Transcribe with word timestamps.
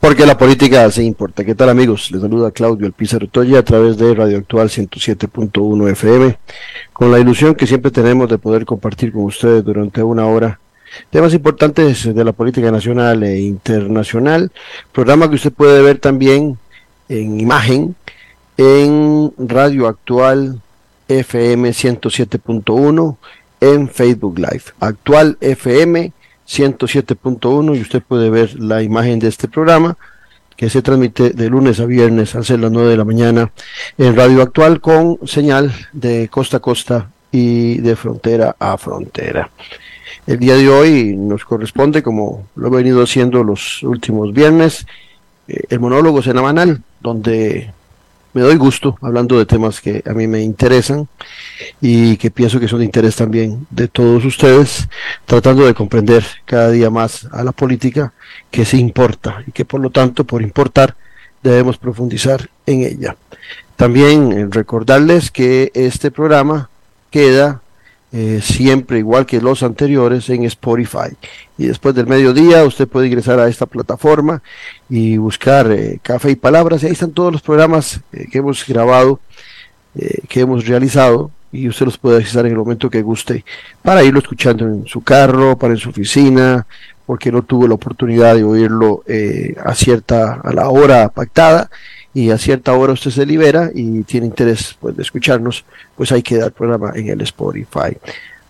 Porque 0.00 0.24
la 0.24 0.38
política 0.38 0.88
sí 0.90 1.02
importa. 1.02 1.44
¿Qué 1.44 1.56
tal 1.56 1.70
amigos? 1.70 2.10
Les 2.12 2.20
saluda 2.20 2.52
Claudio 2.52 2.86
El 2.86 2.92
Pizarro 2.92 3.26
Toya 3.26 3.58
a 3.58 3.64
través 3.64 3.96
de 3.96 4.14
Radio 4.14 4.38
Actual 4.38 4.68
107.1 4.68 5.90
FM, 5.90 6.38
con 6.92 7.10
la 7.10 7.18
ilusión 7.18 7.56
que 7.56 7.66
siempre 7.66 7.90
tenemos 7.90 8.28
de 8.28 8.38
poder 8.38 8.64
compartir 8.64 9.12
con 9.12 9.24
ustedes 9.24 9.64
durante 9.64 10.02
una 10.02 10.26
hora 10.26 10.60
temas 11.10 11.34
importantes 11.34 12.14
de 12.14 12.24
la 12.24 12.32
política 12.32 12.70
nacional 12.70 13.24
e 13.24 13.40
internacional. 13.40 14.52
Programa 14.92 15.28
que 15.28 15.34
usted 15.34 15.52
puede 15.52 15.82
ver 15.82 15.98
también 15.98 16.58
en 17.08 17.40
imagen 17.40 17.96
en 18.56 19.32
Radio 19.36 19.88
Actual 19.88 20.60
FM 21.08 21.70
107.1 21.70 23.16
en 23.60 23.88
Facebook 23.88 24.38
Live. 24.38 24.62
Actual 24.78 25.36
FM 25.40 26.12
107.1 26.48 27.76
y 27.76 27.80
usted 27.80 28.02
puede 28.02 28.30
ver 28.30 28.58
la 28.58 28.82
imagen 28.82 29.18
de 29.18 29.28
este 29.28 29.48
programa 29.48 29.96
que 30.56 30.70
se 30.70 30.82
transmite 30.82 31.30
de 31.30 31.48
lunes 31.48 31.78
a 31.78 31.86
viernes 31.86 32.34
a 32.34 32.38
las 32.38 32.50
9 32.50 32.90
de 32.90 32.96
la 32.96 33.04
mañana 33.04 33.52
en 33.96 34.16
Radio 34.16 34.42
Actual 34.42 34.80
con 34.80 35.18
señal 35.24 35.72
de 35.92 36.28
costa 36.28 36.56
a 36.56 36.60
costa 36.60 37.10
y 37.30 37.78
de 37.78 37.94
frontera 37.94 38.56
a 38.58 38.76
frontera. 38.76 39.50
El 40.26 40.38
día 40.38 40.56
de 40.56 40.68
hoy 40.68 41.14
nos 41.16 41.44
corresponde, 41.44 42.02
como 42.02 42.48
lo 42.56 42.68
he 42.68 42.70
venido 42.70 43.02
haciendo 43.02 43.44
los 43.44 43.82
últimos 43.82 44.32
viernes, 44.32 44.86
eh, 45.46 45.62
el 45.68 45.80
monólogo 45.80 46.22
semanal, 46.22 46.82
donde 47.00 47.72
me 48.38 48.44
doy 48.44 48.56
gusto 48.56 48.96
hablando 49.02 49.36
de 49.36 49.46
temas 49.46 49.80
que 49.80 50.00
a 50.06 50.12
mí 50.12 50.28
me 50.28 50.40
interesan 50.40 51.08
y 51.80 52.16
que 52.18 52.30
pienso 52.30 52.60
que 52.60 52.68
son 52.68 52.78
de 52.78 52.84
interés 52.84 53.16
también 53.16 53.66
de 53.68 53.88
todos 53.88 54.24
ustedes, 54.24 54.88
tratando 55.26 55.66
de 55.66 55.74
comprender 55.74 56.24
cada 56.44 56.70
día 56.70 56.88
más 56.88 57.26
a 57.32 57.42
la 57.42 57.50
política 57.50 58.12
que 58.52 58.64
se 58.64 58.76
importa 58.76 59.42
y 59.44 59.50
que 59.50 59.64
por 59.64 59.80
lo 59.80 59.90
tanto, 59.90 60.22
por 60.22 60.40
importar, 60.40 60.94
debemos 61.42 61.78
profundizar 61.78 62.48
en 62.64 62.82
ella. 62.82 63.16
También 63.74 64.30
eh, 64.30 64.46
recordarles 64.48 65.32
que 65.32 65.72
este 65.74 66.12
programa 66.12 66.70
queda 67.10 67.60
eh, 68.10 68.40
siempre 68.42 68.98
igual 68.98 69.26
que 69.26 69.40
los 69.40 69.62
anteriores 69.62 70.30
en 70.30 70.44
Spotify. 70.44 71.14
Y 71.58 71.66
después 71.66 71.94
del 71.94 72.06
mediodía 72.06 72.64
usted 72.64 72.88
puede 72.88 73.06
ingresar 73.06 73.38
a 73.38 73.48
esta 73.48 73.66
plataforma 73.66 74.42
y 74.88 75.18
buscar 75.18 75.70
eh, 75.70 75.98
Café 76.02 76.30
y 76.30 76.36
Palabras. 76.36 76.82
Y 76.82 76.86
ahí 76.86 76.92
están 76.92 77.12
todos 77.12 77.32
los 77.32 77.42
programas 77.42 78.00
eh, 78.12 78.26
que 78.30 78.38
hemos 78.38 78.66
grabado, 78.66 79.20
que 80.28 80.40
hemos 80.40 80.66
realizado. 80.66 81.30
Y 81.50 81.68
usted 81.68 81.86
los 81.86 81.98
puede 81.98 82.18
accesar 82.18 82.46
en 82.46 82.52
el 82.52 82.58
momento 82.58 82.90
que 82.90 83.02
guste 83.02 83.44
para 83.82 84.04
irlo 84.04 84.20
escuchando 84.20 84.66
en 84.66 84.86
su 84.86 85.02
carro, 85.02 85.58
para 85.58 85.74
en 85.74 85.78
su 85.78 85.90
oficina, 85.90 86.66
porque 87.06 87.32
no 87.32 87.42
tuvo 87.42 87.66
la 87.66 87.74
oportunidad 87.74 88.34
de 88.36 88.44
oírlo 88.44 89.02
a 89.64 89.74
cierta, 89.74 90.40
a 90.44 90.52
la 90.52 90.68
hora 90.68 91.08
pactada 91.08 91.70
y 92.18 92.32
a 92.32 92.38
cierta 92.38 92.72
hora 92.72 92.94
usted 92.94 93.12
se 93.12 93.24
libera 93.24 93.70
y 93.72 94.02
tiene 94.02 94.26
interés 94.26 94.76
pues, 94.80 94.96
de 94.96 95.02
escucharnos, 95.02 95.64
pues 95.96 96.10
hay 96.10 96.20
que 96.20 96.36
dar 96.36 96.50
programa 96.50 96.90
en 96.96 97.10
el 97.10 97.20
Spotify. 97.20 97.96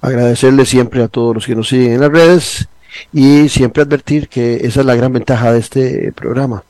Agradecerle 0.00 0.64
siempre 0.64 1.02
a 1.02 1.08
todos 1.08 1.34
los 1.34 1.46
que 1.46 1.54
nos 1.54 1.68
siguen 1.68 1.92
en 1.92 2.00
las 2.00 2.10
redes 2.10 2.66
y 3.12 3.50
siempre 3.50 3.82
advertir 3.82 4.28
que 4.28 4.56
esa 4.66 4.80
es 4.80 4.86
la 4.86 4.94
gran 4.94 5.12
ventaja 5.12 5.52
de 5.52 5.58
este 5.58 6.12
programa. 6.12 6.64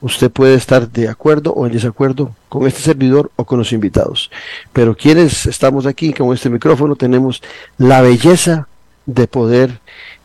Usted 0.00 0.28
puede 0.28 0.56
estar 0.56 0.90
de 0.90 1.08
acuerdo 1.08 1.52
o 1.52 1.64
en 1.64 1.72
desacuerdo 1.72 2.34
con 2.48 2.66
este 2.66 2.80
servidor 2.80 3.30
o 3.36 3.44
con 3.44 3.60
los 3.60 3.72
invitados, 3.72 4.28
pero 4.72 4.96
quienes 4.96 5.46
estamos 5.46 5.86
aquí 5.86 6.12
con 6.12 6.34
este 6.34 6.50
micrófono 6.50 6.96
tenemos 6.96 7.40
la 7.78 8.02
belleza 8.02 8.66
de 9.06 9.28
poder 9.28 9.78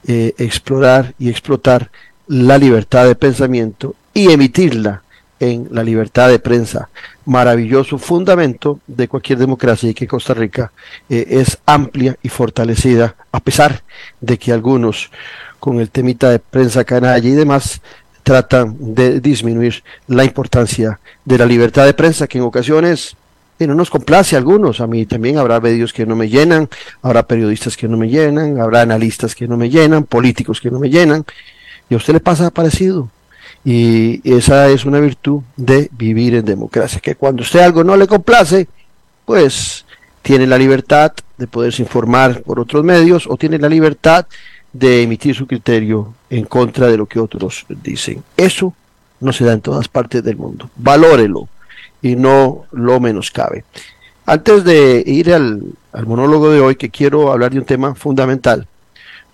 eh, 0.07 0.33
explorar 0.39 1.13
y 1.19 1.29
explotar 1.29 1.91
la 2.25 2.57
libertad 2.57 3.05
de 3.05 3.13
pensamiento 3.13 3.93
y 4.15 4.31
emitirla 4.31 5.03
en 5.41 5.67
la 5.71 5.83
libertad 5.83 6.29
de 6.29 6.37
prensa, 6.37 6.89
maravilloso 7.25 7.97
fundamento 7.97 8.79
de 8.85 9.07
cualquier 9.07 9.39
democracia 9.39 9.89
y 9.89 9.93
que 9.95 10.07
Costa 10.07 10.35
Rica 10.35 10.71
eh, 11.09 11.25
es 11.29 11.57
amplia 11.65 12.15
y 12.21 12.29
fortalecida, 12.29 13.15
a 13.31 13.39
pesar 13.39 13.81
de 14.21 14.37
que 14.37 14.53
algunos 14.53 15.09
con 15.59 15.79
el 15.79 15.89
temita 15.89 16.29
de 16.29 16.37
prensa 16.37 16.83
canalla 16.83 17.27
y 17.27 17.31
demás 17.31 17.81
tratan 18.21 18.75
de 18.79 19.19
disminuir 19.19 19.83
la 20.07 20.23
importancia 20.23 20.99
de 21.25 21.37
la 21.39 21.47
libertad 21.47 21.85
de 21.85 21.95
prensa, 21.95 22.27
que 22.27 22.37
en 22.37 22.43
ocasiones 22.43 23.17
no 23.65 23.73
nos 23.73 23.89
complace 23.89 24.35
a 24.35 24.39
algunos, 24.39 24.79
a 24.79 24.87
mí 24.87 25.07
también 25.07 25.39
habrá 25.39 25.59
medios 25.59 25.91
que 25.91 26.05
no 26.05 26.15
me 26.15 26.29
llenan, 26.29 26.69
habrá 27.01 27.23
periodistas 27.23 27.75
que 27.75 27.87
no 27.87 27.97
me 27.97 28.09
llenan, 28.09 28.59
habrá 28.59 28.81
analistas 28.81 29.33
que 29.33 29.47
no 29.47 29.57
me 29.57 29.69
llenan, 29.69 30.03
políticos 30.03 30.61
que 30.61 30.69
no 30.69 30.79
me 30.79 30.89
llenan, 30.89 31.25
y 31.89 31.95
a 31.95 31.97
usted 31.97 32.13
le 32.13 32.19
pasa 32.19 32.51
parecido, 32.51 33.09
y 33.63 34.21
esa 34.29 34.69
es 34.69 34.85
una 34.85 34.99
virtud 34.99 35.41
de 35.55 35.89
vivir 35.91 36.35
en 36.35 36.45
democracia, 36.45 36.99
que 36.99 37.15
cuando 37.15 37.43
usted 37.43 37.59
algo 37.59 37.83
no 37.83 37.95
le 37.95 38.07
complace, 38.07 38.67
pues 39.25 39.85
tiene 40.21 40.47
la 40.47 40.57
libertad 40.57 41.13
de 41.37 41.47
poderse 41.47 41.81
informar 41.81 42.41
por 42.41 42.59
otros 42.59 42.83
medios 42.83 43.27
o 43.27 43.37
tiene 43.37 43.57
la 43.57 43.69
libertad 43.69 44.25
de 44.73 45.03
emitir 45.03 45.35
su 45.35 45.47
criterio 45.47 46.13
en 46.29 46.45
contra 46.45 46.87
de 46.87 46.97
lo 46.97 47.05
que 47.05 47.19
otros 47.19 47.65
dicen. 47.83 48.23
Eso 48.37 48.73
no 49.19 49.33
se 49.33 49.45
da 49.45 49.53
en 49.53 49.61
todas 49.61 49.87
partes 49.87 50.23
del 50.23 50.37
mundo. 50.37 50.69
Valórelo 50.75 51.47
y 52.01 52.15
no 52.15 52.65
lo 52.71 52.99
menoscabe. 52.99 53.63
Antes 54.25 54.63
de 54.63 55.03
ir 55.05 55.33
al, 55.33 55.61
monólogo 56.05 56.51
de 56.51 56.61
hoy, 56.61 56.75
que 56.75 56.89
quiero 56.89 57.31
hablar 57.31 57.51
de 57.51 57.59
un 57.59 57.65
tema 57.65 57.95
fundamental, 57.95 58.67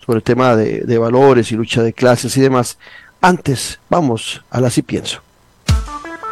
sobre 0.06 0.18
el 0.18 0.24
tema 0.24 0.56
de, 0.56 0.82
de 0.82 0.98
valores 0.98 1.52
y 1.52 1.56
lucha 1.56 1.84
de 1.84 1.94
clases 1.94 2.36
y 2.38 2.42
demás, 2.42 2.78
antes, 3.22 3.80
vamos 3.90 4.44
al 4.50 4.66
Así 4.66 4.82
Pienso. 4.82 5.22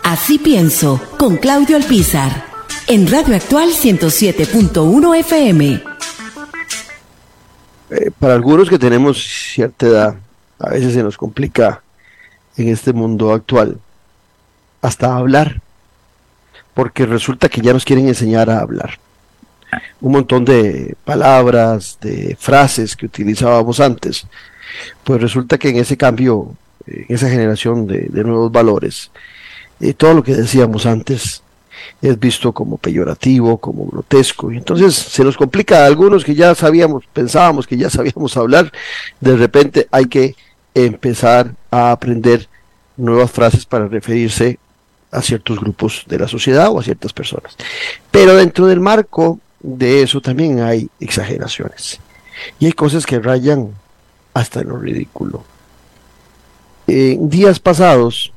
Así 0.04 0.38
Pienso, 0.38 1.02
con 1.18 1.38
Claudio 1.38 1.76
Alpizar, 1.76 2.46
en 2.88 3.10
Radio 3.10 3.36
Actual 3.36 3.70
107.1 3.70 5.20
FM. 5.20 5.84
Eh, 7.90 8.12
para 8.20 8.34
algunos 8.34 8.70
que 8.70 8.80
tenemos 8.80 9.24
cierta 9.24 9.88
edad, 9.88 10.16
a 10.60 10.70
veces 10.70 10.94
se 10.94 11.04
nos 11.04 11.18
complica 11.18 11.82
en 12.58 12.70
este 12.70 12.94
mundo 12.94 13.34
actual 13.34 13.80
hasta 14.82 15.16
hablar, 15.16 15.62
porque 16.74 17.06
resulta 17.06 17.50
que 17.50 17.62
ya 17.62 17.74
nos 17.74 17.86
quieren 17.86 18.08
enseñar 18.08 18.50
a 18.50 18.60
hablar. 18.60 19.00
Un 20.02 20.12
montón 20.12 20.46
de 20.46 20.96
palabras, 21.04 21.98
de 22.02 22.38
frases 22.40 22.96
que 22.96 23.08
utilizábamos 23.08 23.80
antes, 23.80 24.28
pues 25.04 25.22
resulta 25.22 25.58
que 25.58 25.70
en 25.70 25.78
ese 25.78 25.98
cambio 25.98 26.56
en 26.88 27.06
esa 27.10 27.30
generación 27.30 27.88
de, 27.88 28.10
nuevos 28.24 28.52
valores, 28.52 29.12
y 29.80 29.94
todo 29.94 30.14
lo 30.14 30.24
que 30.24 30.36
decíamos 30.36 30.86
antes 30.86 31.42
es 32.02 32.20
visto 32.20 32.54
como 32.54 32.78
peyorativo, 32.78 33.58
como 33.58 33.86
grotesco, 33.86 34.52
y 34.52 34.58
entonces 34.58 34.96
se 34.96 35.24
nos 35.24 35.38
complica 35.38 35.84
a 35.84 35.86
algunos 35.86 36.24
que 36.24 36.36
ya 36.36 36.56
sabíamos, 36.56 37.06
pensábamos 37.12 37.68
que 37.68 37.78
ya 37.78 37.90
sabíamos 37.90 38.38
hablar, 38.38 38.72
de 39.20 39.36
repente 39.36 39.88
hay 39.92 40.06
que 40.06 40.36
empezar 40.74 41.54
a 41.72 41.92
aprender 41.92 42.48
nuevas 42.98 43.32
frases 43.32 43.66
para 43.66 43.88
referirse 43.88 44.60
a 45.12 45.22
ciertos 45.22 45.60
grupos 45.60 46.04
de 46.08 46.20
la 46.20 46.28
sociedad 46.28 46.70
o 46.72 46.80
a 46.80 46.84
ciertas 46.84 47.14
personas. 47.14 47.56
Pero 48.12 48.36
dentro 48.36 48.68
del 48.68 48.80
marco 48.80 49.40
de 49.62 50.04
eso 50.04 50.22
también 50.22 50.62
hay 50.62 50.90
exageraciones. 51.00 52.00
Y 52.60 52.68
hay 52.68 52.74
cosas 52.74 53.06
que 53.06 53.20
rayan 53.20 53.72
hasta 54.34 54.62
lo 54.62 54.78
ridículo. 54.78 55.44
En 56.88 57.30
días 57.30 57.60
pasados 57.60 58.32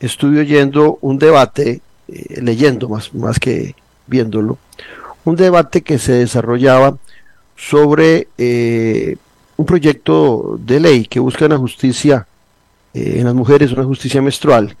estuve 0.00 0.40
oyendo 0.40 0.98
un 1.02 1.18
debate, 1.18 1.80
eh, 2.08 2.40
leyendo 2.40 2.88
más, 2.88 3.14
más 3.14 3.38
que 3.38 3.74
viéndolo, 4.06 4.58
un 5.24 5.36
debate 5.36 5.82
que 5.82 5.98
se 5.98 6.12
desarrollaba 6.12 6.96
sobre 7.56 8.28
eh, 8.38 9.16
un 9.56 9.66
proyecto 9.66 10.58
de 10.58 10.80
ley 10.80 11.04
que 11.04 11.20
busca 11.20 11.46
una 11.46 11.58
justicia 11.58 12.26
eh, 12.92 13.16
en 13.18 13.24
las 13.24 13.34
mujeres, 13.34 13.72
una 13.72 13.84
justicia 13.84 14.22
menstrual. 14.22 14.76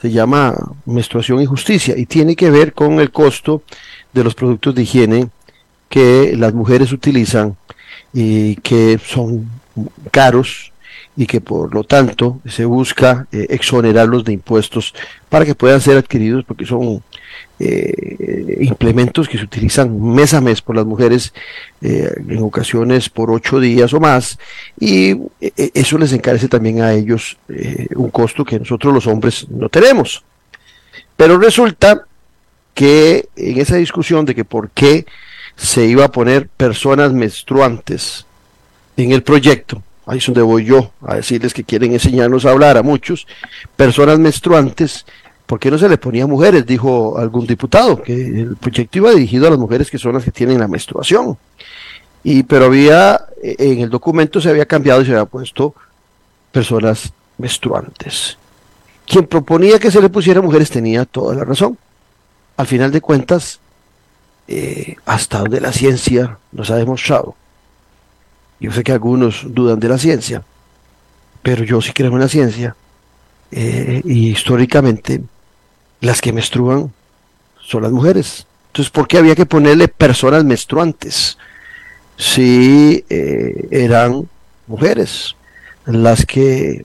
Se 0.00 0.10
llama 0.10 0.54
menstruación 0.84 1.40
y 1.40 1.46
justicia 1.46 1.96
y 1.96 2.06
tiene 2.06 2.36
que 2.36 2.50
ver 2.50 2.72
con 2.72 3.00
el 3.00 3.10
costo 3.10 3.62
de 4.12 4.24
los 4.24 4.34
productos 4.34 4.74
de 4.74 4.82
higiene 4.82 5.28
que 5.88 6.34
las 6.36 6.52
mujeres 6.52 6.92
utilizan 6.92 7.56
y 8.12 8.56
que 8.56 8.98
son 9.04 9.48
caros 10.10 10.72
y 11.16 11.26
que 11.26 11.40
por 11.40 11.74
lo 11.74 11.84
tanto 11.84 12.40
se 12.46 12.64
busca 12.64 13.26
eh, 13.32 13.46
exonerarlos 13.50 14.24
de 14.24 14.34
impuestos 14.34 14.94
para 15.28 15.44
que 15.44 15.54
puedan 15.54 15.80
ser 15.80 15.96
adquiridos 15.96 16.44
porque 16.44 16.66
son 16.66 17.02
eh, 17.58 18.58
implementos 18.60 19.28
que 19.28 19.38
se 19.38 19.44
utilizan 19.44 19.98
mes 20.14 20.34
a 20.34 20.42
mes 20.42 20.60
por 20.60 20.76
las 20.76 20.84
mujeres 20.84 21.32
eh, 21.80 22.12
en 22.28 22.42
ocasiones 22.42 23.08
por 23.08 23.30
ocho 23.30 23.58
días 23.58 23.94
o 23.94 24.00
más 24.00 24.38
y 24.78 25.16
eso 25.40 25.96
les 25.96 26.12
encarece 26.12 26.48
también 26.48 26.82
a 26.82 26.92
ellos 26.92 27.38
un 27.94 28.10
costo 28.10 28.44
que 28.44 28.58
nosotros 28.58 28.92
los 28.92 29.06
hombres 29.06 29.46
no 29.48 29.68
tenemos. 29.70 30.22
Pero 31.16 31.38
resulta 31.38 32.04
que 32.74 33.28
en 33.36 33.58
esa 33.58 33.76
discusión 33.76 34.26
de 34.26 34.34
que 34.34 34.44
por 34.44 34.68
qué 34.70 35.06
se 35.56 35.86
iba 35.86 36.04
a 36.04 36.12
poner 36.12 36.48
personas 36.48 37.14
menstruantes 37.14 38.26
en 38.98 39.12
el 39.12 39.22
proyecto 39.22 39.82
ahí 40.06 40.18
es 40.18 40.26
donde 40.26 40.42
voy 40.42 40.64
yo 40.64 40.92
a 41.02 41.16
decirles 41.16 41.52
que 41.52 41.64
quieren 41.64 41.92
enseñarnos 41.92 42.46
a 42.46 42.50
hablar 42.50 42.76
a 42.76 42.82
muchos, 42.82 43.26
personas 43.76 44.18
menstruantes, 44.18 45.04
¿por 45.46 45.58
qué 45.58 45.70
no 45.70 45.78
se 45.78 45.88
le 45.88 45.98
ponía 45.98 46.26
mujeres? 46.26 46.64
Dijo 46.64 47.18
algún 47.18 47.46
diputado, 47.46 48.02
que 48.02 48.14
el 48.14 48.56
proyecto 48.56 48.98
iba 48.98 49.10
dirigido 49.10 49.48
a 49.48 49.50
las 49.50 49.58
mujeres 49.58 49.90
que 49.90 49.98
son 49.98 50.14
las 50.14 50.24
que 50.24 50.30
tienen 50.30 50.60
la 50.60 50.68
menstruación. 50.68 51.36
Y, 52.22 52.44
pero 52.44 52.66
había, 52.66 53.26
en 53.42 53.80
el 53.80 53.90
documento 53.90 54.40
se 54.40 54.48
había 54.48 54.66
cambiado 54.66 55.02
y 55.02 55.06
se 55.06 55.12
había 55.12 55.26
puesto 55.26 55.74
personas 56.52 57.12
menstruantes. 57.38 58.38
Quien 59.06 59.26
proponía 59.26 59.78
que 59.78 59.90
se 59.90 60.00
le 60.00 60.08
pusiera 60.08 60.40
mujeres 60.40 60.70
tenía 60.70 61.04
toda 61.04 61.34
la 61.34 61.44
razón. 61.44 61.78
Al 62.56 62.66
final 62.66 62.90
de 62.90 63.00
cuentas, 63.00 63.60
eh, 64.48 64.96
hasta 65.04 65.40
donde 65.40 65.60
la 65.60 65.72
ciencia 65.72 66.38
nos 66.52 66.70
ha 66.70 66.76
demostrado 66.76 67.36
yo 68.60 68.72
sé 68.72 68.82
que 68.82 68.92
algunos 68.92 69.42
dudan 69.46 69.78
de 69.78 69.88
la 69.88 69.98
ciencia, 69.98 70.42
pero 71.42 71.64
yo 71.64 71.80
sí 71.80 71.92
creo 71.92 72.12
en 72.12 72.20
la 72.20 72.28
ciencia. 72.28 72.76
Eh, 73.50 74.02
y 74.04 74.30
históricamente, 74.30 75.22
las 76.00 76.20
que 76.20 76.32
menstruan 76.32 76.92
son 77.60 77.82
las 77.82 77.92
mujeres. 77.92 78.46
Entonces, 78.68 78.90
¿por 78.90 79.06
qué 79.06 79.18
había 79.18 79.34
que 79.34 79.46
ponerle 79.46 79.88
personas 79.88 80.44
menstruantes? 80.44 81.38
Si 82.16 83.04
eh, 83.08 83.68
eran 83.70 84.28
mujeres 84.66 85.36
las 85.84 86.26
que 86.26 86.84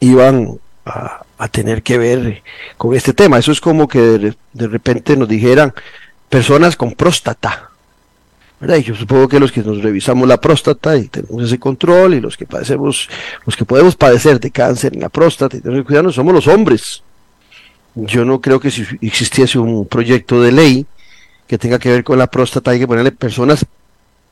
iban 0.00 0.58
a, 0.84 1.24
tener 1.50 1.82
que 1.82 1.98
ver 1.98 2.42
con 2.78 2.94
este 2.94 3.12
tema. 3.12 3.36
Eso 3.36 3.50
es 3.50 3.60
como 3.60 3.88
que 3.88 4.34
de 4.52 4.68
repente 4.68 5.16
nos 5.16 5.28
dijeran 5.28 5.74
personas 6.28 6.76
con 6.76 6.92
próstata 6.92 7.71
yo 8.84 8.94
supongo 8.94 9.28
que 9.28 9.40
los 9.40 9.50
que 9.50 9.62
nos 9.62 9.82
revisamos 9.82 10.28
la 10.28 10.40
próstata 10.40 10.96
y 10.96 11.08
tenemos 11.08 11.42
ese 11.42 11.58
control 11.58 12.14
y 12.14 12.20
los 12.20 12.36
que 12.36 12.46
padecemos, 12.46 13.08
los 13.44 13.56
que 13.56 13.64
podemos 13.64 13.96
padecer 13.96 14.38
de 14.38 14.52
cáncer 14.52 14.94
en 14.94 15.00
la 15.00 15.08
próstata 15.08 15.56
y 15.56 15.60
tener 15.60 15.82
cuidado 15.84 16.12
somos 16.12 16.32
los 16.32 16.46
hombres. 16.46 17.02
Yo 17.94 18.24
no 18.24 18.40
creo 18.40 18.60
que 18.60 18.70
si 18.70 18.86
existiese 19.00 19.58
un 19.58 19.86
proyecto 19.86 20.40
de 20.40 20.52
ley 20.52 20.86
que 21.46 21.58
tenga 21.58 21.78
que 21.78 21.90
ver 21.90 22.04
con 22.04 22.18
la 22.18 22.28
próstata 22.28 22.70
hay 22.70 22.78
que 22.78 22.86
ponerle 22.86 23.10
personas 23.10 23.66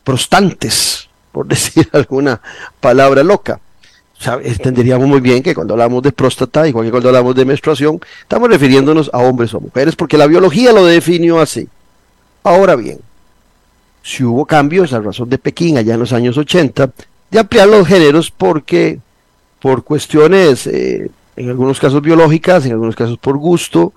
prostantes, 0.05 1.09
por 1.33 1.47
decir 1.49 1.89
alguna 1.93 2.41
palabra 2.81 3.25
loca. 3.25 3.61
entenderíamos 4.45 5.09
muy 5.09 5.21
bien 5.21 5.43
que 5.43 5.55
cuando 5.57 5.75
hablamos 5.75 6.05
de 6.05 6.13
próstata, 6.13 6.69
igual 6.69 6.87
que 6.87 6.93
cuando 6.93 7.09
hablamos 7.09 7.35
de 7.35 7.45
menstruación, 7.45 8.01
estamos 8.23 8.49
refiriéndonos 8.49 9.11
a 9.13 9.19
hombres 9.19 9.53
o 9.55 9.61
mujeres, 9.61 9.97
porque 9.97 10.17
la 10.17 10.29
biología 10.29 10.73
lo 10.73 10.87
definió 10.87 11.41
así. 11.41 11.69
Ahora 12.45 12.77
bien, 12.77 13.01
si 14.11 14.25
hubo 14.25 14.45
cambios 14.45 14.93
a 14.93 15.01
razón 15.01 15.31
de 15.31 15.39
Pekín 15.39 15.79
allá 15.79 15.95
en 15.95 16.01
los 16.01 16.13
años 16.13 16.37
80, 16.37 16.91
de 17.31 17.39
ampliar 17.39 17.69
los 17.69 17.87
géneros 17.87 18.31
porque 18.31 18.99
por 19.61 19.85
cuestiones, 19.85 20.67
eh, 20.67 21.11
en 21.37 21.49
algunos 21.49 21.79
casos 21.79 22.03
biológicas, 22.03 22.67
en 22.67 22.73
algunos 22.73 22.97
casos 22.97 23.19
por 23.19 23.37
gusto, 23.39 23.93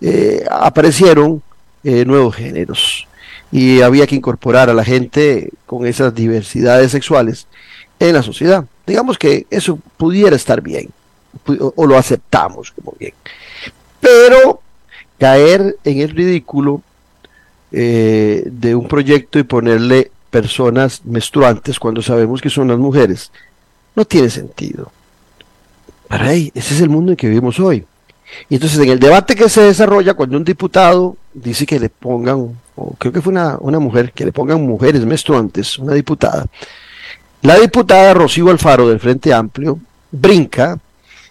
eh, 0.00 0.44
aparecieron 0.50 1.42
eh, 1.84 2.04
nuevos 2.06 2.36
géneros 2.36 3.06
y 3.52 3.82
había 3.82 4.06
que 4.06 4.14
incorporar 4.14 4.70
a 4.70 4.74
la 4.74 4.84
gente 4.84 5.50
con 5.66 5.86
esas 5.86 6.14
diversidades 6.14 6.92
sexuales 6.92 7.46
en 7.98 8.14
la 8.14 8.22
sociedad. 8.22 8.64
Digamos 8.86 9.18
que 9.18 9.46
eso 9.50 9.78
pudiera 9.98 10.36
estar 10.36 10.62
bien, 10.62 10.88
o 11.74 11.86
lo 11.86 11.98
aceptamos 11.98 12.70
como 12.70 12.94
bien. 12.98 13.12
Pero 14.00 14.62
caer 15.18 15.76
en 15.84 16.00
el 16.00 16.10
ridículo 16.10 16.82
eh, 17.72 18.42
de 18.46 18.74
un 18.74 18.88
proyecto 18.88 19.38
y 19.38 19.44
ponerle 19.44 20.10
personas 20.30 21.02
menstruantes 21.04 21.78
cuando 21.78 22.02
sabemos 22.02 22.40
que 22.40 22.50
son 22.50 22.68
las 22.68 22.78
mujeres. 22.78 23.30
No 23.94 24.04
tiene 24.04 24.30
sentido. 24.30 24.92
Para 26.08 26.28
ahí, 26.28 26.50
ese 26.54 26.74
es 26.74 26.80
el 26.80 26.88
mundo 26.88 27.12
en 27.12 27.16
que 27.16 27.28
vivimos 27.28 27.58
hoy. 27.60 27.84
Y 28.48 28.54
entonces 28.54 28.78
en 28.78 28.88
el 28.88 29.00
debate 29.00 29.34
que 29.34 29.48
se 29.48 29.62
desarrolla 29.62 30.14
cuando 30.14 30.36
un 30.36 30.44
diputado 30.44 31.16
dice 31.34 31.66
que 31.66 31.80
le 31.80 31.88
pongan, 31.88 32.56
o 32.76 32.94
creo 32.98 33.12
que 33.12 33.20
fue 33.20 33.32
una, 33.32 33.56
una 33.60 33.78
mujer, 33.78 34.12
que 34.12 34.24
le 34.24 34.32
pongan 34.32 34.64
mujeres 34.64 35.04
menstruantes, 35.04 35.78
una 35.78 35.94
diputada, 35.94 36.46
la 37.42 37.58
diputada 37.58 38.12
Rocío 38.12 38.50
Alfaro 38.50 38.88
del 38.88 39.00
Frente 39.00 39.32
Amplio 39.32 39.78
brinca 40.10 40.78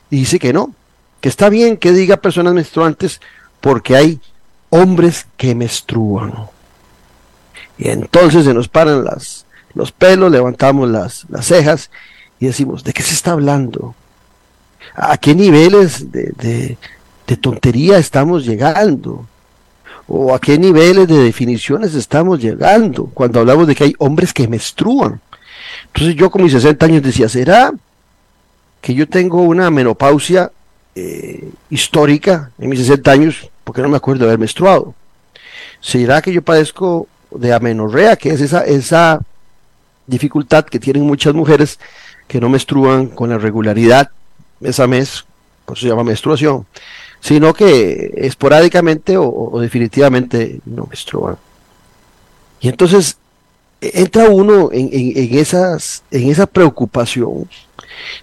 y 0.10 0.18
dice 0.18 0.40
que 0.40 0.52
no, 0.52 0.74
que 1.22 1.30
está 1.30 1.50
bien 1.50 1.78
que 1.78 1.92
diga 1.92 2.18
personas 2.18 2.54
menstruantes 2.54 3.22
porque 3.62 3.96
hay 3.96 4.20
hombres 4.70 5.28
que 5.38 5.56
menstruan. 5.56 6.34
Y 7.78 7.90
entonces 7.90 8.46
se 8.46 8.54
nos 8.54 8.68
paran 8.68 9.04
las, 9.04 9.46
los 9.74 9.92
pelos, 9.92 10.32
levantamos 10.32 10.90
las, 10.90 11.26
las 11.30 11.46
cejas 11.46 11.90
y 12.40 12.48
decimos, 12.48 12.84
¿de 12.84 12.94
qué 12.94 13.02
se 13.02 13.14
está 13.14 13.32
hablando? 13.32 13.96
¿A 14.96 15.18
qué 15.18 15.36
niveles 15.36 16.12
de, 16.12 16.78
de 17.28 17.38
tontería 17.38 17.98
estamos 17.98 18.46
llegando? 18.46 19.26
¿O 20.08 20.34
a 20.34 20.40
qué 20.40 20.58
niveles 20.58 21.08
de 21.08 21.24
definiciones 21.24 21.94
estamos 21.94 22.42
llegando 22.42 23.06
cuando 23.14 23.40
hablamos 23.40 23.68
de 23.68 23.76
que 23.76 23.84
hay 23.84 23.96
hombres 24.00 24.34
que 24.34 24.48
menstruan? 24.48 25.22
Entonces 25.88 26.16
yo 26.16 26.30
con 26.30 26.44
mis 26.44 26.52
60 26.54 26.86
años 26.86 27.04
decía, 27.04 27.30
¿será 27.30 27.72
que 28.82 28.94
yo 28.94 29.08
tengo 29.08 29.42
una 29.42 29.70
menopausia 29.70 30.52
eh, 30.96 31.50
histórica 31.70 32.52
en 32.60 32.70
mis 32.70 32.80
60 32.80 33.12
años? 33.12 33.50
Porque 33.70 33.84
no 33.84 33.90
me 33.90 33.98
acuerdo 33.98 34.22
de 34.22 34.32
haber 34.32 34.40
menstruado. 34.40 34.96
¿Será 35.80 36.24
que 36.24 36.34
yo 36.34 36.42
padezco 36.42 37.08
de 37.30 37.54
amenorrea, 37.54 38.16
que 38.16 38.32
es 38.32 38.42
esa, 38.42 38.66
esa 38.66 39.22
dificultad 40.08 40.66
que 40.66 40.80
tienen 40.80 41.04
muchas 41.04 41.36
mujeres 41.36 41.80
que 42.28 42.42
no 42.42 42.50
menstruan 42.50 43.06
con 43.10 43.30
la 43.30 43.38
regularidad 43.38 44.10
mes 44.60 44.80
a 44.80 44.88
mes, 44.88 45.24
por 45.66 45.78
eso 45.78 45.84
se 45.84 45.90
llama 45.90 46.04
menstruación, 46.04 46.66
sino 47.20 47.54
que 47.54 48.12
esporádicamente 48.18 49.18
o, 49.20 49.60
definitivamente 49.62 50.62
no 50.66 50.88
menstruan. 50.88 51.38
Y 52.62 52.70
entonces 52.70 53.20
entra 53.82 54.32
uno 54.32 54.72
en, 54.72 54.90
en, 54.92 55.38
esas, 55.38 56.02
en 56.10 56.32
esa 56.32 56.48
preocupación 56.48 57.48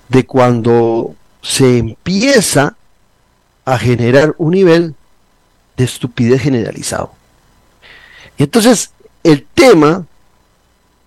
de 0.08 0.26
cuando 0.26 1.14
se 1.40 1.78
empieza 1.78 2.74
a 3.66 3.76
generar 3.76 4.34
un 4.38 4.52
nivel 4.52 4.94
de 5.76 5.84
estupidez 5.84 6.42
generalizado. 6.42 7.12
Y 8.38 8.44
entonces 8.44 8.92
el 9.22 9.44
tema 9.54 10.06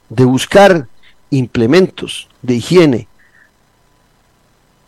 de 0.10 0.26
buscar 0.26 0.88
implementos 1.30 2.28
de 2.42 2.56
higiene, 2.56 3.08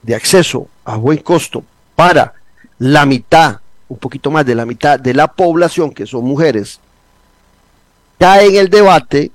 de 0.02 0.16
acceso 0.16 0.68
a 0.84 0.98
buen 0.98 1.20
costo 1.20 1.64
para 1.96 2.34
la 2.80 3.06
mitad, 3.06 3.60
un 3.88 3.98
poquito 3.98 4.32
más 4.32 4.46
de 4.46 4.56
la 4.56 4.66
mitad 4.66 5.00
de 5.00 5.14
la 5.14 5.28
población, 5.28 5.92
que 5.92 6.08
son 6.08 6.26
mujeres, 6.26 6.80
cae 8.18 8.48
en 8.48 8.56
el 8.56 8.70
debate 8.70 9.32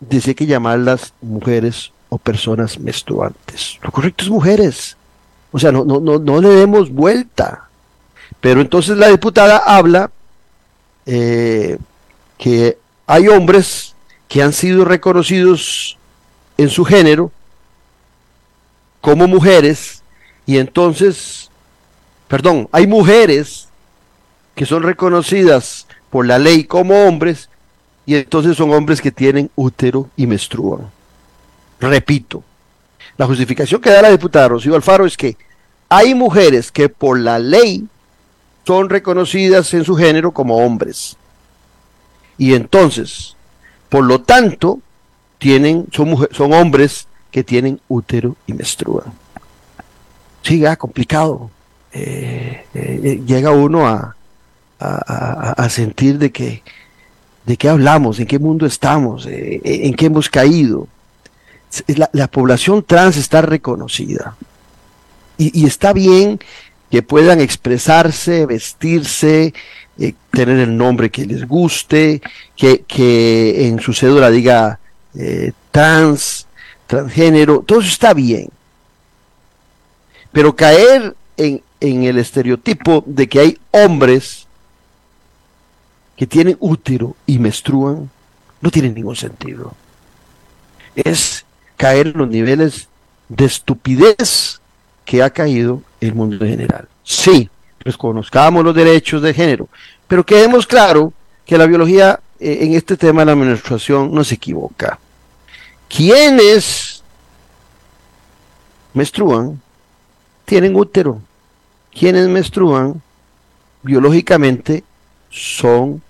de 0.00 0.20
si 0.20 0.30
hay 0.30 0.34
que 0.34 0.46
llamarlas 0.46 1.12
mujeres 1.20 1.92
o 2.08 2.18
personas 2.18 2.78
menstruantes. 2.78 3.78
Lo 3.82 3.90
correcto 3.90 4.24
es 4.24 4.30
mujeres. 4.30 4.96
O 5.52 5.58
sea, 5.58 5.72
no, 5.72 5.84
no, 5.84 6.00
no, 6.00 6.18
no 6.18 6.40
le 6.40 6.48
demos 6.50 6.90
vuelta. 6.90 7.65
Pero 8.40 8.60
entonces 8.60 8.96
la 8.96 9.08
diputada 9.08 9.58
habla 9.58 10.10
eh, 11.06 11.78
que 12.38 12.78
hay 13.06 13.28
hombres 13.28 13.94
que 14.28 14.42
han 14.42 14.52
sido 14.52 14.84
reconocidos 14.84 15.96
en 16.58 16.68
su 16.68 16.84
género 16.84 17.30
como 19.00 19.28
mujeres 19.28 20.02
y 20.46 20.58
entonces, 20.58 21.50
perdón, 22.28 22.68
hay 22.72 22.86
mujeres 22.86 23.68
que 24.54 24.66
son 24.66 24.82
reconocidas 24.82 25.86
por 26.10 26.26
la 26.26 26.38
ley 26.38 26.64
como 26.64 27.06
hombres 27.06 27.48
y 28.04 28.16
entonces 28.16 28.56
son 28.56 28.72
hombres 28.72 29.00
que 29.00 29.12
tienen 29.12 29.50
útero 29.54 30.08
y 30.16 30.26
menstruan. 30.26 30.90
Repito, 31.80 32.42
la 33.16 33.26
justificación 33.26 33.80
que 33.80 33.90
da 33.90 34.02
la 34.02 34.10
diputada 34.10 34.48
Rocío 34.48 34.74
Alfaro 34.74 35.06
es 35.06 35.16
que 35.16 35.36
hay 35.88 36.14
mujeres 36.14 36.72
que 36.72 36.88
por 36.88 37.18
la 37.18 37.38
ley 37.38 37.86
son 38.66 38.88
reconocidas 38.90 39.72
en 39.74 39.84
su 39.84 39.94
género 39.94 40.32
como 40.32 40.56
hombres. 40.56 41.16
Y 42.36 42.54
entonces, 42.54 43.36
por 43.88 44.04
lo 44.04 44.20
tanto, 44.22 44.80
tienen, 45.38 45.86
son, 45.92 46.28
son 46.32 46.52
hombres 46.52 47.06
que 47.30 47.44
tienen 47.44 47.80
útero 47.88 48.36
y 48.46 48.52
menstruan. 48.52 49.12
Sí, 50.42 50.62
complicado. 50.78 51.50
Eh, 51.92 52.66
eh, 52.74 53.22
llega 53.24 53.50
uno 53.52 53.86
a, 53.86 54.16
a, 54.78 55.68
sentir 55.70 56.18
de 56.18 56.30
que 56.30 56.62
de 57.46 57.56
qué 57.56 57.68
hablamos, 57.68 58.18
en 58.18 58.26
qué 58.26 58.38
mundo 58.38 58.66
estamos, 58.66 59.24
eh, 59.26 59.60
en 59.64 59.94
qué 59.94 60.06
hemos 60.06 60.28
caído. 60.28 60.88
La, 61.86 62.10
la, 62.12 62.26
población 62.26 62.82
trans 62.82 63.16
está 63.16 63.40
reconocida 63.42 64.36
y, 65.38 65.66
está 65.66 65.92
bien 65.92 66.40
que 66.90 67.02
puedan 67.02 67.40
expresarse, 67.40 68.46
vestirse, 68.46 69.52
tener 70.30 70.58
el 70.58 70.76
nombre 70.76 71.10
que 71.10 71.24
les 71.24 71.46
guste, 71.46 72.20
que, 72.56 72.82
que 72.82 73.66
en 73.66 73.80
su 73.80 73.92
cédula 73.92 74.30
diga 74.30 74.78
trans, 75.70 76.46
transgénero, 76.86 77.62
todo 77.66 77.80
eso 77.80 77.88
está 77.88 78.14
bien. 78.14 78.48
Pero 80.32 80.54
caer 80.54 81.16
en, 81.36 81.62
el 81.80 82.18
estereotipo 82.18 83.02
de 83.06 83.28
que 83.28 83.40
hay 83.40 83.58
hombres 83.70 84.46
que 86.16 86.26
tienen 86.26 86.56
útero 86.60 87.16
y 87.26 87.38
menstruan, 87.38 88.10
no 88.60 88.70
tiene 88.70 88.90
ningún 88.90 89.16
sentido. 89.16 89.74
Es 90.94 91.44
caer 91.76 92.08
en 92.08 92.18
los 92.18 92.28
niveles 92.28 92.88
de 93.28 93.44
estupidez 93.44 94.60
que 95.06 95.22
ha 95.22 95.30
caído 95.30 95.82
el 96.02 96.14
mundo 96.14 96.44
en 96.44 96.50
general. 96.50 96.88
Sí, 97.02 97.48
pues 97.82 97.96
conozcamos 97.96 98.62
los 98.62 98.74
derechos 98.74 99.22
de 99.22 99.32
género, 99.32 99.68
pero 100.06 100.26
quedemos 100.26 100.66
claro 100.66 101.14
que 101.46 101.56
la 101.56 101.66
biología 101.66 102.20
eh, 102.38 102.58
en 102.60 102.74
este 102.74 102.98
tema 102.98 103.22
de 103.22 103.26
la 103.26 103.36
menstruación 103.36 104.12
no 104.12 104.22
se 104.22 104.34
equivoca. 104.34 104.98
¿Quiénes 105.88 107.02
menstruan 108.96 109.60
tienen 110.46 110.74
útero. 110.74 111.20
Quienes 111.92 112.26
menstruan 112.28 113.02
biológicamente 113.82 114.84
son 115.28 116.02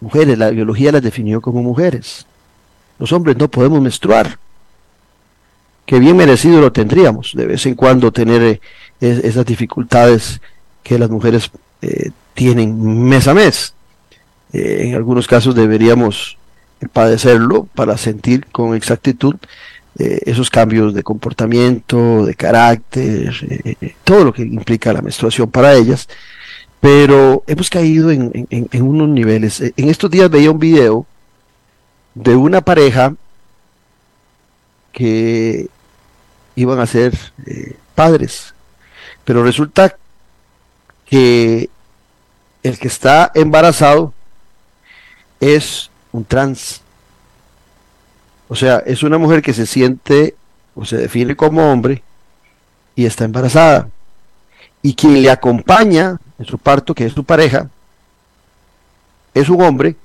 mujeres. 0.00 0.38
La 0.38 0.48
biología 0.48 0.92
las 0.92 1.02
definió 1.02 1.42
como 1.42 1.62
mujeres. 1.62 2.26
Los 2.98 3.12
hombres 3.12 3.36
no 3.36 3.48
podemos 3.48 3.82
menstruar. 3.82 4.38
Que 5.86 5.98
bien 5.98 6.16
merecido 6.16 6.60
lo 6.60 6.72
tendríamos 6.72 7.32
de 7.34 7.46
vez 7.46 7.66
en 7.66 7.74
cuando 7.74 8.12
tener 8.12 8.42
eh, 8.42 8.60
esas 9.00 9.44
dificultades 9.44 10.40
que 10.82 10.98
las 10.98 11.10
mujeres 11.10 11.50
eh, 11.82 12.10
tienen 12.32 13.04
mes 13.04 13.28
a 13.28 13.34
mes. 13.34 13.74
Eh, 14.52 14.84
en 14.86 14.94
algunos 14.94 15.26
casos 15.26 15.54
deberíamos 15.54 16.38
padecerlo 16.92 17.68
para 17.74 17.96
sentir 17.96 18.46
con 18.46 18.74
exactitud 18.74 19.36
esos 19.96 20.50
cambios 20.50 20.92
de 20.92 21.04
comportamiento, 21.04 22.26
de 22.26 22.34
carácter, 22.34 23.32
todo 24.02 24.24
lo 24.24 24.32
que 24.32 24.42
implica 24.42 24.92
la 24.92 25.00
menstruación 25.00 25.48
para 25.48 25.72
ellas, 25.74 26.08
pero 26.80 27.44
hemos 27.46 27.70
caído 27.70 28.10
en, 28.10 28.48
unos 28.82 29.08
niveles. 29.08 29.60
En 29.60 29.88
estos 29.88 30.10
días 30.10 30.28
veía 30.28 30.50
un 30.50 30.58
video 30.58 31.06
de 32.14 32.36
una 32.36 32.60
pareja 32.60 33.14
que 34.92 35.68
iban 36.56 36.78
a 36.80 36.86
ser 36.86 37.16
padres, 37.94 38.54
pero 39.24 39.42
resulta 39.42 39.96
que 41.06 41.68
el 42.62 42.78
que 42.78 42.88
está 42.88 43.30
embarazado 43.34 44.14
es 45.40 45.90
un 46.12 46.24
trans. 46.24 46.80
O 48.48 48.54
sea, 48.56 48.78
es 48.86 49.02
una 49.02 49.18
mujer 49.18 49.42
que 49.42 49.52
se 49.52 49.66
siente 49.66 50.34
o 50.74 50.84
se 50.84 50.96
define 50.96 51.36
como 51.36 51.70
hombre 51.70 52.02
y 52.96 53.06
está 53.06 53.24
embarazada. 53.24 53.88
Y 54.82 54.94
quien 54.94 55.22
le 55.22 55.30
acompaña 55.30 56.18
en 56.38 56.46
su 56.46 56.58
parto, 56.58 56.94
que 56.94 57.06
es 57.06 57.12
su 57.12 57.24
pareja, 57.24 57.68
es 59.32 59.48
un 59.48 59.62
hombre 59.62 59.96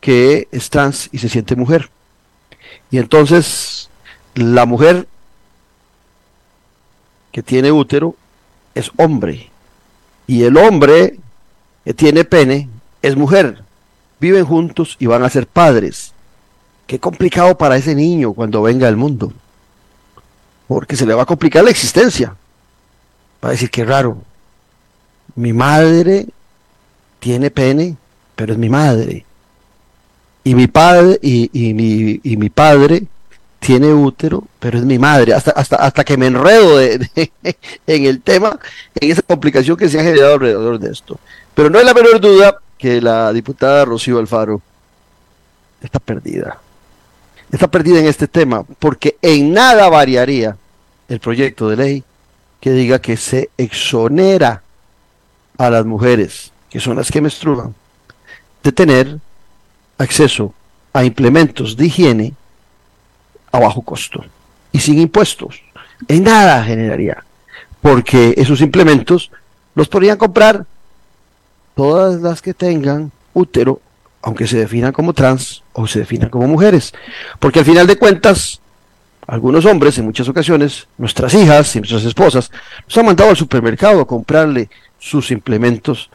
que 0.00 0.48
es 0.52 0.70
trans 0.70 1.08
y 1.10 1.18
se 1.18 1.28
siente 1.28 1.56
mujer. 1.56 1.90
Y 2.90 2.98
entonces 2.98 3.90
la 4.34 4.66
mujer 4.66 5.08
que 7.36 7.42
tiene 7.42 7.70
útero 7.70 8.16
es 8.74 8.90
hombre. 8.96 9.50
Y 10.26 10.44
el 10.44 10.56
hombre 10.56 11.18
que 11.84 11.92
tiene 11.92 12.24
pene 12.24 12.66
es 13.02 13.14
mujer. 13.14 13.62
Viven 14.18 14.46
juntos 14.46 14.96
y 14.98 15.04
van 15.04 15.22
a 15.22 15.28
ser 15.28 15.46
padres. 15.46 16.14
Qué 16.86 16.98
complicado 16.98 17.58
para 17.58 17.76
ese 17.76 17.94
niño 17.94 18.32
cuando 18.32 18.62
venga 18.62 18.88
al 18.88 18.96
mundo. 18.96 19.34
Porque 20.66 20.96
se 20.96 21.04
le 21.04 21.12
va 21.12 21.24
a 21.24 21.26
complicar 21.26 21.62
la 21.62 21.68
existencia. 21.68 22.34
Va 23.44 23.50
a 23.50 23.52
decir 23.52 23.70
que 23.70 23.84
raro. 23.84 24.16
Mi 25.34 25.52
madre 25.52 26.28
tiene 27.18 27.50
pene, 27.50 27.98
pero 28.34 28.54
es 28.54 28.58
mi 28.58 28.70
madre. 28.70 29.26
Y 30.42 30.54
mi 30.54 30.68
padre, 30.68 31.18
y, 31.20 31.74
mi, 31.74 32.18
y 32.22 32.36
mi 32.38 32.48
padre 32.48 33.02
tiene 33.66 33.92
útero, 33.92 34.44
pero 34.60 34.78
es 34.78 34.84
mi 34.84 34.96
madre. 34.96 35.34
Hasta, 35.34 35.50
hasta, 35.50 35.74
hasta 35.74 36.04
que 36.04 36.16
me 36.16 36.26
enredo 36.26 36.80
en 36.80 37.00
el 37.86 38.20
tema, 38.22 38.60
en 38.94 39.10
esa 39.10 39.22
complicación 39.22 39.76
que 39.76 39.88
se 39.88 39.98
ha 39.98 40.04
generado 40.04 40.34
alrededor 40.34 40.78
de 40.78 40.92
esto. 40.92 41.18
Pero 41.52 41.68
no 41.68 41.80
hay 41.80 41.84
la 41.84 41.92
menor 41.92 42.20
duda 42.20 42.58
que 42.78 43.00
la 43.00 43.32
diputada 43.32 43.84
Rocío 43.84 44.20
Alfaro 44.20 44.62
está 45.82 45.98
perdida 45.98 46.60
está 47.50 47.68
perdida 47.68 48.00
en 48.00 48.06
este 48.06 48.28
tema, 48.28 48.64
porque 48.78 49.16
en 49.22 49.52
nada 49.52 49.88
variaría 49.88 50.56
el 51.08 51.20
proyecto 51.20 51.68
de 51.68 51.76
ley 51.76 52.04
que 52.60 52.70
diga 52.72 53.00
que 53.00 53.16
se 53.16 53.50
exonera 53.56 54.62
a 55.56 55.70
las 55.70 55.84
mujeres, 55.86 56.52
que 56.68 56.80
son 56.80 56.96
las 56.96 57.10
que 57.10 57.20
menstruan, 57.20 57.74
de 58.62 58.72
tener 58.72 59.18
acceso 59.98 60.52
a 60.92 61.04
implementos 61.04 61.76
de 61.76 61.86
higiene 61.86 62.34
a 63.52 63.58
bajo 63.58 63.82
costo 63.82 64.24
y 64.72 64.80
sin 64.80 64.98
impuestos. 64.98 65.62
En 66.08 66.24
nada 66.24 66.64
generaría, 66.64 67.24
porque 67.80 68.34
esos 68.36 68.60
implementos 68.60 69.30
los 69.74 69.88
podrían 69.88 70.18
comprar 70.18 70.66
todas 71.74 72.20
las 72.20 72.42
que 72.42 72.54
tengan 72.54 73.10
útero 73.34 73.80
aunque 74.26 74.48
se 74.48 74.58
definan 74.58 74.90
como 74.90 75.12
trans 75.12 75.62
o 75.72 75.86
se 75.86 76.00
definan 76.00 76.30
como 76.30 76.48
mujeres. 76.48 76.92
Porque 77.38 77.60
al 77.60 77.64
final 77.64 77.86
de 77.86 77.96
cuentas, 77.96 78.60
algunos 79.24 79.64
hombres, 79.66 79.96
en 79.98 80.04
muchas 80.04 80.28
ocasiones, 80.28 80.88
nuestras 80.98 81.32
hijas 81.34 81.76
y 81.76 81.78
nuestras 81.78 82.02
esposas, 82.02 82.50
nos 82.88 82.98
han 82.98 83.06
mandado 83.06 83.30
al 83.30 83.36
supermercado 83.36 84.00
a 84.00 84.06
comprarle 84.06 84.68
sus 84.98 85.30
implementos 85.30 86.10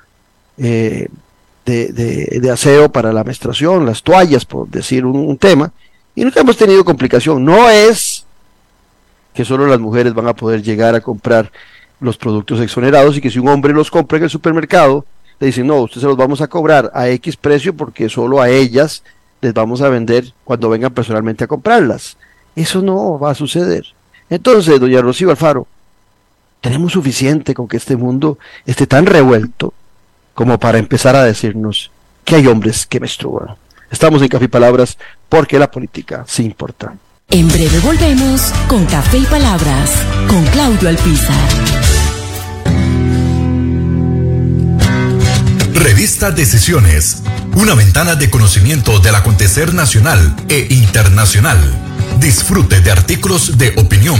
eh, 0.57 1.07
de, 1.65 2.49
aseo 2.51 2.91
para 2.91 3.13
la 3.13 3.23
menstruación, 3.23 3.85
las 3.85 4.03
toallas, 4.03 4.43
por 4.43 4.67
decir 4.67 5.05
un, 5.05 5.37
tema, 5.37 5.71
y 6.15 6.23
nunca 6.23 6.41
hemos 6.41 6.57
tenido 6.57 6.83
complicación. 6.83 7.43
No 7.43 7.69
es 7.69 8.25
que 9.33 9.45
solo 9.45 9.67
las 9.67 9.79
mujeres 9.79 10.13
van 10.13 10.27
a 10.27 10.35
poder 10.35 10.61
llegar 10.61 10.95
a 10.95 11.01
comprar 11.01 11.51
los 11.99 12.17
productos 12.17 12.59
exonerados 12.59 13.17
y 13.17 13.21
que 13.21 13.29
si 13.29 13.39
un 13.39 13.47
hombre 13.47 13.73
los 13.73 13.91
compra 13.91 14.17
en 14.17 14.25
el 14.25 14.29
supermercado, 14.29 15.05
le 15.39 15.47
dicen, 15.47 15.67
no, 15.67 15.77
usted 15.81 16.01
se 16.01 16.07
los 16.07 16.17
vamos 16.17 16.41
a 16.41 16.47
cobrar 16.47 16.91
a 16.93 17.07
X 17.09 17.37
precio 17.37 17.75
porque 17.75 18.09
solo 18.09 18.41
a 18.41 18.49
ellas 18.49 19.03
les 19.41 19.53
vamos 19.53 19.81
a 19.81 19.89
vender 19.89 20.33
cuando 20.43 20.69
vengan 20.69 20.93
personalmente 20.93 21.43
a 21.43 21.47
comprarlas. 21.47 22.17
Eso 22.55 22.81
no 22.81 23.17
va 23.17 23.31
a 23.31 23.35
suceder. 23.35 23.85
Entonces, 24.29 24.79
doña 24.79 25.01
Rocío 25.01 25.29
Alfaro, 25.29 25.67
tenemos 26.59 26.91
suficiente 26.91 27.53
con 27.53 27.67
que 27.67 27.77
este 27.77 27.95
mundo 27.95 28.37
esté 28.65 28.85
tan 28.85 29.05
revuelto 29.05 29.73
como 30.33 30.59
para 30.59 30.77
empezar 30.77 31.15
a 31.15 31.23
decirnos 31.23 31.91
que 32.23 32.35
hay 32.35 32.47
hombres 32.47 32.85
que 32.85 32.99
menstruan. 32.99 33.55
Estamos 33.91 34.21
en 34.21 34.29
Café 34.29 34.45
y 34.45 34.47
Palabras 34.47 34.97
porque 35.27 35.59
la 35.59 35.69
política 35.69 36.23
sí 36.27 36.43
importa. 36.43 36.93
En 37.29 37.47
breve 37.47 37.79
volvemos 37.79 38.41
con 38.67 38.85
Café 38.85 39.19
y 39.19 39.25
Palabras 39.25 39.91
con 40.27 40.43
Claudio 40.47 40.89
Alpizar. 40.89 41.49
Revista 45.73 46.31
Decisiones, 46.31 47.23
una 47.55 47.75
ventana 47.75 48.15
de 48.15 48.29
conocimiento 48.29 48.99
del 48.99 49.15
acontecer 49.15 49.73
nacional 49.73 50.35
e 50.47 50.67
internacional. 50.69 51.59
Disfrute 52.19 52.81
de 52.81 52.91
artículos 52.91 53.57
de 53.57 53.73
opinión 53.77 54.19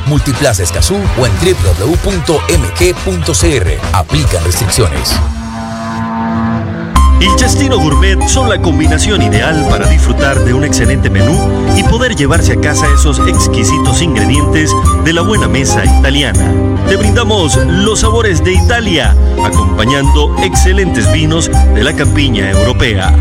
Multiplaza 0.07 0.63
Escazú 0.63 0.95
o 1.17 1.25
en 1.25 1.33
www.mg.cr. 1.33 1.95
Aplican 3.93 4.43
restricciones. 4.43 5.15
El 7.21 7.35
Chestino 7.35 7.77
Gourmet 7.77 8.19
son 8.27 8.49
la 8.49 8.59
combinación 8.59 9.21
ideal 9.21 9.67
para 9.69 9.87
disfrutar 9.87 10.39
de 10.39 10.55
un 10.55 10.63
excelente 10.63 11.11
menú 11.11 11.37
y 11.77 11.83
poder 11.83 12.15
llevarse 12.15 12.53
a 12.53 12.59
casa 12.59 12.87
esos 12.91 13.19
exquisitos 13.27 14.01
ingredientes 14.01 14.71
de 15.05 15.13
la 15.13 15.21
buena 15.21 15.47
mesa 15.47 15.85
italiana. 15.85 16.70
Te 16.87 16.95
brindamos 16.97 17.57
los 17.65 18.01
sabores 18.01 18.43
de 18.43 18.53
Italia, 18.53 19.15
acompañando 19.43 20.35
excelentes 20.43 21.11
vinos 21.11 21.49
de 21.73 21.83
la 21.83 21.95
campiña 21.95 22.49
europea. 22.51 23.13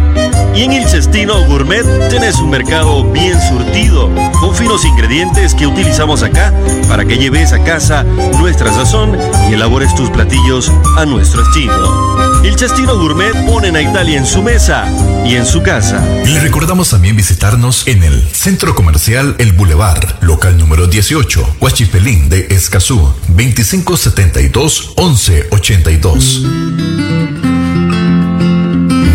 Y 0.54 0.62
en 0.62 0.72
el 0.72 0.88
Cestino 0.88 1.44
Gourmet 1.46 1.84
tenés 2.10 2.38
un 2.40 2.50
mercado 2.50 3.04
bien 3.04 3.40
surtido, 3.40 4.10
con 4.40 4.54
finos 4.54 4.84
ingredientes 4.84 5.54
que 5.54 5.66
utilizamos 5.66 6.22
acá 6.22 6.52
para 6.88 7.04
que 7.04 7.18
lleves 7.18 7.52
a 7.52 7.62
casa 7.62 8.02
nuestra 8.02 8.72
sazón 8.72 9.16
y 9.48 9.54
elabores 9.54 9.94
tus 9.94 10.10
platillos 10.10 10.72
a 10.96 11.06
nuestro 11.06 11.42
estilo. 11.42 12.42
El 12.42 12.58
Cestino 12.58 12.96
Gourmet 12.96 13.32
ponen 13.46 13.76
a 13.76 13.82
Italia 13.82 14.18
en 14.18 14.26
su 14.26 14.42
mesa 14.42 14.86
y 15.24 15.36
en 15.36 15.46
su 15.46 15.62
casa. 15.62 16.04
Le 16.24 16.40
recordamos 16.40 16.90
también 16.90 17.14
visitarnos 17.14 17.86
en 17.86 18.02
el 18.02 18.26
Centro 18.32 18.74
Comercial 18.74 19.36
El 19.38 19.52
Boulevard, 19.52 20.16
local 20.20 20.58
número 20.58 20.86
18, 20.86 21.56
Huachipelín 21.60 22.28
de 22.28 22.48
Escazú, 22.50 23.14
2572 23.52 24.94
1182. 24.96 26.42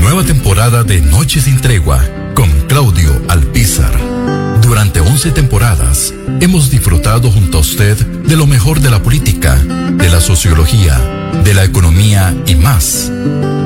Nueva 0.01 0.23
temporada 0.23 0.83
de 0.83 1.01
Noche 1.01 1.41
sin 1.41 1.59
Tregua 1.61 2.03
con 2.33 2.49
Claudio 2.67 3.21
Alpizar. 3.29 3.97
Durante 4.61 4.99
11 4.99 5.31
temporadas 5.31 6.13
hemos 6.41 6.69
disfrutado 6.69 7.31
junto 7.31 7.59
a 7.59 7.61
usted 7.61 7.97
de 7.97 8.35
lo 8.35 8.45
mejor 8.45 8.79
de 8.81 8.91
la 8.91 9.01
política, 9.01 9.55
de 9.55 10.09
la 10.09 10.19
sociología, 10.19 10.99
de 11.43 11.53
la 11.53 11.63
economía 11.63 12.35
y 12.45 12.55
más, 12.55 13.11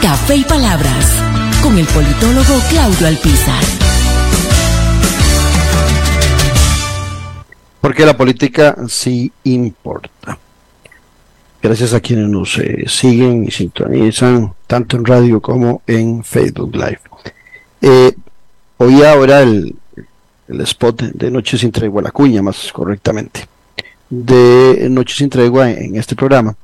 Café 0.00 0.36
y 0.36 0.44
Palabras 0.44 1.14
con 1.62 1.76
el 1.76 1.86
politólogo 1.86 2.58
Claudio 2.70 3.06
Alpizar. 3.06 3.62
Porque 7.80 8.06
la 8.06 8.16
política 8.16 8.76
sí 8.88 9.30
importa. 9.44 10.38
Gracias 11.60 11.92
a 11.92 12.00
quienes 12.00 12.28
nos 12.28 12.56
eh, 12.58 12.84
siguen 12.86 13.44
y 13.44 13.50
sintonizan 13.50 14.54
tanto 14.66 14.96
en 14.96 15.04
radio 15.04 15.40
como 15.40 15.82
en 15.86 16.24
Facebook 16.24 16.74
Live. 16.74 17.00
Eh, 17.82 18.12
oí 18.78 19.02
ahora 19.02 19.42
el, 19.42 19.74
el 20.48 20.60
spot 20.62 21.02
de 21.02 21.30
Noche 21.30 21.58
sin 21.58 21.70
tregua, 21.72 22.02
la 22.02 22.10
cuña 22.10 22.42
más 22.42 22.72
correctamente, 22.72 23.46
de 24.10 24.88
Noche 24.90 25.14
sin 25.16 25.28
tregua 25.28 25.70
en, 25.70 25.96
este 25.96 26.16
programa. 26.16 26.56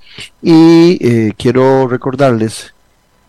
Y 0.43 0.99
eh, 1.01 1.33
quiero 1.37 1.87
recordarles 1.89 2.75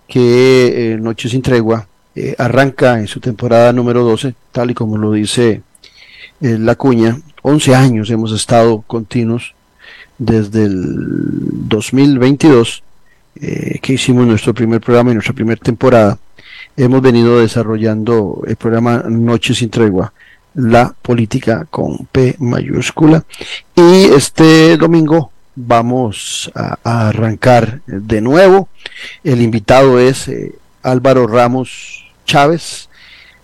que 0.07 0.93
eh, 0.93 0.97
Noche 0.97 1.29
sin 1.29 1.41
tregua 1.41 1.87
eh, 2.15 2.33
arranca 2.37 2.97
en 2.99 3.07
su 3.07 3.19
temporada 3.19 3.73
número 3.73 4.03
12, 4.03 4.35
tal 4.53 4.71
y 4.71 4.73
como 4.73 4.97
lo 4.97 5.11
dice 5.11 5.61
eh, 6.41 6.57
la 6.59 6.75
cuña. 6.75 7.19
11 7.41 7.75
años 7.75 8.09
hemos 8.09 8.31
estado 8.31 8.83
continuos 8.87 9.53
desde 10.17 10.63
el 10.63 11.67
2022 11.67 12.83
eh, 13.41 13.79
que 13.81 13.93
hicimos 13.93 14.25
nuestro 14.25 14.53
primer 14.53 14.79
programa 14.79 15.11
y 15.11 15.15
nuestra 15.15 15.33
primera 15.33 15.59
temporada, 15.61 16.17
hemos 16.77 17.01
venido 17.01 17.39
desarrollando 17.39 18.41
el 18.47 18.55
programa 18.55 19.03
Noche 19.09 19.53
sin 19.53 19.69
Tregua, 19.69 20.13
la 20.55 20.95
política 21.01 21.67
con 21.69 22.07
P 22.11 22.35
mayúscula. 22.39 23.23
Y 23.75 24.05
este 24.05 24.77
domingo 24.77 25.31
vamos 25.55 26.51
a, 26.55 26.77
arrancar 26.83 27.81
de 27.85 28.21
nuevo. 28.21 28.69
El 29.23 29.41
invitado 29.41 29.99
es 29.99 30.27
eh, 30.27 30.55
Álvaro 30.83 31.27
Ramos 31.27 32.05
Chávez, 32.25 32.89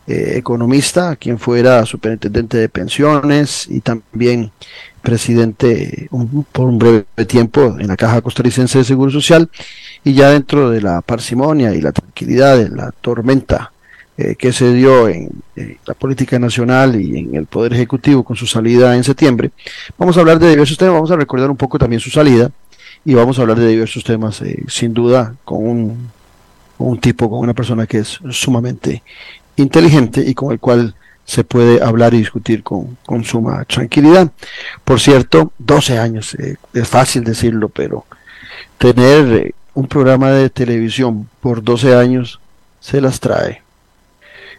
eh, 0.08 0.34
economista, 0.36 1.16
quien 1.16 1.40
fuera 1.40 1.86
superintendente 1.86 2.58
de 2.58 2.70
pensiones 2.70 3.68
y 3.70 3.82
también 3.82 4.52
presidente 5.02 6.10
por 6.52 6.68
un 6.68 6.78
breve 6.78 7.06
tiempo 7.28 7.78
en 7.80 7.88
la 7.88 7.98
Caja 7.98 8.22
Costarricense 8.22 8.80
de 8.80 8.84
Seguro 8.84 9.10
Social 9.12 9.50
y 10.04 10.14
ya 10.14 10.30
dentro 10.30 10.70
de 10.70 10.82
la 10.82 11.02
parsimonia 11.02 11.74
y 11.74 11.82
la 11.82 11.92
tranquilidad 11.92 12.58
de 12.58 12.70
la 12.70 12.92
tormenta 12.92 13.72
eh, 14.22 14.36
que 14.36 14.54
se 14.54 14.72
dio 14.74 15.08
en, 15.08 15.32
la 15.86 15.94
política 15.96 16.38
nacional 16.38 17.00
y 17.00 17.18
en 17.18 17.36
el 17.36 17.48
Poder 17.48 17.74
Ejecutivo 17.74 18.24
con 18.24 18.36
su 18.36 18.46
salida 18.46 18.96
en 18.96 19.04
septiembre, 19.04 19.52
vamos 19.98 20.16
a 20.16 20.20
hablar 20.20 20.38
de 20.38 20.50
diversos 20.50 20.78
temas, 20.78 20.94
vamos 20.94 21.12
a 21.12 21.16
recordar 21.16 21.50
un 21.50 21.58
poco 21.58 21.80
también 21.80 22.00
su 22.00 22.12
salida 22.12 22.52
y 23.04 23.16
vamos 23.16 23.40
a 23.40 23.42
hablar 23.42 23.58
de 23.58 23.68
diversos 23.68 24.04
temas, 24.04 24.42
eh, 24.42 24.64
sin 24.68 24.94
duda, 24.94 25.36
con 25.44 25.98
un, 26.78 27.00
tipo, 27.00 27.30
con 27.30 27.40
una 27.40 27.56
persona 27.56 27.88
que 27.88 28.00
es 28.00 28.20
sumamente 28.30 29.02
inteligente 29.56 30.24
y 30.26 30.36
con 30.36 30.52
el 30.52 30.60
cual 30.60 30.94
se 31.26 31.44
puede 31.44 31.82
hablar 31.82 32.14
y 32.14 32.18
discutir 32.18 32.62
con, 32.62 32.98
con 33.06 33.24
suma 33.24 33.66
tranquilidad. 33.66 34.32
Por 34.84 35.00
cierto, 35.00 35.52
12 35.58 35.98
años, 35.98 36.36
eh, 36.36 36.58
es 36.74 36.88
fácil 36.88 37.24
decirlo, 37.24 37.70
pero 37.70 38.06
tener 38.78 39.56
un 39.74 39.88
programa 39.88 40.32
de 40.32 40.50
televisión 40.50 41.28
por 41.40 41.64
12 41.64 41.96
años 41.96 42.40
se 42.80 43.02
las 43.02 43.20
trae. 43.20 43.62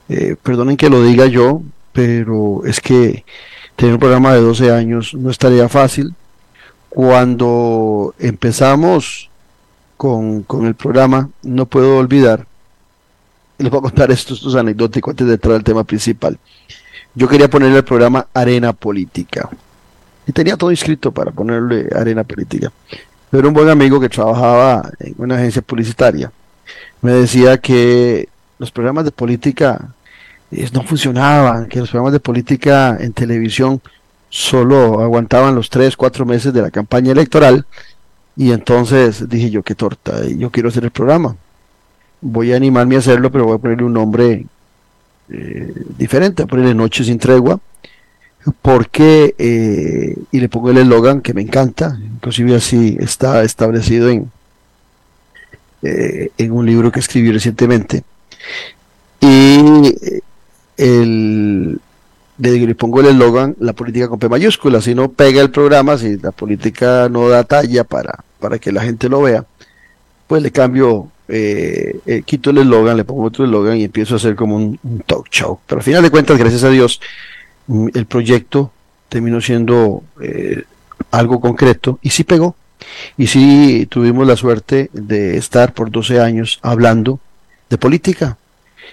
Eh, 0.09 0.37
perdonen 0.43 0.77
que 0.77 0.91
lo 0.91 1.03
diga 1.03 1.27
yo, 1.27 1.63
pero 1.93 2.63
es 2.65 2.81
que 2.81 3.25
tener 3.77 3.95
un 3.95 4.01
programa 4.01 4.35
de 4.35 4.41
12 4.41 4.71
años 4.73 5.15
no 5.15 5.31
es 5.31 5.39
tarea 5.39 5.69
fácil. 5.69 6.15
Cuando 6.89 8.15
empezamos 8.19 9.31
con, 9.97 10.43
con 10.43 10.67
el 10.67 10.75
programa, 10.75 11.31
no 11.43 11.67
puedo 11.67 11.97
olvidar 11.97 12.47
les 13.63 13.71
voy 13.71 13.79
a 13.79 13.83
contar 13.83 14.11
esto, 14.11 14.35
esto 14.35 14.59
antes 14.59 15.27
de 15.27 15.33
entrar 15.35 15.55
al 15.55 15.65
tema 15.65 15.85
principal. 15.85 16.39
Yo 17.15 17.29
quería 17.29 17.49
ponerle 17.49 17.79
el 17.79 17.85
programa 17.85 18.27
Arena 18.33 18.73
Política. 18.73 19.49
Y 20.27 20.33
tenía 20.33 20.57
todo 20.57 20.71
inscrito 20.71 21.13
para 21.13 21.31
ponerle 21.31 21.89
Arena 21.95 22.25
Política. 22.25 22.73
Pero 23.31 23.49
un 23.49 23.55
buen 23.55 23.69
amigo 23.69 24.01
que 24.01 24.09
trabajaba 24.09 24.91
en 24.99 25.15
una 25.19 25.37
agencia 25.37 25.63
publicitaria 25.63 26.31
me 27.01 27.13
decía 27.13 27.59
que 27.59 28.29
los 28.63 28.71
programas 28.71 29.05
de 29.05 29.11
política 29.11 29.93
eh, 30.53 30.69
no 30.73 30.85
funcionaban, 30.85 31.67
que 31.67 31.81
los 31.81 31.91
programas 31.91 32.13
de 32.13 32.21
política 32.21 32.97
en 33.01 33.13
televisión 33.13 33.81
solo 34.29 35.01
aguantaban 35.01 35.57
los 35.57 35.69
tres, 35.69 35.97
cuatro 35.97 36.25
meses 36.25 36.53
de 36.55 36.63
la 36.63 36.71
campaña 36.71 37.11
electoral. 37.11 37.67
Y 38.37 38.53
entonces 38.53 39.29
dije 39.29 39.51
yo, 39.51 39.65
qué 39.65 39.75
torta, 39.75 40.25
yo 40.29 40.51
quiero 40.51 40.69
hacer 40.69 40.85
el 40.85 40.93
programa. 40.93 41.37
Voy 42.21 42.53
a 42.53 42.57
animarme 42.57 42.95
a 42.95 43.01
hacerlo, 43.01 43.33
pero 43.33 43.47
voy 43.47 43.57
a 43.57 43.59
ponerle 43.59 43.83
un 43.83 43.95
nombre 43.95 44.47
eh, 45.29 45.75
diferente, 45.99 46.45
voy 46.45 46.47
a 46.47 46.51
ponerle 46.51 46.75
Noche 46.75 47.03
sin 47.03 47.19
tregua, 47.19 47.59
porque, 48.63 49.35
eh, 49.39 50.17
y 50.31 50.39
le 50.39 50.49
pongo 50.49 50.71
el 50.71 50.79
eslogan 50.79 51.21
que 51.21 51.35
me 51.35 51.43
encanta, 51.43 51.99
inclusive 52.01 52.55
así 52.55 52.97
está 53.01 53.43
establecido 53.43 54.09
en, 54.09 54.31
en 55.83 56.53
un 56.53 56.65
libro 56.65 56.93
que 56.93 57.01
escribí 57.01 57.33
recientemente. 57.33 58.05
Y 59.21 59.95
el, 60.77 61.81
le, 62.39 62.75
pongo 62.75 63.01
el 63.01 63.07
eslogan, 63.07 63.57
la 63.61 63.73
política 63.73 64.09
con 64.09 64.19
P 64.19 64.29
mayúscula, 64.29 64.81
si 64.81 64.95
no 64.95 65.11
pega 65.13 65.41
el 65.41 65.51
programa, 65.51 65.97
si 65.99 66.17
la 66.19 66.33
política 66.33 67.09
no 67.09 67.29
da 67.29 67.45
talla 67.45 67.85
para, 67.85 68.25
para 68.41 68.59
que 68.59 68.73
la 68.73 68.83
gente 68.83 69.09
lo 69.09 69.23
vea, 69.23 69.45
pues 70.27 70.43
le 70.43 70.51
cambio, 70.51 71.09
eh, 71.29 72.01
eh, 72.07 72.23
quito 72.25 72.51
el 72.51 72.59
eslogan, 72.59 72.97
le 72.97 73.05
pongo 73.05 73.25
otro 73.25 73.45
eslogan 73.45 73.77
y 73.77 73.85
empiezo 73.85 74.15
a 74.15 74.17
hacer 74.17 74.35
como 74.35 74.57
un, 74.57 74.79
talk 75.07 75.29
show. 75.31 75.61
Pero 75.67 75.81
al 75.81 75.85
final 75.85 76.03
de 76.03 76.11
cuentas, 76.11 76.39
gracias 76.39 76.65
a 76.65 76.71
Dios, 76.71 77.01
mm, 77.67 77.89
el 77.95 78.07
proyecto 78.07 78.73
terminó 79.09 79.41
siendo 79.41 80.03
eh, 80.21 80.65
algo 81.11 81.41
concreto 81.41 81.99
y 82.03 82.11
sí 82.11 82.25
pegó. 82.25 82.57
Y 83.17 83.29
sí 83.29 83.87
tuvimos 83.89 84.27
la 84.27 84.37
suerte 84.37 84.91
de 84.93 85.37
estar 85.37 85.73
por 85.73 85.91
12 85.91 86.21
años 86.21 86.59
hablando 86.63 87.21
de 87.73 87.79
política, 87.79 88.37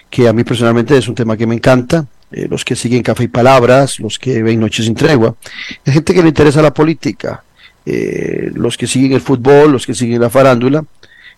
que 0.08 0.26
a 0.26 0.32
mí 0.32 0.42
personalmente 0.42 0.96
es 0.96 1.06
un 1.06 1.14
tema 1.14 1.36
que 1.36 1.46
me 1.46 1.54
encanta. 1.54 2.06
Eh, 2.32 2.46
los 2.48 2.64
que 2.64 2.74
siguen 2.74 3.02
Café 3.02 3.24
y 3.24 3.28
Palabras, 3.28 3.98
los 3.98 4.18
que 4.18 4.42
ven 4.42 4.58
Noches 4.60 4.86
sin 4.86 4.94
Tregua, 4.94 5.34
hay 5.84 5.92
gente 5.92 6.14
que 6.14 6.22
le 6.22 6.28
interesa 6.28 6.62
la 6.62 6.72
política, 6.72 7.42
eh, 7.84 8.50
los 8.54 8.76
que 8.76 8.86
siguen 8.86 9.12
el 9.12 9.20
fútbol, 9.20 9.72
los 9.72 9.84
que 9.84 9.94
siguen 9.94 10.20
la 10.20 10.30
farándula, 10.30 10.84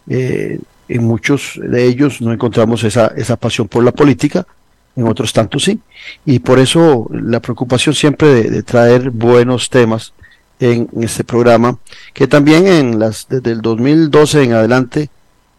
eh, 0.08 0.60
en 0.88 1.04
muchos 1.04 1.58
de 1.62 1.84
ellos 1.84 2.20
no 2.20 2.32
encontramos 2.32 2.84
esa, 2.84 3.06
esa 3.16 3.36
pasión 3.36 3.68
por 3.68 3.82
la 3.82 3.92
política, 3.92 4.46
en 4.94 5.08
otros 5.08 5.32
tantos 5.32 5.64
sí, 5.64 5.80
y 6.26 6.40
por 6.40 6.58
eso 6.58 7.08
la 7.10 7.40
preocupación 7.40 7.94
siempre 7.94 8.50
de, 8.50 8.62
traer 8.62 9.10
buenos 9.10 9.70
temas 9.70 10.12
en, 10.60 10.88
en, 10.94 11.02
este 11.02 11.24
programa, 11.24 11.78
que 12.12 12.28
también 12.28 12.66
en 12.66 12.98
las, 12.98 13.26
desde 13.28 13.52
el 13.52 13.62
2012 13.62 14.42
en 14.42 14.52
adelante 14.52 15.08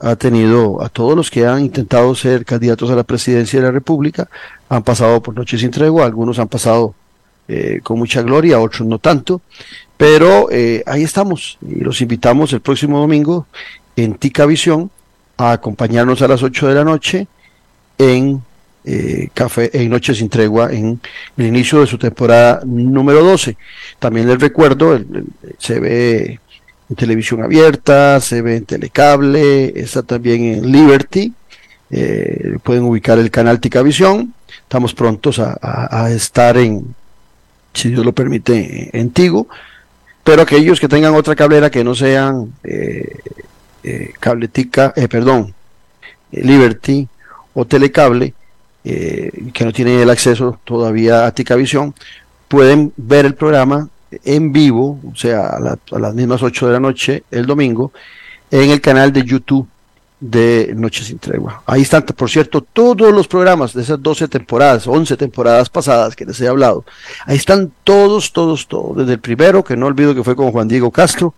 ha 0.04 0.18
tenido 0.18 0.84
a 0.84 0.90
todos 0.90 1.16
los 1.16 1.32
que 1.32 1.46
han 1.46 1.62
intentado 1.62 2.14
ser 2.14 2.44
candidatos 2.44 2.92
a 2.92 2.96
la 2.96 3.04
presidencia 3.04 3.60
de 3.60 3.66
la 3.66 3.72
República, 3.72 4.30
han 4.68 4.84
pasado 4.84 5.24
por 5.24 5.34
noches 5.34 5.62
sin 5.62 5.72
tregua, 5.72 6.06
algunos 6.06 6.40
han 6.40 6.50
pasado 6.50 6.94
eh, 7.48 7.80
con 7.82 8.00
mucha 8.00 8.22
gloria, 8.22 8.60
otros 8.60 8.86
no 8.86 9.00
tanto, 9.00 9.42
pero 9.96 10.52
eh, 10.52 10.84
ahí 10.86 11.04
estamos 11.04 11.58
y 11.62 11.80
los 11.80 12.02
invitamos 12.02 12.52
el 12.52 12.60
próximo 12.60 13.00
domingo 13.00 13.48
en 13.96 14.16
Tica 14.16 14.46
Visión 14.46 14.92
a 15.38 15.54
acompañarnos 15.54 16.22
a 16.22 16.28
las 16.28 16.44
8 16.44 16.68
de 16.68 16.76
la 16.76 16.84
noche 16.84 17.28
en 17.98 18.42
eh, 18.86 19.30
Café 19.34 19.70
en 19.82 19.90
Noche 19.90 20.14
sin 20.14 20.28
Tregua 20.28 20.70
en 20.74 21.00
el 21.38 21.46
inicio 21.46 21.80
de 21.80 21.88
su 21.88 21.98
temporada 21.98 22.62
número 22.66 23.24
12. 23.24 23.56
También 24.00 24.28
les 24.28 24.40
recuerdo, 24.40 25.00
se 25.58 25.80
ve 25.80 26.40
televisión 26.96 27.44
abierta, 27.44 28.20
se 28.20 28.42
ve 28.42 28.58
en 28.58 28.66
telecable, 28.66 29.80
está 29.80 30.04
también 30.04 30.44
en 30.44 30.72
Liberty, 30.72 31.34
eh, 31.90 32.58
pueden 32.64 32.84
ubicar 32.84 33.20
el 33.20 33.32
canal 33.32 33.60
Ticavisión, 33.60 34.34
estamos 34.50 34.94
prontos 34.94 35.40
a, 35.40 36.10
estar 36.12 36.58
en, 36.58 36.96
si 37.74 37.90
Dios 37.90 38.06
lo 38.06 38.14
permite, 38.14 38.90
en 38.98 39.12
Tigo, 39.12 39.48
pero 40.24 40.42
aquellos 40.42 40.80
que 40.80 40.88
tengan 40.88 41.16
otra 41.16 41.36
cablera 41.36 41.70
que 41.70 41.84
no 41.84 41.96
sean 41.96 42.54
eh, 42.64 43.18
eh 43.84 44.14
eh, 44.24 45.08
perdón, 45.10 45.54
Liberty 46.32 47.08
o 47.54 47.66
telecable, 47.66 48.34
que 48.84 49.64
no 49.66 49.72
tienen 49.72 50.00
el 50.00 50.10
acceso 50.10 50.60
todavía 50.66 51.26
a 51.26 51.34
Ticavisión, 51.34 51.94
pueden 52.48 52.92
ver 52.98 53.26
el 53.26 53.36
programa 53.36 53.90
en 54.24 54.52
vivo, 54.52 55.00
o 55.12 55.16
sea, 55.16 55.48
a, 55.48 56.00
las 56.00 56.14
mismas 56.14 56.44
8 56.44 56.68
de 56.68 56.74
la 56.74 56.80
noche 56.80 57.24
el 57.32 57.46
domingo, 57.46 57.92
en 58.52 58.70
el 58.70 58.82
canal 58.82 59.12
de 59.12 59.24
YouTube 59.24 59.68
de 60.20 60.74
Noche 60.76 61.04
sin 61.04 61.20
Tregua. 61.20 61.64
Ahí 61.66 61.82
están, 61.82 62.04
por 62.04 62.30
cierto, 62.30 62.62
todos 62.62 63.14
los 63.14 63.28
programas 63.28 63.74
de 63.74 63.82
esas 63.82 64.02
12 64.02 64.28
temporadas, 64.30 64.88
11 64.88 65.18
temporadas 65.18 65.70
pasadas 65.70 66.16
que 66.16 66.26
les 66.26 66.40
he 66.40 66.48
hablado. 66.48 66.86
Ahí 67.26 67.36
están 67.36 67.72
todos, 67.84 68.32
todos, 68.32 68.68
todos. 68.68 68.96
Desde 68.96 69.14
el 69.14 69.20
primero, 69.20 69.64
que 69.64 69.76
no 69.76 69.88
olvido 69.88 70.16
que 70.16 70.24
fue 70.24 70.36
con 70.36 70.52
Juan 70.52 70.68
Diego 70.70 70.92
Castro, 70.92 71.34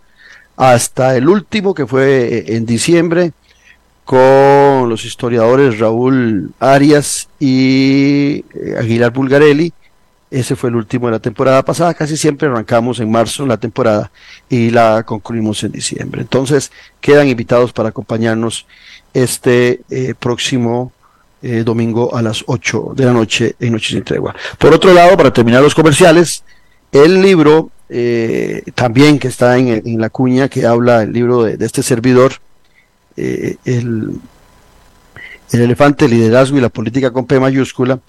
hasta 0.55 1.15
el 1.15 1.27
último, 1.27 1.73
que 1.73 1.87
fue 1.87 2.27
eh, 2.27 2.55
en 2.55 2.65
diciembre, 2.65 3.33
con 4.03 4.87
los 4.87 5.03
historiadores 5.03 5.79
Raúl 5.79 6.51
Arias 6.59 7.27
y 7.39 8.45
eh, 8.53 8.75
Aguilar 8.77 9.11
Bulgarelli 9.11 9.73
ese 10.39 10.57
fue 10.57 10.69
el 10.69 10.75
último 10.75 11.07
de 11.07 11.13
la 11.13 11.19
temporada 11.19 11.63
pasada. 11.63 11.93
Casi 11.93 12.17
siempre 12.17 12.49
arrancamos 12.49 12.99
en 12.99 13.09
marzo 13.09 13.45
la 13.45 13.57
temporada 13.57 14.11
y 14.49 14.69
la 14.69 15.03
concluimos 15.03 15.63
en 15.63 15.71
diciembre. 15.71 16.21
Entonces, 16.21 16.73
quedan 16.99 17.29
invitados 17.29 17.71
para 17.71 17.89
acompañarnos 17.89 18.65
este 19.13 19.81
eh, 19.89 20.13
próximo 20.19 20.91
eh, 21.41 21.63
domingo 21.63 22.13
a 22.13 22.21
las 22.21 22.43
8 22.47 22.93
de 22.97 23.05
la 23.05 23.13
noche 23.13 23.55
en 23.61 23.71
Noche 23.71 23.93
sin 23.93 24.03
Tregua. 24.03 24.35
Por 24.57 24.73
otro 24.73 24.93
lado, 24.93 25.15
para 25.15 25.31
terminar 25.31 25.63
los 25.63 25.73
comerciales, 25.73 26.43
el 26.91 27.21
libro 27.21 27.71
eh, 27.87 28.61
también 28.75 29.19
que 29.19 29.29
está 29.29 29.57
en, 29.57 30.01
la 30.01 30.09
cuña 30.09 30.49
que 30.49 30.65
habla 30.65 31.03
el 31.03 31.13
libro 31.13 31.43
de, 31.43 31.65
este 31.65 31.81
servidor, 31.81 32.33
el, 33.15 33.55
el 33.63 35.61
elefante, 35.61 36.05
el 36.05 36.11
liderazgo 36.11 36.57
y 36.57 36.61
la 36.61 36.67
política 36.67 37.11
con 37.11 37.25
P 37.25 37.39
mayúscula, 37.39 37.99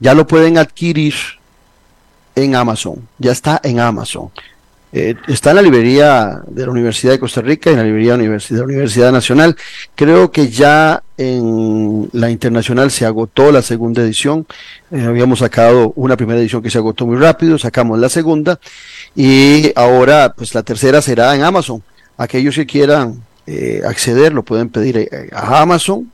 ya 0.00 0.14
lo 0.14 0.26
pueden 0.26 0.58
adquirir 0.58 1.14
en 2.36 2.54
Amazon, 2.54 3.08
ya 3.18 3.32
está 3.32 3.60
en 3.64 3.80
Amazon. 3.80 4.30
Eh, 4.92 5.14
está 5.26 5.50
en 5.50 5.56
la 5.56 5.62
librería 5.62 6.40
de 6.46 6.64
la 6.64 6.70
Universidad 6.70 7.12
de 7.12 7.18
Costa 7.18 7.40
Rica 7.40 7.70
en 7.70 7.76
la 7.76 7.84
librería 7.84 8.16
de 8.16 8.40
la 8.50 8.64
Universidad 8.64 9.10
Nacional. 9.10 9.56
Creo 9.94 10.30
que 10.30 10.48
ya 10.48 11.02
en 11.18 12.08
la 12.12 12.30
internacional 12.30 12.90
se 12.90 13.04
agotó 13.04 13.50
la 13.50 13.62
segunda 13.62 14.02
edición. 14.02 14.46
Eh, 14.90 15.02
habíamos 15.02 15.40
sacado 15.40 15.92
una 15.96 16.16
primera 16.16 16.38
edición 16.38 16.62
que 16.62 16.70
se 16.70 16.78
agotó 16.78 17.04
muy 17.04 17.16
rápido, 17.16 17.58
sacamos 17.58 17.98
la 17.98 18.08
segunda 18.08 18.60
y 19.14 19.72
ahora 19.74 20.32
pues 20.36 20.54
la 20.54 20.62
tercera 20.62 21.02
será 21.02 21.34
en 21.34 21.42
Amazon. 21.42 21.82
Aquellos 22.16 22.54
que 22.54 22.64
quieran 22.64 23.22
eh, 23.46 23.82
acceder 23.84 24.32
lo 24.32 24.44
pueden 24.44 24.68
pedir 24.68 25.10
a 25.32 25.60
Amazon 25.60 26.10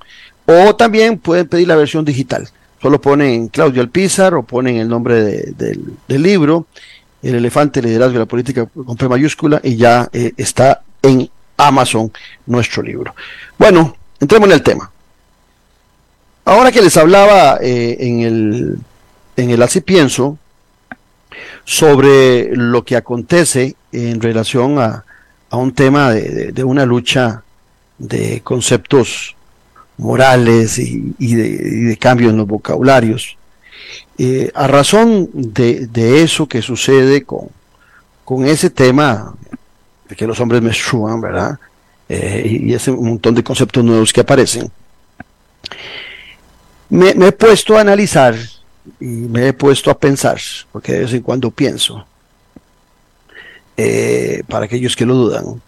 o 0.47 0.75
también 0.75 1.19
pueden 1.19 1.47
pedir 1.47 1.69
la 1.69 1.77
versión 1.77 2.05
digital. 2.05 2.49
Solo 2.83 3.01
ponen 3.01 3.49
Claudio 3.49 3.81
Alpizar 3.81 4.35
o 4.35 4.43
ponen 4.43 4.77
el 4.77 4.89
nombre 4.89 5.23
del, 5.53 5.97
libro, 6.09 6.67
El 7.23 7.37
elefante, 7.37 7.81
liderazgo 7.81 8.15
de 8.15 8.19
la 8.19 8.27
política 8.27 8.67
con 8.67 8.97
P 8.97 9.09
mayúscula, 9.09 9.61
y 9.63 9.77
ya 9.77 10.09
eh, 10.13 10.33
está 10.37 10.83
en 11.01 11.31
Amazon 11.57 12.13
nuestro 12.47 12.83
libro. 12.83 13.15
Bueno, 13.57 13.97
entremos 14.19 14.49
en 14.49 14.55
el 14.55 14.63
tema. 14.63 14.91
Ahora 16.45 16.73
que 16.73 16.83
les 16.83 16.97
hablaba 16.97 17.59
eh, 17.63 17.97
en 18.01 18.21
el 18.21 18.79
en 19.37 19.51
el 19.51 19.63
Así 19.63 19.81
Pienso 19.81 20.39
sobre 21.65 22.55
lo 22.55 22.85
que 22.85 22.97
acontece 22.97 23.77
en 23.93 24.21
relación 24.21 24.79
a, 24.79 25.05
un 25.51 25.73
tema 25.73 26.11
de, 26.11 26.65
una 26.65 26.87
lucha 26.87 27.43
de 27.99 28.41
conceptos 28.43 29.37
morales 29.99 30.79
y, 30.79 31.35
de, 31.35 31.97
cambio 31.99 32.31
en 32.31 32.37
los 32.37 32.47
vocabularios. 32.47 33.37
Eh, 34.19 34.51
a 34.55 34.67
razón 34.67 35.31
de, 35.33 36.23
eso 36.23 36.47
que 36.47 36.63
sucede 36.63 37.23
con, 37.25 37.49
con 38.25 38.47
ese 38.47 38.71
tema 38.71 39.35
de 40.09 40.17
que 40.17 40.27
los 40.27 40.39
hombres 40.41 40.63
menstruan, 40.63 41.21
¿verdad? 41.21 41.59
Eh, 42.09 42.61
y 42.65 42.75
ese 42.75 42.93
montón 42.93 43.35
de 43.35 43.43
conceptos 43.43 43.83
nuevos 43.83 44.13
que 44.13 44.21
aparecen, 44.21 44.71
me, 46.91 47.09
he 47.09 47.33
puesto 47.33 47.77
a 47.77 47.81
analizar 47.81 48.35
y 49.01 49.07
me 49.07 49.49
he 49.49 49.53
puesto 49.55 49.91
a 49.91 49.99
pensar, 49.99 50.39
porque 50.71 50.93
de 50.93 51.01
vez 51.01 51.15
en 51.15 51.23
cuando 51.23 51.51
pienso, 51.51 52.05
eh, 53.77 54.43
para 54.47 54.67
aquellos 54.67 54.95
que 54.95 55.07
lo 55.07 55.15
dudan, 55.15 55.63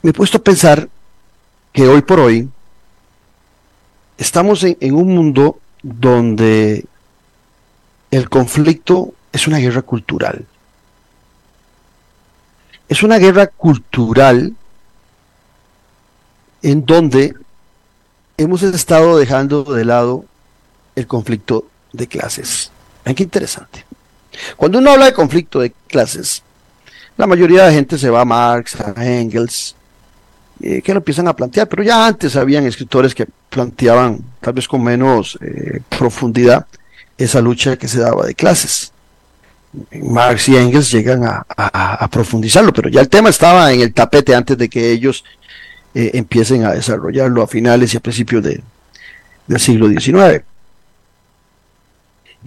me 0.00 0.10
he 0.10 0.14
puesto 0.14 0.38
a 0.38 0.42
pensar 0.42 0.88
que 1.72 1.86
hoy 1.86 2.00
por 2.00 2.20
hoy 2.20 2.48
estamos 4.18 4.64
en, 4.64 4.94
un 4.94 5.14
mundo 5.14 5.60
donde 5.82 6.84
el 8.10 8.28
conflicto 8.28 9.14
es 9.32 9.46
una 9.46 9.58
guerra 9.58 9.82
cultural. 9.82 10.44
Es 12.88 13.02
una 13.02 13.18
guerra 13.18 13.46
cultural 13.46 14.54
en 16.62 16.84
donde 16.84 17.34
hemos 18.36 18.62
estado 18.62 19.16
dejando 19.18 19.62
de 19.62 19.84
lado 19.84 20.24
el 20.96 21.06
conflicto 21.06 21.66
de 21.92 22.08
clases. 22.08 22.72
Vean 23.04 23.14
qué 23.14 23.22
interesante. 23.22 23.84
Cuando 24.56 24.78
uno 24.78 24.90
habla 24.90 25.06
de 25.06 25.12
conflicto 25.12 25.60
de 25.60 25.72
clases, 25.86 26.42
la 27.16 27.26
mayoría 27.26 27.64
de 27.64 27.74
gente 27.74 27.98
se 27.98 28.10
va 28.10 28.22
a 28.22 28.24
Marx, 28.24 28.76
a 28.80 29.04
Engels, 29.04 29.76
eh, 30.60 30.82
que 30.82 30.92
lo 30.92 30.98
empiezan 30.98 31.28
a 31.28 31.36
plantear, 31.36 31.68
pero 31.68 31.84
ya 31.84 32.04
antes 32.04 32.34
habían 32.34 32.66
escritores 32.66 33.14
que 33.14 33.26
planteaban, 33.48 34.18
tal 34.40 34.54
vez 34.54 34.66
con 34.66 34.82
menos 34.82 35.38
eh, 35.40 35.80
profundidad, 35.88 36.66
esa 37.16 37.40
lucha 37.40 37.76
que 37.76 37.86
se 37.86 38.00
daba 38.00 38.26
de 38.26 38.34
clases. 38.34 38.92
Marx 40.02 40.48
y 40.48 40.56
Engels 40.56 40.90
llegan 40.90 41.22
a, 41.24 42.08
profundizarlo, 42.10 42.72
pero 42.72 42.88
ya 42.88 43.00
el 43.00 43.08
tema 43.08 43.28
estaba 43.28 43.72
en 43.72 43.80
el 43.80 43.92
tapete 43.92 44.34
antes 44.34 44.58
de 44.58 44.68
que 44.68 44.90
ellos 44.90 45.24
eh, 45.94 46.10
empiecen 46.14 46.64
a 46.64 46.72
desarrollarlo 46.72 47.42
a 47.42 47.46
finales 47.46 47.94
y 47.94 47.98
a 47.98 48.00
principios 48.00 48.42
de, 48.42 48.60
del 49.46 49.60
siglo 49.60 49.88
XIX. 49.88 50.42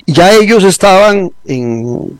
Ya 0.05 0.33
ellos 0.33 0.65
estaban 0.65 1.31
en, 1.45 2.19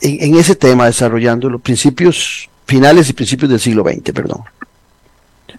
en, 0.00 0.20
en 0.20 0.34
ese 0.36 0.56
tema 0.56 0.86
desarrollando 0.86 1.48
los 1.48 1.60
principios 1.60 2.49
finales 2.70 3.08
y 3.08 3.14
principios 3.14 3.50
del 3.50 3.58
siglo 3.58 3.82
XX, 3.82 4.12
perdón. 4.12 4.44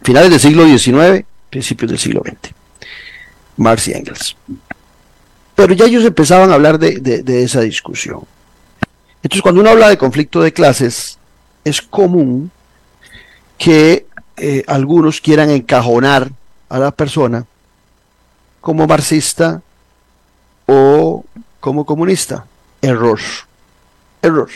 Finales 0.01 0.29
del 0.29 0.39
siglo 0.39 0.65
XIX, 0.65 1.25
principios 1.49 1.91
del 1.91 1.99
siglo 1.99 2.23
XX. 2.25 2.53
Marx 3.57 3.89
y 3.89 3.91
Engels. 3.91 4.37
Pero 5.53 5.73
ya 5.73 5.87
ellos 5.87 6.05
empezaban 6.05 6.51
a 6.51 6.53
hablar 6.53 6.79
de, 6.79 7.43
esa 7.43 7.59
discusión. 7.59 8.21
Entonces, 9.21 9.41
cuando 9.41 9.59
uno 9.59 9.71
habla 9.71 9.89
de 9.89 9.97
conflicto 9.97 10.41
de 10.41 10.53
clases, 10.53 11.19
es 11.65 11.81
común 11.81 12.49
que 13.57 14.05
eh, 14.37 14.63
algunos 14.67 15.19
quieran 15.19 15.49
encajonar 15.49 16.31
a 16.69 16.79
la 16.79 16.91
persona 16.91 17.45
como 18.61 18.87
marxista 18.87 19.61
o 20.65 21.25
como 21.59 21.85
comunista. 21.85 22.45
Error. 22.81 23.19
Error. 24.21 24.49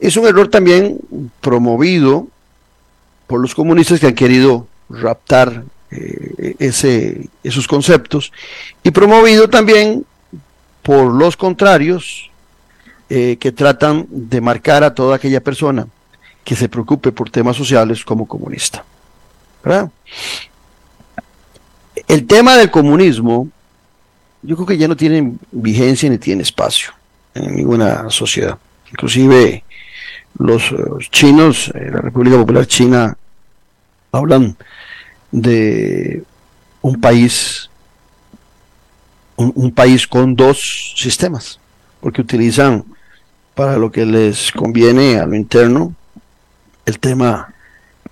Es 0.00 0.16
un 0.16 0.26
error 0.26 0.48
también 0.48 0.98
promovido 1.40 2.28
por 3.26 3.40
los 3.40 3.54
comunistas 3.54 4.00
que 4.00 4.06
han 4.06 4.14
querido 4.14 4.66
raptar 4.90 5.64
eh, 5.90 6.56
ese, 6.58 7.28
esos 7.42 7.66
conceptos 7.66 8.32
y 8.82 8.90
promovido 8.90 9.48
también 9.48 10.04
por 10.82 11.12
los 11.12 11.36
contrarios 11.36 12.30
eh, 13.08 13.36
que 13.38 13.52
tratan 13.52 14.06
de 14.10 14.40
marcar 14.40 14.84
a 14.84 14.94
toda 14.94 15.16
aquella 15.16 15.40
persona 15.42 15.86
que 16.44 16.56
se 16.56 16.68
preocupe 16.68 17.12
por 17.12 17.30
temas 17.30 17.56
sociales 17.56 18.04
como 18.04 18.26
comunista. 18.26 18.84
El 22.06 22.26
tema 22.26 22.56
del 22.56 22.70
comunismo 22.70 23.48
yo 24.42 24.56
creo 24.56 24.66
que 24.66 24.76
ya 24.76 24.88
no 24.88 24.96
tiene 24.96 25.34
vigencia 25.50 26.10
ni 26.10 26.18
tiene 26.18 26.42
espacio 26.42 26.92
en 27.34 27.56
ninguna 27.56 28.10
sociedad. 28.10 28.58
Inclusive 28.90 29.64
los 30.38 30.72
eh, 30.72 30.76
chinos, 31.10 31.70
eh, 31.74 31.90
la 31.92 32.00
República 32.00 32.36
Popular 32.36 32.66
China, 32.66 33.16
hablan 34.12 34.56
de 35.30 36.22
un 36.82 37.00
país, 37.00 37.70
un, 39.36 39.72
país 39.72 40.06
con 40.06 40.36
dos 40.36 40.94
sistemas, 40.96 41.58
porque 42.00 42.20
utilizan 42.20 42.84
para 43.54 43.76
lo 43.76 43.90
que 43.90 44.06
les 44.06 44.52
conviene 44.52 45.18
a 45.18 45.26
lo 45.26 45.34
interno 45.34 45.94
el 46.84 46.98
tema 46.98 47.54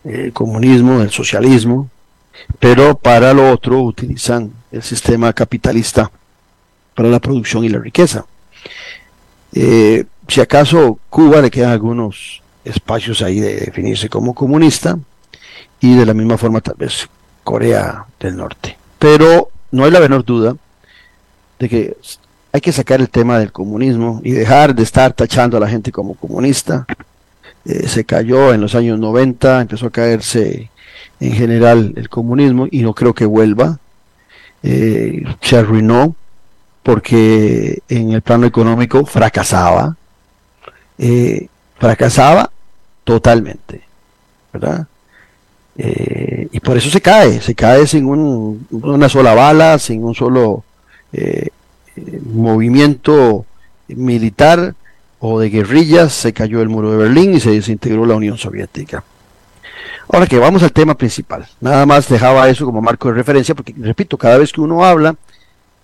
eh, 0.05 0.31
comunismo, 0.33 1.01
el 1.01 1.11
socialismo, 1.11 1.91
pero 2.59 2.97
para 2.97 3.35
lo 3.35 3.51
otro 3.53 3.83
utilizan 3.83 4.53
el 4.71 4.83
sistema 4.83 5.33
capitalista 5.33 6.11
para 6.95 7.09
la 7.09 7.21
producción 7.21 7.65
y 7.65 7.69
la 7.69 7.79
riqueza. 7.79 8.25
Si 10.29 10.41
acaso 10.41 10.99
Cuba 11.11 11.41
le 11.41 11.51
quedan 11.51 11.71
algunos 11.71 12.43
espacios 12.65 13.23
ahí 13.23 13.41
de 13.41 13.57
definirse 13.57 14.09
como 14.09 14.35
comunista 14.35 14.99
y 15.81 15.97
de 15.97 16.07
la 16.07 16.15
misma 16.15 16.39
forma 16.39 16.61
tal 16.61 16.77
vez 16.79 17.09
Corea 17.45 18.07
del 18.21 18.37
Norte. 18.37 18.77
Pero 18.99 19.51
no 19.73 19.85
hay 19.85 19.91
la 19.91 20.01
menor 20.01 20.25
duda 20.25 20.57
de 21.59 21.69
que 21.69 21.97
hay 22.53 22.61
que 22.61 22.73
sacar 22.73 23.01
el 23.01 23.09
tema 23.09 23.39
del 23.39 23.51
comunismo 23.51 24.21
y 24.23 24.33
dejar 24.33 24.75
de 24.75 24.83
estar 24.83 25.13
tachando 25.13 25.57
a 25.57 25.61
la 25.61 25.69
gente 25.69 25.91
como 25.91 26.15
comunista. 26.15 26.87
Eh, 27.65 27.89
se 27.89 28.05
cayó 28.05 28.53
en 28.53 28.61
los 28.61 28.75
años 28.75 28.99
90, 28.99 29.63
empezó 29.63 29.87
a 29.87 29.91
caerse 29.91 30.71
en 31.21 31.33
general 31.33 31.95
el 31.97 32.09
comunismo 32.09 32.67
y 32.71 32.83
no 32.83 32.95
creo 32.95 33.15
que 33.15 33.25
vuelva. 33.25 33.79
Eh, 34.63 35.25
se 35.41 35.57
arruinó 35.57 36.15
porque 36.83 37.83
en 37.89 38.13
el 38.13 38.23
plano 38.23 38.47
económico 38.47 39.07
fracasaba, 39.07 39.97
eh, 40.99 41.49
fracasaba 41.79 42.51
totalmente, 43.05 43.83
¿verdad? 44.53 44.87
Eh, 45.77 46.49
y 46.53 46.61
por 46.61 46.77
eso 46.77 46.91
se 46.91 47.01
cae, 47.01 47.41
se 47.41 47.55
cae 47.55 47.87
sin 47.87 48.07
una 48.07 49.09
sola 49.09 49.35
bala, 49.35 49.79
sin 49.79 50.05
un 50.05 50.15
solo 50.15 50.65
eh, 51.13 51.49
movimiento 52.25 53.47
militar 53.89 54.75
o 55.19 55.41
de 55.41 55.51
guerrillas, 55.51 56.13
se 56.13 56.33
cayó 56.33 56.61
el 56.61 56.69
muro 56.69 56.91
de 56.91 56.97
Berlín 56.99 57.35
y 57.35 57.41
se 57.41 57.51
desintegró 57.51 58.05
la 58.07 58.17
Unión 58.17 58.39
Soviética. 58.39 59.05
Ahora 60.09 60.27
que 60.27 60.39
vamos 60.39 60.63
al 60.63 60.73
tema 60.73 60.97
principal, 60.97 61.47
nada 61.61 61.87
más 61.87 62.09
dejaba 62.09 62.49
eso 62.49 62.67
como 62.67 62.83
marco 62.83 63.09
de 63.09 63.15
referencia, 63.15 63.55
porque 63.55 63.75
repito, 63.79 64.19
cada 64.19 64.37
vez 64.37 64.53
que 64.53 64.61
uno 64.61 64.85
habla 64.85 65.17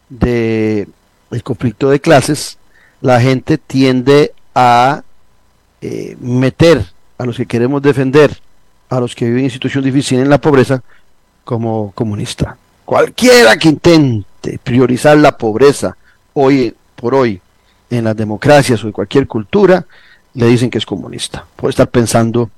de 0.09 0.89
el 1.31 1.43
conflicto 1.43 1.89
de 1.89 2.01
clases, 2.01 2.59
la 3.01 3.21
gente 3.21 3.59
tiende 3.59 4.33
a 4.55 5.03
eh, 5.81 6.17
meter 6.21 6.85
a 7.19 7.25
los 7.25 7.37
que 7.37 7.47
queremos 7.47 7.83
defender, 7.83 8.37
a 8.89 9.01
los 9.01 9.15
que 9.15 9.27
viven 9.27 9.45
en 9.45 9.51
situación 9.51 9.85
difícil 9.85 10.19
en 10.21 10.31
la 10.31 10.41
pobreza, 10.41 10.83
como 11.45 11.93
comunista. 11.93 12.57
Cualquiera 12.85 13.57
que 13.57 13.69
intente 13.69 14.59
priorizar 14.63 15.17
la 15.19 15.37
pobreza 15.37 15.97
hoy 16.35 16.75
por 16.95 17.15
hoy 17.15 17.41
en 17.91 18.05
las 18.05 18.17
democracias 18.17 18.83
o 18.83 18.87
en 18.87 18.93
cualquier 18.93 19.27
cultura, 19.27 19.87
le 20.35 20.47
dicen 20.47 20.71
que 20.71 20.79
es 20.79 20.87
comunista, 20.87 21.47
por 21.57 21.71
estar 21.71 21.89
pensando 21.89 22.51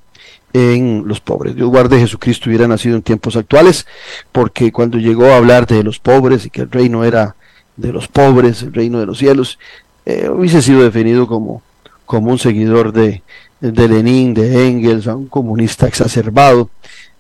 en 0.53 1.05
los 1.07 1.21
pobres. 1.21 1.55
Dios 1.55 1.69
guarde 1.69 2.01
Jesucristo 2.01 2.49
hubiera 2.49 2.67
nacido 2.67 2.97
en 2.97 3.03
tiempos 3.03 3.37
actuales, 3.37 3.87
porque 4.33 4.73
cuando 4.73 4.99
llegó 4.99 5.27
a 5.27 5.37
hablar 5.37 5.67
de 5.67 5.83
los 5.83 5.99
pobres 5.99 6.47
y 6.47 6.51
que 6.51 6.63
el 6.63 6.71
reino 6.71 7.05
era 7.05 7.37
de 7.77 7.93
los 7.93 8.09
pobres, 8.09 8.63
el 8.63 8.75
reino 8.75 8.99
de 8.99 9.07
los 9.07 9.19
cielos, 9.19 9.59
eh, 10.05 10.29
hubiese 10.29 10.63
sido 10.63 10.83
definido 10.83 11.27
como, 11.27 11.63
como 12.11 12.33
un 12.33 12.41
seguidor 12.41 12.93
de, 12.93 13.23
Lenin, 13.61 14.35
de 14.35 14.67
Engels, 14.67 15.07
un 15.07 15.29
comunista 15.29 15.87
exacerbado, 15.87 16.69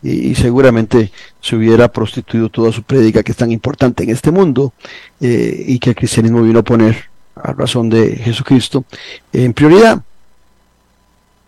y, 0.03 0.35
seguramente 0.35 1.12
se 1.40 1.55
hubiera 1.55 1.87
prostituido 1.87 2.48
toda 2.48 2.72
su 2.72 2.83
prédica 2.83 3.22
que 3.22 3.31
es 3.31 3.38
tan 3.38 3.53
importante 3.53 4.03
en 4.03 4.11
este 4.11 4.33
mundo 4.33 4.72
eh, 5.20 5.64
y 5.64 5.79
que 5.79 5.90
el 5.90 5.96
cristianismo 5.96 6.42
vino 6.42 6.59
a 6.59 6.64
poner 6.64 7.05
a 7.37 7.53
razón 7.53 7.88
de 7.88 8.16
Jesucristo 8.16 8.85
en 9.33 9.53
prioridad. 9.53 10.03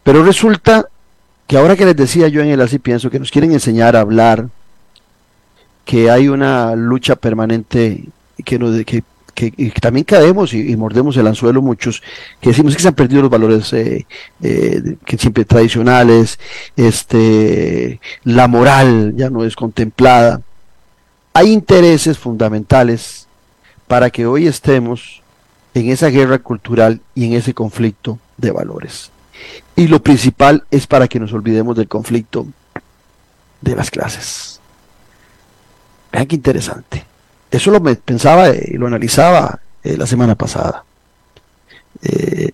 Pero 0.04 0.22
resulta 0.22 0.86
que 1.48 1.56
ahora 1.56 1.74
que 1.74 1.84
les 1.84 1.96
decía 1.96 2.28
yo 2.28 2.42
en 2.42 2.50
el 2.50 2.60
así 2.60 2.78
pienso 2.78 3.10
que 3.10 3.18
nos 3.18 3.32
quieren 3.32 3.50
enseñar 3.50 3.96
a 3.96 4.02
hablar, 4.02 4.50
que 5.84 6.12
hay 6.12 6.28
una 6.28 6.76
lucha 6.76 7.16
permanente 7.16 8.04
que, 8.44 8.56
nos, 8.60 8.84
que, 8.84 9.02
también 9.80 10.04
caemos 10.04 10.54
y, 10.54 10.76
mordemos 10.76 11.16
el 11.16 11.26
anzuelo 11.26 11.62
muchos, 11.62 12.02
que 12.40 12.50
decimos 12.50 12.74
que 12.76 12.82
se 12.82 12.88
han 12.88 12.94
perdido 12.94 13.22
los 13.22 13.30
valores 13.30 13.72
eh, 13.72 14.06
eh, 14.42 14.96
que 15.04 15.18
siempre 15.18 15.44
tradicionales, 15.44 16.38
este, 16.76 18.00
la 18.24 18.48
moral 18.48 19.14
ya 19.16 19.30
no 19.30 19.44
es 19.44 19.56
contemplada. 19.56 20.42
Hay 21.34 21.50
intereses 21.50 22.18
fundamentales 22.18 23.26
para 23.86 24.10
que 24.10 24.26
hoy 24.26 24.46
estemos 24.46 25.22
en 25.74 25.90
esa 25.90 26.08
guerra 26.08 26.38
cultural 26.38 27.00
y 27.14 27.26
en 27.26 27.32
ese 27.32 27.54
conflicto 27.54 28.18
de 28.36 28.50
valores. 28.50 29.10
Y 29.76 29.88
lo 29.88 30.02
principal 30.02 30.64
es 30.70 30.86
para 30.86 31.08
que 31.08 31.18
nos 31.18 31.32
olvidemos 31.32 31.76
del 31.76 31.88
conflicto 31.88 32.46
de 33.60 33.76
las 33.76 33.90
clases. 33.90 34.60
Vean 36.12 36.26
qué 36.26 36.36
interesante. 36.36 37.11
Eso 37.52 37.70
lo 37.70 37.82
pensaba 37.82 38.48
y 38.48 38.78
lo 38.78 38.86
analizaba 38.86 39.60
eh, 39.84 39.96
la 39.98 40.06
semana 40.06 40.34
pasada. 40.34 40.84
Eh, 42.02 42.50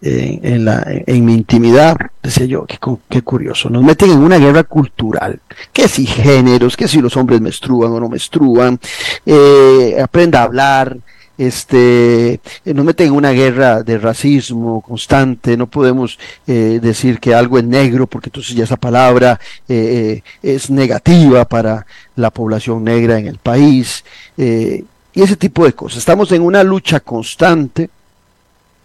en, 1.06 1.24
mi 1.24 1.34
intimidad, 1.34 1.96
decía 2.20 2.46
yo, 2.46 2.66
qué, 2.66 2.78
qué, 3.08 3.22
curioso, 3.22 3.70
nos 3.70 3.84
meten 3.84 4.10
en 4.10 4.18
una 4.18 4.38
guerra 4.38 4.64
cultural, 4.64 5.40
que 5.72 5.88
si 5.88 6.04
géneros, 6.04 6.76
que 6.76 6.88
si 6.88 7.00
los 7.00 7.16
hombres 7.16 7.40
menstruan 7.40 7.92
o 7.92 8.00
no 8.00 8.08
menstruan, 8.08 8.78
eh, 9.24 9.96
aprenda 10.02 10.40
a 10.40 10.44
hablar, 10.44 10.98
este, 11.38 12.40
nos 12.64 12.84
meten 12.84 13.06
en 13.06 13.12
una 13.14 13.30
guerra 13.30 13.82
de 13.82 13.96
racismo 13.96 14.82
constante, 14.82 15.56
no 15.56 15.68
podemos 15.68 16.18
eh, 16.46 16.80
decir 16.82 17.20
que 17.20 17.34
algo 17.34 17.58
es 17.58 17.64
negro, 17.64 18.06
porque 18.06 18.28
entonces 18.28 18.54
ya 18.54 18.64
esa 18.64 18.76
palabra 18.76 19.40
eh, 19.68 20.22
es 20.42 20.68
negativa 20.68 21.46
para 21.46 21.86
la 22.16 22.30
población 22.30 22.84
negra 22.84 23.18
en 23.18 23.28
el 23.28 23.38
país, 23.38 24.04
y 24.36 25.22
ese 25.22 25.36
tipo 25.36 25.64
de 25.64 25.72
cosas. 25.72 25.98
Estamos 25.98 26.30
en 26.32 26.42
una 26.42 26.62
lucha 26.62 27.00
constante 27.00 27.90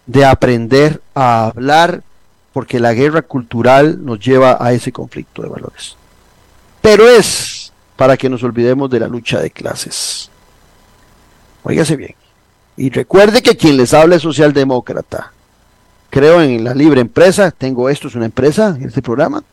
de 0.06 0.26
aprender 0.26 1.02
a 1.14 1.48
hablar, 1.48 2.04
porque 2.54 2.80
la 2.80 2.94
guerra 2.94 3.24
cultural 3.24 4.04
nos 4.04 4.20
lleva 4.20 4.58
a 4.60 4.74
ese 4.74 4.92
conflicto 4.92 5.42
de 5.42 5.50
valores. 5.50 5.96
Pero 6.82 7.08
es 7.08 7.72
para 7.96 8.18
que 8.18 8.30
nos 8.30 8.44
olvidemos 8.44 8.90
de 8.90 9.00
la 9.00 9.08
lucha 9.08 9.40
de 9.40 9.52
clases. 9.52 10.30
Óigase 11.64 11.96
bien. 11.96 12.16
Y 12.76 12.90
recuerde 12.90 13.42
que 13.42 13.56
quien 13.56 13.78
les 13.78 13.94
habla 13.94 14.16
es 14.16 14.22
socialdemócrata. 14.22 15.32
Creo 16.10 16.42
en 16.42 16.64
la 16.64 16.74
libre 16.74 17.02
empresa. 17.02 17.52
Tengo 17.52 17.90
esto, 17.90 18.08
es 18.08 18.16
una 18.16 18.26
empresa, 18.26 18.78
este 18.82 19.02
programa. 19.02 19.44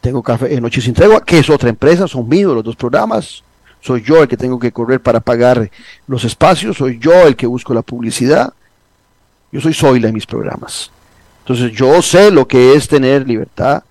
Tengo 0.00 0.22
Café 0.22 0.54
en 0.54 0.62
Noche 0.62 0.82
Sin 0.82 0.92
Tregua, 0.92 1.24
que 1.24 1.38
es 1.38 1.48
otra 1.48 1.70
empresa, 1.70 2.06
son 2.06 2.28
míos 2.28 2.54
los 2.54 2.62
dos 2.62 2.76
programas. 2.76 3.42
Soy 3.80 4.02
yo 4.02 4.22
el 4.22 4.28
que 4.28 4.36
tengo 4.36 4.58
que 4.58 4.72
correr 4.72 5.00
para 5.00 5.20
pagar 5.20 5.70
los 6.06 6.24
espacios, 6.24 6.76
soy 6.76 6.98
yo 6.98 7.26
el 7.26 7.36
que 7.36 7.46
busco 7.46 7.72
la 7.72 7.82
publicidad. 7.82 8.52
Yo 9.50 9.60
soy 9.60 9.72
Zoila 9.72 10.08
en 10.08 10.14
mis 10.14 10.26
programas. 10.26 10.90
Entonces 11.40 11.72
yo 11.72 12.02
sé 12.02 12.30
lo 12.30 12.46
que 12.46 12.74
es 12.74 12.88
tener 12.88 13.26
libertad 13.26 13.82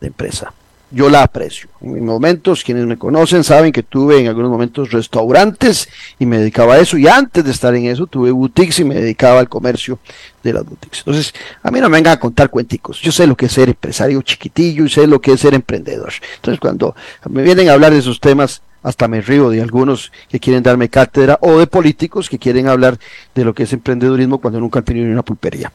de 0.00 0.08
empresa. 0.08 0.52
Yo 0.94 1.08
la 1.08 1.22
aprecio. 1.22 1.70
En 1.80 2.04
momentos, 2.04 2.62
quienes 2.62 2.84
me 2.84 2.98
conocen 2.98 3.44
saben 3.44 3.72
que 3.72 3.82
tuve 3.82 4.20
en 4.20 4.28
algunos 4.28 4.50
momentos 4.50 4.90
restaurantes 4.90 5.88
y 6.18 6.26
me 6.26 6.38
dedicaba 6.38 6.74
a 6.74 6.78
eso. 6.78 6.98
Y 6.98 7.08
antes 7.08 7.44
de 7.44 7.50
estar 7.50 7.74
en 7.74 7.86
eso, 7.86 8.06
tuve 8.06 8.30
boutiques 8.30 8.78
y 8.80 8.84
me 8.84 8.94
dedicaba 8.94 9.40
al 9.40 9.48
comercio 9.48 9.98
de 10.42 10.52
las 10.52 10.64
boutiques. 10.64 10.98
Entonces, 10.98 11.32
a 11.62 11.70
mí 11.70 11.80
no 11.80 11.88
me 11.88 11.96
vengan 11.96 12.12
a 12.12 12.20
contar 12.20 12.50
cuenticos. 12.50 13.00
Yo 13.00 13.10
sé 13.10 13.26
lo 13.26 13.36
que 13.36 13.46
es 13.46 13.52
ser 13.52 13.70
empresario 13.70 14.20
chiquitillo 14.20 14.84
y 14.84 14.90
sé 14.90 15.06
lo 15.06 15.20
que 15.20 15.32
es 15.32 15.40
ser 15.40 15.54
emprendedor. 15.54 16.12
Entonces, 16.36 16.60
cuando 16.60 16.94
me 17.28 17.42
vienen 17.42 17.70
a 17.70 17.72
hablar 17.72 17.92
de 17.92 17.98
esos 17.98 18.20
temas, 18.20 18.60
hasta 18.82 19.08
me 19.08 19.20
río 19.20 19.48
de 19.48 19.62
algunos 19.62 20.12
que 20.28 20.40
quieren 20.40 20.62
darme 20.62 20.88
cátedra 20.88 21.38
o 21.40 21.58
de 21.58 21.66
políticos 21.66 22.28
que 22.28 22.38
quieren 22.38 22.68
hablar 22.68 22.98
de 23.34 23.44
lo 23.44 23.54
que 23.54 23.62
es 23.62 23.72
emprendedurismo 23.72 24.38
cuando 24.38 24.60
nunca 24.60 24.80
han 24.80 24.84
tenido 24.84 25.06
ni 25.06 25.12
una 25.12 25.22
pulpería. 25.22 25.72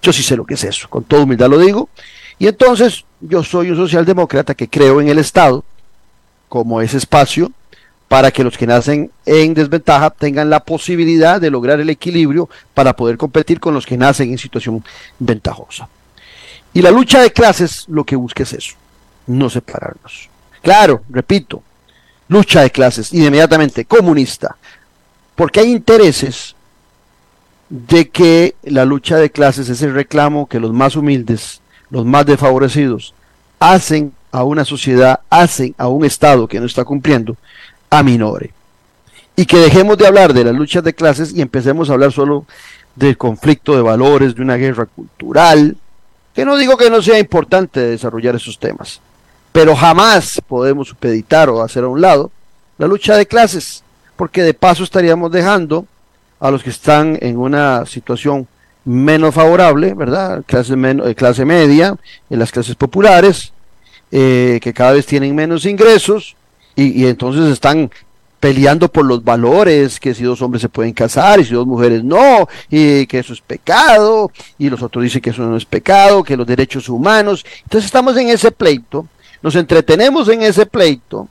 Yo 0.00 0.12
sí 0.12 0.22
sé 0.22 0.36
lo 0.36 0.46
que 0.46 0.54
es 0.54 0.64
eso, 0.64 0.88
con 0.88 1.04
toda 1.04 1.24
humildad 1.24 1.50
lo 1.50 1.58
digo. 1.58 1.88
Y 2.38 2.46
entonces 2.46 3.04
yo 3.20 3.42
soy 3.42 3.70
un 3.70 3.76
socialdemócrata 3.76 4.54
que 4.54 4.68
creo 4.68 5.00
en 5.00 5.08
el 5.08 5.18
Estado 5.18 5.64
como 6.48 6.80
ese 6.80 6.98
espacio 6.98 7.50
para 8.08 8.30
que 8.30 8.44
los 8.44 8.56
que 8.56 8.66
nacen 8.66 9.10
en 9.24 9.54
desventaja 9.54 10.10
tengan 10.10 10.48
la 10.48 10.60
posibilidad 10.60 11.40
de 11.40 11.50
lograr 11.50 11.80
el 11.80 11.90
equilibrio 11.90 12.48
para 12.72 12.94
poder 12.94 13.16
competir 13.16 13.58
con 13.58 13.74
los 13.74 13.84
que 13.84 13.96
nacen 13.96 14.30
en 14.30 14.38
situación 14.38 14.84
ventajosa. 15.18 15.88
Y 16.72 16.82
la 16.82 16.90
lucha 16.90 17.20
de 17.20 17.32
clases 17.32 17.84
lo 17.88 18.04
que 18.04 18.16
busca 18.16 18.44
es 18.44 18.52
eso, 18.52 18.74
no 19.26 19.50
separarnos. 19.50 20.28
Claro, 20.62 21.02
repito, 21.08 21.62
lucha 22.28 22.62
de 22.62 22.70
clases, 22.70 23.12
inmediatamente 23.12 23.84
comunista, 23.86 24.56
porque 25.34 25.60
hay 25.60 25.72
intereses 25.72 26.54
de 27.68 28.08
que 28.10 28.54
la 28.62 28.84
lucha 28.84 29.16
de 29.16 29.30
clases 29.30 29.68
es 29.68 29.82
el 29.82 29.94
reclamo 29.94 30.46
que 30.46 30.60
los 30.60 30.72
más 30.72 30.94
humildes, 30.94 31.60
los 31.90 32.04
más 32.04 32.26
desfavorecidos, 32.26 33.14
hacen 33.58 34.12
a 34.32 34.44
una 34.44 34.64
sociedad, 34.64 35.20
hacen 35.30 35.74
a 35.78 35.88
un 35.88 36.04
Estado 36.04 36.46
que 36.46 36.60
no 36.60 36.66
está 36.66 36.84
cumpliendo, 36.84 37.36
a 37.90 38.02
minore. 38.02 38.52
Y 39.34 39.46
que 39.46 39.58
dejemos 39.58 39.98
de 39.98 40.06
hablar 40.06 40.32
de 40.32 40.44
las 40.44 40.54
luchas 40.54 40.82
de 40.82 40.94
clases 40.94 41.32
y 41.34 41.42
empecemos 41.42 41.88
a 41.88 41.94
hablar 41.94 42.12
solo 42.12 42.46
del 42.94 43.16
conflicto 43.16 43.76
de 43.76 43.82
valores, 43.82 44.34
de 44.34 44.42
una 44.42 44.56
guerra 44.56 44.86
cultural, 44.86 45.76
que 46.34 46.44
no 46.44 46.56
digo 46.56 46.76
que 46.76 46.90
no 46.90 47.00
sea 47.00 47.18
importante 47.18 47.80
desarrollar 47.80 48.34
esos 48.34 48.58
temas, 48.58 49.00
pero 49.52 49.74
jamás 49.74 50.40
podemos 50.46 50.88
supeditar 50.88 51.48
o 51.48 51.62
hacer 51.62 51.84
a 51.84 51.88
un 51.88 52.00
lado 52.00 52.30
la 52.78 52.86
lucha 52.86 53.16
de 53.16 53.26
clases, 53.26 53.82
porque 54.16 54.42
de 54.42 54.54
paso 54.54 54.84
estaríamos 54.84 55.30
dejando 55.30 55.86
a 56.40 56.50
los 56.50 56.62
que 56.62 56.70
están 56.70 57.18
en 57.22 57.38
una 57.38 57.86
situación 57.86 58.46
menos 58.86 59.34
favorable, 59.34 59.92
¿verdad? 59.92 60.42
Clase, 60.46 60.74
eh, 60.74 61.14
clase 61.14 61.44
media, 61.44 61.94
en 62.30 62.38
las 62.38 62.50
clases 62.50 62.74
populares, 62.74 63.52
eh, 64.10 64.58
que 64.62 64.72
cada 64.72 64.92
vez 64.92 65.04
tienen 65.04 65.34
menos 65.34 65.66
ingresos 65.66 66.36
y, 66.74 67.02
y, 67.02 67.06
entonces 67.06 67.52
están 67.52 67.90
peleando 68.40 68.88
por 68.88 69.04
los 69.04 69.22
valores, 69.22 70.00
que 70.00 70.14
si 70.14 70.22
dos 70.22 70.40
hombres 70.40 70.62
se 70.62 70.70
pueden 70.70 70.94
casar 70.94 71.40
y 71.40 71.44
si 71.44 71.52
dos 71.52 71.66
mujeres 71.66 72.02
no, 72.02 72.48
y 72.70 73.06
que 73.06 73.18
eso 73.18 73.34
es 73.34 73.42
pecado, 73.42 74.30
y 74.56 74.70
los 74.70 74.82
otros 74.82 75.04
dicen 75.04 75.20
que 75.20 75.30
eso 75.30 75.42
no 75.42 75.56
es 75.56 75.66
pecado, 75.66 76.22
que 76.22 76.36
los 76.36 76.46
derechos 76.46 76.88
humanos. 76.88 77.44
Entonces 77.64 77.86
estamos 77.86 78.16
en 78.16 78.28
ese 78.28 78.50
pleito 78.50 79.06
nos 79.46 79.54
entretenemos 79.54 80.28
en 80.28 80.42
ese 80.42 80.66
pleito. 80.66 81.28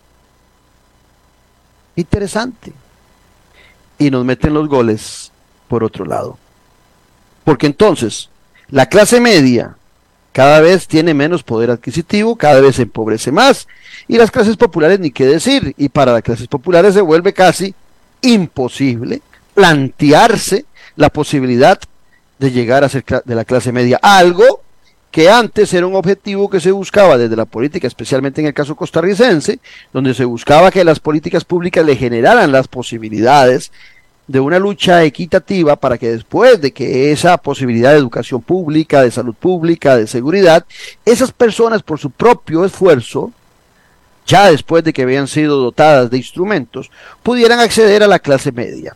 Interesante. 1.98 2.72
Y 3.98 4.10
nos 4.10 4.24
meten 4.24 4.54
los 4.54 4.70
goles 4.70 5.32
por 5.68 5.84
otro 5.84 6.06
lado. 6.06 6.38
Porque 7.46 7.68
entonces, 7.68 8.30
la 8.70 8.88
clase 8.88 9.22
media 9.22 9.78
cada 10.34 10.60
vez 10.60 10.86
tiene 10.86 11.14
menos 11.14 11.44
poder 11.44 11.72
adquisitivo, 11.72 12.36
cada 12.36 12.60
vez 12.60 12.76
se 12.76 12.82
empobrece 12.82 13.32
más, 13.32 13.70
y 14.10 14.18
las 14.18 14.32
clases 14.32 14.58
populares 14.58 15.00
ni 15.00 15.12
qué 15.12 15.26
decir, 15.26 15.74
y 15.78 15.88
para 15.88 16.12
las 16.12 16.24
clases 16.24 16.50
populares 16.50 16.94
se 16.94 17.00
vuelve 17.00 17.32
casi 17.32 17.74
imposible 18.22 19.22
plantearse 19.54 20.66
la 20.98 21.10
posibilidad 21.10 21.80
de 22.38 22.52
llegar 22.52 22.84
a 22.84 22.90
ser 22.90 23.06
de 23.24 23.36
la 23.36 23.46
clase 23.46 23.72
media. 23.72 23.98
Algo 24.02 24.62
que 25.10 25.30
antes 25.30 25.74
era 25.74 25.88
un 25.88 25.96
objetivo 25.96 26.50
que 26.50 26.60
se 26.60 26.72
buscaba 26.72 27.18
desde 27.18 27.38
la 27.38 27.46
política, 27.46 27.88
especialmente 27.88 28.42
en 28.42 28.48
el 28.48 28.54
caso 28.54 28.76
costarricense, 28.76 29.60
donde 29.94 30.14
se 30.14 30.26
buscaba 30.26 30.72
que 30.72 30.84
las 30.84 31.00
políticas 31.00 31.46
públicas 31.46 31.86
le 31.86 31.96
generaran 31.96 32.52
las 32.52 32.68
posibilidades 32.68 33.72
de 34.28 34.40
una 34.40 34.58
lucha 34.58 35.04
equitativa 35.04 35.76
para 35.76 35.98
que 35.98 36.12
después 36.12 36.60
de 36.60 36.72
que 36.72 37.12
esa 37.12 37.38
posibilidad 37.38 37.92
de 37.92 38.00
educación 38.00 38.42
pública, 38.42 39.04
de 39.04 39.12
salud 39.12 39.36
pública, 39.36 39.96
de 39.96 40.08
seguridad, 40.08 40.66
esas 41.06 41.32
personas 41.32 41.84
por 41.84 42.00
su 42.00 42.10
propio 42.10 42.66
esfuerzo, 42.66 43.32
ya 44.26 44.50
después 44.50 44.84
de 44.84 44.94
que 44.94 45.04
habían 45.04 45.28
sido 45.28 45.58
dotadas 45.58 46.10
de 46.10 46.18
instrumentos, 46.18 46.90
pudieran 47.22 47.60
acceder 47.60 48.02
a 48.02 48.08
la 48.08 48.20
clase 48.20 48.52
media 48.52 48.96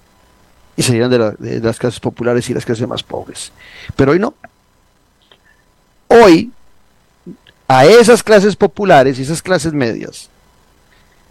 y 0.76 0.82
salieran 0.82 1.12
de, 1.12 1.32
de 1.38 1.60
las 1.60 1.78
clases 1.78 2.00
populares 2.00 2.50
y 2.50 2.54
las 2.54 2.66
clases 2.66 2.88
más 2.88 3.04
pobres. 3.04 3.52
Pero 3.96 4.14
hoy 4.14 4.20
no, 4.20 4.34
hoy 6.08 6.52
a 7.68 7.86
esas 7.86 8.24
clases 8.24 8.56
populares 8.56 9.20
y 9.20 9.22
esas 9.22 9.44
clases 9.44 9.74
medias 9.74 10.30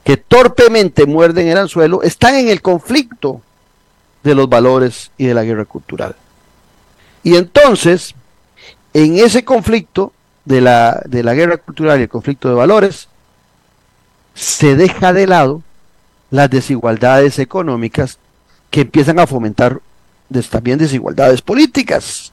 que 0.05 0.17
torpemente 0.17 1.05
muerden 1.05 1.49
el 1.49 1.59
anzuelo 1.59 2.03
están 2.03 2.37
en 2.37 2.49
el 2.49 2.63
conflicto 2.63 3.43
de 4.29 4.35
los 4.35 4.49
valores 4.49 5.11
y 5.19 5.27
de 5.27 5.35
la 5.35 5.45
guerra 5.45 5.65
cultural. 5.65 6.15
Y 7.23 7.37
entonces, 7.37 8.15
en 8.95 9.19
ese 9.19 9.45
conflicto 9.45 10.13
de 10.45 10.61
la, 10.61 11.03
de 11.05 11.23
la 11.23 11.35
guerra 11.35 11.57
cultural 11.59 11.99
y 11.99 12.05
el 12.05 12.09
conflicto 12.09 12.49
de 12.49 12.55
valores, 12.55 13.09
se 14.35 14.77
deja 14.77 15.13
de 15.13 15.27
lado 15.27 15.63
las 16.31 16.49
desigualdades 16.51 17.39
económicas 17.39 18.19
que 18.71 18.83
empiezan 18.83 19.19
a 19.19 19.27
fomentar 19.27 19.81
también 20.51 20.79
desigualdades 20.79 21.41
políticas 21.41 22.33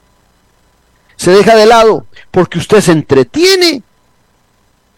se 1.16 1.30
deja 1.30 1.56
de 1.56 1.66
lado 1.66 2.06
porque 2.30 2.58
usted 2.58 2.80
se 2.80 2.92
entretiene 2.92 3.82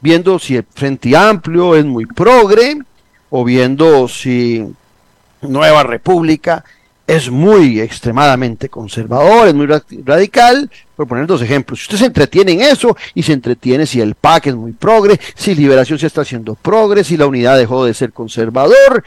viendo 0.00 0.38
si 0.38 0.56
el 0.56 0.66
Frente 0.74 1.16
Amplio 1.16 1.74
es 1.74 1.84
muy 1.84 2.06
progre 2.06 2.79
o 3.31 3.44
viendo 3.44 4.08
si 4.08 4.66
Nueva 5.40 5.85
República 5.85 6.64
es 7.09 7.31
muy 7.31 7.81
extremadamente 7.81 8.69
conservador, 8.69 9.48
es 9.48 9.54
muy 9.54 9.67
radical, 9.67 10.71
por 10.94 11.09
poner 11.09 11.27
dos 11.27 11.40
ejemplos. 11.40 11.79
Si 11.81 11.85
usted 11.85 11.96
se 11.96 12.04
entretiene 12.04 12.52
en 12.52 12.61
eso 12.61 12.94
y 13.15 13.23
se 13.23 13.33
entretiene 13.33 13.87
si 13.87 13.98
el 14.02 14.15
PAC 14.15 14.48
es 14.48 14.54
muy 14.54 14.73
progre, 14.73 15.19
si 15.35 15.54
Liberación 15.54 15.98
se 15.98 16.06
está 16.06 16.21
haciendo 16.21 16.54
progre, 16.54 17.02
si 17.02 17.17
la 17.17 17.27
unidad 17.27 17.56
dejó 17.56 17.87
de 17.87 17.94
ser 17.94 18.13
conservador, 18.13 19.02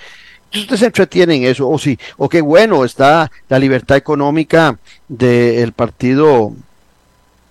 si 0.52 0.62
usted 0.62 0.78
se 0.78 0.86
entretiene 0.88 1.36
en 1.36 1.44
eso, 1.44 1.70
o 1.70 1.78
si, 1.78 1.98
o 2.18 2.28
qué 2.28 2.42
bueno 2.42 2.84
está 2.84 3.32
la 3.48 3.60
libertad 3.60 3.98
económica 3.98 4.80
del 5.08 5.72
partido 5.74 6.54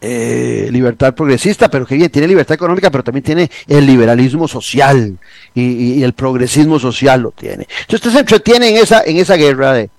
eh, 0.00 0.68
libertad 0.72 1.14
progresista, 1.14 1.68
pero 1.68 1.86
que 1.86 1.94
bien, 1.94 2.10
tiene 2.10 2.26
libertad 2.26 2.54
económica, 2.54 2.90
pero 2.90 3.04
también 3.04 3.22
tiene 3.22 3.50
el 3.68 3.86
liberalismo 3.86 4.48
social 4.48 5.16
y, 5.54 6.02
el 6.02 6.12
progresismo 6.12 6.80
social 6.80 7.20
lo 7.20 7.30
tiene. 7.30 7.68
Entonces 7.82 7.94
usted 7.94 8.10
se 8.10 8.18
entretiene 8.18 8.70
en 8.70 8.76
esa, 8.78 9.04
en 9.04 9.16
esa 9.18 9.36
guerra 9.36 9.74
de, 9.74 9.90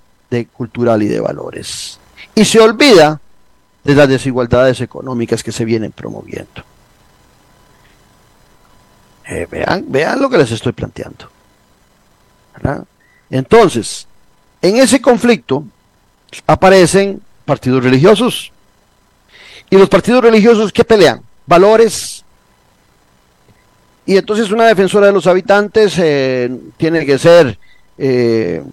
cultural 0.52 1.04
y 1.04 1.08
de 1.08 1.20
valores. 1.20 2.00
Y 2.36 2.46
se 2.46 2.60
olvida 2.60 3.20
de 3.84 3.96
las 3.96 4.08
desigualdades 4.08 4.82
económicas 4.82 5.44
que 5.44 5.52
se 5.52 5.66
vienen 5.66 5.92
promoviendo. 5.92 6.64
Eh, 9.28 9.48
vean, 9.50 9.86
vean 9.88 10.22
lo 10.22 10.30
que 10.30 10.38
les 10.38 10.52
estoy 10.52 10.72
planteando. 10.74 11.30
Entonces, 13.30 14.08
en 14.62 14.78
ese 14.78 15.02
conflicto 15.02 15.64
aparecen 16.48 17.22
partidos 17.46 17.84
religiosos. 17.84 18.52
Y 19.70 19.78
los 19.78 19.90
partidos 19.90 20.22
religiosos 20.22 20.72
que 20.72 20.84
pelean 20.84 21.22
valores. 21.46 22.24
Y 24.06 24.18
entonces 24.18 24.52
una 24.52 24.66
defensora 24.66 25.08
de 25.08 25.14
los 25.14 25.28
habitantes 25.28 25.98
eh, 25.98 26.50
tiene 26.78 27.06
que 27.06 27.18
ser 27.18 27.58
eh, 27.98 28.64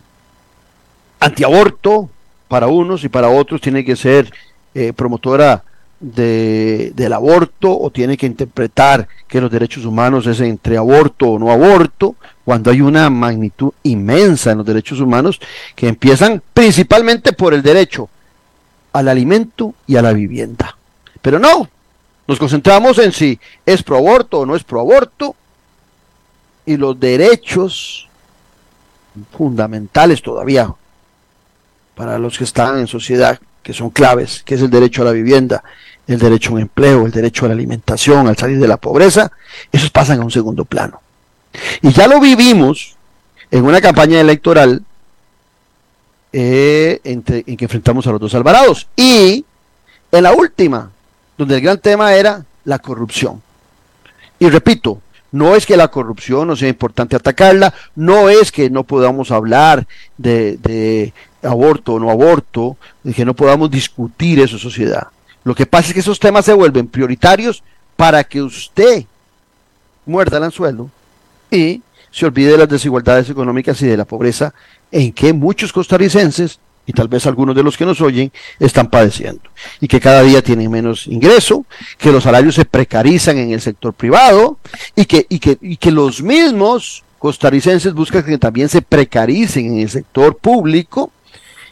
antiaborto 1.21 2.09
para 2.49 2.66
unos 2.66 3.05
y 3.05 3.09
para 3.09 3.29
otros 3.29 3.61
tiene 3.61 3.85
que 3.85 3.97
ser 3.97 4.33
eh, 4.75 4.93
promotora 4.93 5.62
de, 6.01 6.93
del 6.95 7.12
aborto 7.12 7.77
o 7.77 7.91
tiene 7.91 8.16
que 8.16 8.27
interpretar 8.27 9.09
que 9.27 9.41
los 9.41 9.51
derechos 9.51 9.85
humanos 9.85 10.27
es 10.27 10.41
entre 10.41 10.77
aborto 10.77 11.31
o 11.31 11.39
no 11.39 11.51
aborto, 11.51 12.16
cuando 12.45 12.71
hay 12.71 12.81
una 12.81 13.11
magnitud 13.11 13.73
inmensa 13.83 14.53
en 14.53 14.59
los 14.59 14.66
derechos 14.66 15.01
humanos 15.01 15.41
que 15.75 15.89
empiezan 15.89 16.43
principalmente 16.55 17.33
por 17.33 17.53
el 17.53 17.62
derecho 17.62 18.09
al 18.93 19.09
alimento 19.09 19.75
y 19.87 19.97
a 19.97 20.03
la 20.03 20.12
vivienda. 20.12 20.77
Pero 21.21 21.39
no, 21.39 21.69
nos 22.27 22.39
concentramos 22.39 22.99
en 22.99 23.12
si 23.12 23.39
es 23.66 23.83
pro 23.83 23.97
aborto 23.97 24.41
o 24.41 24.47
no 24.47 24.57
es 24.57 24.64
pro 24.64 24.81
aborto 24.81 25.35
y 26.64 26.77
los 26.77 26.99
derechos 26.99 28.09
fundamentales 29.37 30.23
todavía 30.23 30.75
para 31.99 32.16
los 32.16 32.38
que 32.38 32.44
están 32.44 32.78
en 32.78 32.86
sociedad 32.86 33.40
que 33.61 33.72
son 33.72 33.90
claves, 33.90 34.42
que 34.44 34.55
es 34.55 34.62
el 34.62 34.70
derecho 34.70 35.03
a 35.03 35.07
la 35.07 35.11
vivienda, 35.11 35.64
el 36.07 36.20
derecho 36.20 36.51
a 36.51 36.55
un 36.55 36.61
empleo, 36.61 37.05
el 37.05 37.11
derecho 37.11 37.44
a 37.44 37.49
la 37.49 37.55
alimentación, 37.55 38.28
al 38.28 38.36
salir 38.36 38.61
de 38.61 38.68
la 38.68 38.76
pobreza, 38.76 39.32
esos 39.72 39.90
pasan 39.90 40.20
a 40.20 40.24
un 40.24 40.30
segundo 40.30 40.64
plano. 40.64 41.03
Y 41.82 41.90
ya 41.90 42.07
lo 42.07 42.20
vivimos 42.20 42.94
en 43.51 43.64
una 43.64 43.80
campaña 43.80 44.20
electoral 44.20 44.84
eh, 46.32 47.01
en 47.03 47.22
que 47.22 47.64
enfrentamos 47.64 48.07
a 48.07 48.12
los 48.12 48.20
dos 48.20 48.34
Alvarados. 48.36 48.86
Y 48.94 49.44
en 50.12 50.22
la 50.22 50.32
última, 50.32 50.92
donde 51.36 51.57
el 51.57 51.62
gran 51.62 51.78
tema 51.78 52.14
era 52.14 52.44
la 52.64 52.78
corrupción. 52.78 53.42
Y 54.38 54.49
repito, 54.49 55.01
no 55.32 55.57
es 55.57 55.66
que 55.66 55.76
la 55.76 55.88
corrupción 55.88 56.49
no 56.49 56.57
sea 56.57 56.68
importante 56.68 57.16
atacarla, 57.16 57.74
no 57.96 58.28
es 58.28 58.51
que 58.53 58.70
no 58.70 58.84
podamos 58.84 59.30
hablar 59.30 59.86
de, 60.16 60.57
de 60.59 61.12
aborto 61.43 61.95
o 61.95 62.01
no 62.01 62.11
aborto, 62.11 62.76
de 63.03 63.12
que 63.12 63.24
no 63.24 63.34
podamos 63.34 63.70
discutir 63.70 64.41
eso 64.41 64.59
sociedad. 64.59 65.09
Lo 65.45 65.55
que 65.55 65.66
pasa 65.66 65.89
es 65.89 65.95
que 65.95 66.01
esos 66.01 66.18
temas 66.18 66.45
se 66.45 66.53
vuelven 66.53 66.89
prioritarios 66.89 67.62
para 67.97 68.24
que 68.24 68.43
usted 68.43 69.05
muerda 70.07 70.39
el 70.39 70.45
anzuelo 70.45 70.91
y 71.51 71.82
se 72.11 72.26
olvide 72.26 72.53
de 72.53 72.59
las 72.59 72.68
desigualdades 72.68 73.28
económicas 73.30 73.80
y 73.82 73.86
de 73.86 73.97
la 73.97 74.05
pobreza 74.05 74.53
en 74.91 75.12
que 75.12 75.32
muchos 75.32 75.72
costarricenses 75.72 76.59
y 76.86 76.93
tal 76.93 77.07
vez 77.07 77.26
algunos 77.26 77.55
de 77.55 77.62
los 77.62 77.76
que 77.76 77.84
nos 77.84 78.01
oyen 78.01 78.32
están 78.59 78.89
padeciendo 78.89 79.43
y 79.78 79.89
que 79.89 80.01
cada 80.01 80.22
día 80.22 80.43
tienen 80.43 80.70
menos 80.70 81.07
ingreso, 81.07 81.66
que 81.99 82.11
los 82.11 82.24
salarios 82.24 82.55
se 82.55 82.64
precarizan 82.64 83.36
en 83.36 83.53
el 83.53 83.61
sector 83.61 83.93
privado 83.93 84.59
y 84.97 85.05
que, 85.05 85.26
y 85.28 85.39
que, 85.39 85.59
y 85.61 85.76
que 85.76 85.91
los 85.91 86.22
mismos 86.22 87.05
costarricenses 87.18 87.93
buscan 87.93 88.22
que 88.22 88.39
también 88.39 88.70
se 88.70 88.80
precaricen 88.80 89.66
en 89.66 89.80
el 89.80 89.91
sector 89.91 90.36
público 90.39 91.12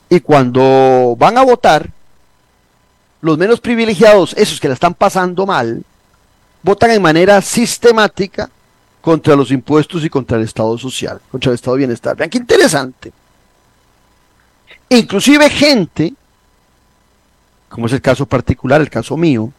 y 0.08 0.20
cuando 0.20 1.16
van 1.18 1.38
a 1.38 1.42
votar 1.42 1.90
los 3.20 3.38
menos 3.38 3.60
privilegiados, 3.60 4.34
esos 4.36 4.60
que 4.60 4.68
la 4.68 4.74
están 4.74 4.94
pasando 4.94 5.46
mal, 5.46 5.84
votan 6.62 6.90
en 6.90 7.02
manera 7.02 7.40
sistemática 7.42 8.50
contra 9.00 9.36
los 9.36 9.50
impuestos 9.50 10.04
y 10.04 10.10
contra 10.10 10.36
el 10.36 10.44
Estado 10.44 10.76
social, 10.78 11.20
contra 11.30 11.50
el 11.50 11.54
Estado 11.54 11.76
de 11.76 11.78
bienestar. 11.78 12.16
Vean 12.16 12.30
qué 12.30 12.38
interesante. 12.38 13.12
Inclusive 14.88 15.50
gente, 15.50 16.14
como 17.68 17.86
es 17.86 17.92
el 17.92 18.00
caso 18.00 18.26
particular, 18.26 18.80
el 18.80 18.90
caso 18.90 19.16
mío, 19.16 19.52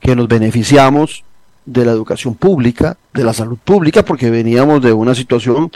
que 0.00 0.14
nos 0.14 0.28
beneficiamos 0.28 1.24
de 1.64 1.84
la 1.84 1.92
educación 1.92 2.36
pública, 2.36 2.96
de 3.12 3.24
la 3.24 3.32
salud 3.32 3.58
pública, 3.58 4.04
porque 4.04 4.30
veníamos 4.30 4.80
de 4.82 4.92
una 4.92 5.14
situación 5.14 5.72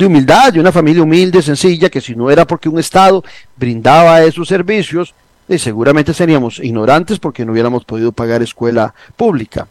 de 0.00 0.06
humildad, 0.06 0.52
de 0.52 0.60
una 0.60 0.72
familia 0.72 1.02
humilde, 1.02 1.42
sencilla, 1.42 1.90
que 1.90 2.00
si 2.00 2.14
no 2.14 2.30
era 2.30 2.46
porque 2.46 2.70
un 2.70 2.78
Estado 2.78 3.22
brindaba 3.54 4.22
esos 4.22 4.48
servicios, 4.48 5.14
y 5.46 5.58
seguramente 5.58 6.14
seríamos 6.14 6.58
ignorantes 6.58 7.18
porque 7.18 7.44
no 7.44 7.52
hubiéramos 7.52 7.84
podido 7.84 8.10
pagar 8.10 8.40
escuela 8.40 8.94
pública, 9.14 9.68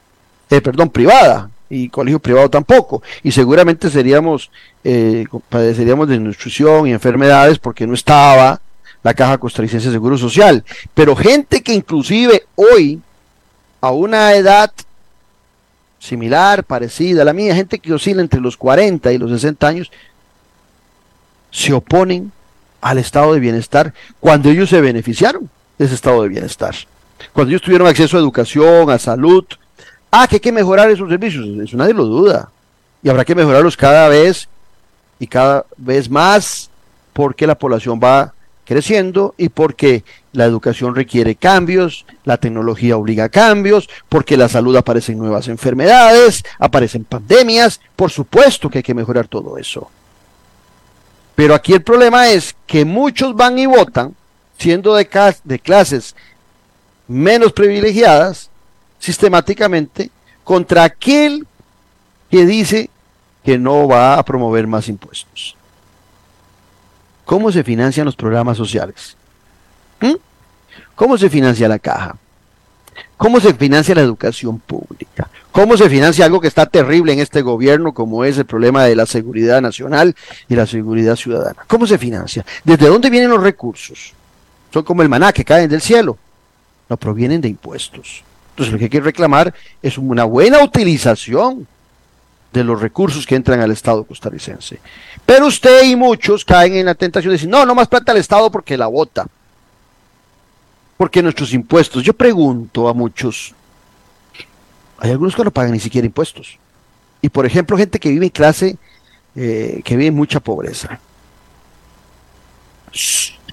eh, 0.50 0.62
perdón, 0.62 0.92
privada, 0.92 1.50
y 1.68 1.90
colegio 1.90 2.20
privado 2.20 2.48
tampoco, 2.48 3.02
y 3.24 3.32
seguramente 3.32 3.90
seríamos, 3.90 4.52
eh, 4.84 5.26
padeceríamos 5.50 6.08
de 6.08 6.20
nutrición 6.20 6.88
y 6.88 6.92
enfermedades 6.92 7.58
porque 7.58 7.88
no 7.88 7.96
estaba 7.96 8.62
la 9.02 9.14
Caja 9.16 9.40
Costarricense 9.40 9.88
de 9.88 9.94
Seguro 9.94 10.18
Social, 10.18 10.64
pero 10.94 11.16
gente 11.16 11.64
que 11.64 11.74
inclusive 11.74 12.44
hoy, 12.56 13.02
a 13.82 13.92
una 13.92 14.36
edad 14.36 14.72
similar, 15.98 16.64
parecida 16.64 17.24
a 17.24 17.26
la 17.26 17.34
mía, 17.34 17.56
gente 17.56 17.80
que 17.80 17.94
oscila 17.94 18.22
entre 18.22 18.40
los 18.40 18.58
40 18.58 19.12
y 19.12 19.18
los 19.18 19.32
60 19.32 19.68
años, 19.68 19.92
se 21.52 21.74
oponen 21.74 22.32
al 22.82 22.98
estado 22.98 23.34
de 23.34 23.40
bienestar 23.40 23.94
cuando 24.20 24.50
ellos 24.50 24.70
se 24.70 24.82
beneficiaron 24.82 25.50
ese 25.78 25.96
estado 25.96 26.24
de 26.24 26.30
bienestar. 26.30 26.76
Cuando 27.34 27.52
ellos 27.52 27.62
tuvieron 27.62 27.88
acceso 27.88 28.18
a 28.18 28.20
educación, 28.20 28.90
a 28.90 29.00
salud, 29.00 29.46
ah, 30.12 30.28
que 30.28 30.38
hay 30.38 30.40
que 30.40 30.52
mejorar 30.52 30.90
esos 30.90 31.10
servicios, 31.10 31.46
eso 31.60 31.78
nadie 31.78 31.94
lo 31.94 32.06
duda. 32.06 32.50
Y 33.02 33.10
habrá 33.10 33.26
que 33.26 33.36
mejorarlos 33.36 33.78
cada 33.78 34.08
vez 34.10 34.48
y 35.20 35.28
cada 35.28 35.66
vez 35.78 36.10
más 36.10 36.70
porque 37.14 37.48
la 37.48 37.58
población 37.58 38.00
va 38.02 38.34
creciendo 38.66 39.34
y 39.38 39.50
porque 39.50 40.04
la 40.32 40.46
educación 40.46 40.94
requiere 40.96 41.36
cambios, 41.36 42.06
la 42.24 42.38
tecnología 42.38 42.98
obliga 42.98 43.26
a 43.26 43.30
cambios, 43.30 43.90
porque 44.08 44.38
la 44.38 44.48
salud 44.48 44.76
aparecen 44.76 45.18
nuevas 45.18 45.48
enfermedades, 45.48 46.44
aparecen 46.60 47.04
pandemias, 47.04 47.82
por 47.96 48.12
supuesto 48.12 48.70
que 48.70 48.80
hay 48.80 48.84
que 48.84 48.94
mejorar 48.94 49.28
todo 49.28 49.58
eso. 49.58 49.90
Pero 51.40 51.56
aquí 51.56 51.72
el 51.72 51.82
problema 51.82 52.28
es 52.28 52.54
que 52.68 52.84
muchos 52.84 53.34
van 53.34 53.58
y 53.58 53.66
votan 53.66 54.14
siendo 54.58 54.94
de, 54.96 55.08
clases 55.08 56.14
menos 57.08 57.54
privilegiadas, 57.54 58.50
sistemáticamente, 59.00 60.12
contra 60.44 60.84
aquel 60.84 61.48
que 62.30 62.46
dice 62.46 62.90
que 63.46 63.58
no 63.58 63.88
va 63.88 64.16
a 64.16 64.26
promover 64.26 64.68
más 64.68 64.90
impuestos. 64.90 65.56
¿Cómo 67.24 67.54
se 67.54 67.64
financian 67.64 68.04
los 68.04 68.18
programas 68.18 68.58
sociales? 68.58 69.16
¿Mm? 70.02 70.16
¿Cómo 70.94 71.18
se 71.18 71.30
financia 71.30 71.70
la 71.70 71.80
caja? 71.80 72.18
¿Cómo 73.20 73.42
se 73.42 73.54
financia 73.54 73.94
la 73.94 74.02
educación 74.02 74.60
pública? 74.60 75.30
¿Cómo 75.52 75.76
se 75.76 75.90
financia 75.90 76.24
algo 76.24 76.40
que 76.40 76.48
está 76.48 76.66
terrible 76.66 77.12
en 77.12 77.20
este 77.20 77.42
gobierno 77.42 77.94
como 77.94 78.24
es 78.24 78.38
el 78.38 78.46
problema 78.46 78.86
de 78.86 78.96
la 78.96 79.06
seguridad 79.06 79.62
nacional 79.62 80.16
y 80.48 80.56
la 80.56 80.66
seguridad 80.66 81.18
ciudadana? 81.18 81.66
¿Cómo 81.68 81.86
se 81.86 81.98
financia? 81.98 82.46
¿Desde 82.64 82.88
dónde 82.88 83.10
vienen 83.10 83.30
los 83.30 83.44
recursos? 83.44 84.14
son 84.74 84.84
como 84.84 85.02
el 85.02 85.10
maná 85.10 85.34
que 85.34 85.44
caen 85.44 85.70
del 85.70 85.82
cielo, 85.82 86.18
no 86.88 86.96
provienen 86.96 87.42
de 87.42 87.50
impuestos. 87.50 88.24
Entonces 88.52 88.72
lo 88.72 88.78
que 88.78 88.86
hay 88.86 88.90
que 88.90 89.02
reclamar 89.02 89.54
es 89.82 89.98
una 89.98 90.24
buena 90.24 90.64
utilización 90.64 91.68
de 92.54 92.64
los 92.64 92.82
recursos 92.82 93.26
que 93.28 93.36
entran 93.36 93.60
al 93.60 93.72
Estado 93.72 94.06
costarricense. 94.06 94.80
Pero 95.26 95.48
usted 95.48 95.84
y 95.84 95.96
muchos 95.98 96.46
caen 96.46 96.76
en 96.76 96.86
la 96.86 96.96
tentación 96.96 97.32
de 97.32 97.36
decir, 97.36 97.50
no, 97.50 97.66
no 97.66 97.76
más 97.76 97.90
plata 97.90 98.12
al 98.12 98.18
Estado 98.18 98.50
porque 98.50 98.78
la 98.78 98.88
vota. 98.88 99.28
Porque 101.00 101.24
nuestros 101.24 101.54
impuestos, 101.54 102.04
yo 102.04 102.14
pregunto 102.14 102.88
a 102.88 102.94
muchos, 102.94 103.56
hay 105.00 105.10
algunos 105.10 105.36
que 105.36 105.44
no 105.44 105.50
pagan 105.50 105.72
ni 105.72 105.80
siquiera 105.80 106.06
impuestos. 106.06 106.60
Y 107.22 107.30
por 107.30 107.48
ejemplo, 107.48 107.76
gente 107.76 108.00
que 108.00 108.10
vive 108.10 108.28
en 108.28 108.32
clase, 108.32 108.78
eh, 109.36 109.82
que 109.84 109.96
vive 109.96 110.10
en 110.10 110.16
mucha 110.16 110.40
pobreza 110.40 111.00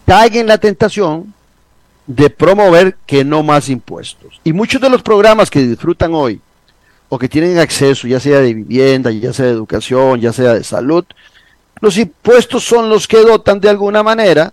caigan 0.07 0.42
en 0.42 0.47
la 0.47 0.59
tentación 0.59 1.34
de 2.07 2.30
promover 2.30 2.97
que 3.07 3.24
no 3.24 3.42
más 3.42 3.68
impuestos. 3.68 4.40
Y 4.44 4.53
muchos 4.53 4.80
de 4.80 4.88
los 4.88 5.03
programas 5.03 5.51
que 5.51 5.61
disfrutan 5.61 6.14
hoy, 6.14 6.40
o 7.09 7.18
que 7.18 7.28
tienen 7.28 7.59
acceso, 7.59 8.07
ya 8.07 8.20
sea 8.20 8.40
de 8.40 8.55
vivienda, 8.55 9.11
ya 9.11 9.32
sea 9.32 9.47
de 9.47 9.53
educación, 9.53 10.20
ya 10.20 10.32
sea 10.32 10.55
de 10.55 10.64
salud, 10.64 11.05
los 11.80 11.99
impuestos 11.99 12.64
son 12.64 12.88
los 12.88 13.07
que 13.07 13.18
dotan 13.18 13.61
de 13.61 13.68
alguna 13.68 14.03
manera, 14.03 14.53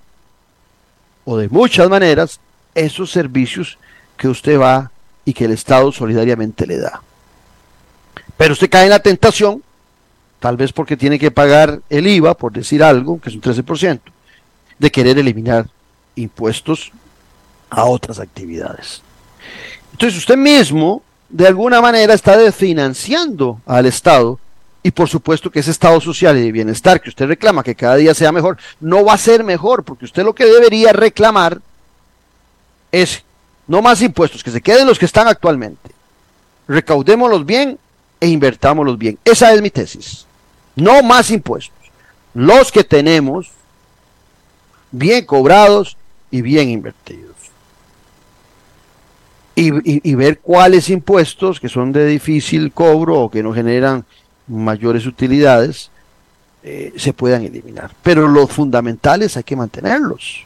o 1.25 1.37
de 1.37 1.47
muchas 1.49 1.89
maneras, 1.89 2.39
esos 2.75 3.11
servicios 3.11 3.77
que 4.17 4.27
usted 4.27 4.59
va 4.59 4.91
y 5.25 5.33
que 5.33 5.45
el 5.45 5.51
Estado 5.51 5.91
solidariamente 5.91 6.67
le 6.67 6.77
da. 6.77 7.01
Pero 8.37 8.53
usted 8.53 8.69
cae 8.69 8.85
en 8.85 8.89
la 8.89 8.99
tentación, 8.99 9.63
tal 10.39 10.57
vez 10.57 10.73
porque 10.73 10.97
tiene 10.97 11.19
que 11.19 11.31
pagar 11.31 11.81
el 11.89 12.07
IVA, 12.07 12.35
por 12.35 12.51
decir 12.51 12.83
algo, 12.83 13.19
que 13.19 13.29
es 13.29 13.35
un 13.35 13.41
13%, 13.41 13.99
de 14.79 14.91
querer 14.91 15.17
eliminar 15.17 15.67
impuestos 16.15 16.91
a 17.69 17.85
otras 17.85 18.19
actividades. 18.19 19.01
Entonces 19.91 20.17
usted 20.17 20.37
mismo, 20.37 21.03
de 21.29 21.47
alguna 21.47 21.81
manera, 21.81 22.13
está 22.13 22.37
desfinanciando 22.37 23.61
al 23.65 23.85
Estado 23.85 24.39
y 24.83 24.91
por 24.91 25.07
supuesto 25.07 25.49
que 25.49 25.59
ese 25.59 25.71
estado 25.71 26.01
social 26.01 26.37
y 26.37 26.41
de 26.41 26.51
bienestar 26.51 26.99
que 26.99 27.09
usted 27.09 27.25
reclama 27.25 27.63
que 27.63 27.73
cada 27.73 27.95
día 27.95 28.13
sea 28.13 28.33
mejor, 28.33 28.57
no 28.81 29.05
va 29.05 29.13
a 29.13 29.17
ser 29.17 29.43
mejor, 29.43 29.83
porque 29.85 30.05
usted 30.05 30.23
lo 30.23 30.35
que 30.35 30.45
debería 30.45 30.91
reclamar 30.91 31.61
es 32.93 33.23
no 33.67 33.81
más 33.81 34.01
impuestos, 34.01 34.43
que 34.43 34.51
se 34.51 34.61
queden 34.61 34.87
los 34.87 34.99
que 34.99 35.05
están 35.05 35.27
actualmente. 35.27 35.89
Recaudémoslos 36.67 37.45
bien 37.45 37.77
e 38.19 38.27
invertámoslos 38.27 38.97
bien. 38.97 39.17
Esa 39.25 39.51
es 39.53 39.61
mi 39.61 39.69
tesis. 39.69 40.25
No 40.75 41.01
más 41.01 41.31
impuestos. 41.31 41.75
Los 42.33 42.71
que 42.71 42.83
tenemos, 42.83 43.51
bien 44.91 45.25
cobrados 45.25 45.97
y 46.29 46.41
bien 46.41 46.69
invertidos. 46.69 47.33
Y, 49.55 50.09
y, 50.09 50.15
ver 50.15 50.39
cuáles 50.39 50.89
impuestos 50.89 51.59
que 51.59 51.69
son 51.69 51.91
de 51.91 52.07
difícil 52.07 52.71
cobro 52.71 53.19
o 53.19 53.29
que 53.29 53.43
no 53.43 53.53
generan 53.53 54.03
mayores 54.47 55.05
utilidades 55.05 55.91
eh, 56.63 56.93
se 56.97 57.13
puedan 57.13 57.43
eliminar. 57.43 57.91
Pero 58.01 58.27
los 58.27 58.51
fundamentales 58.51 59.37
hay 59.37 59.43
que 59.43 59.55
mantenerlos. 59.55 60.45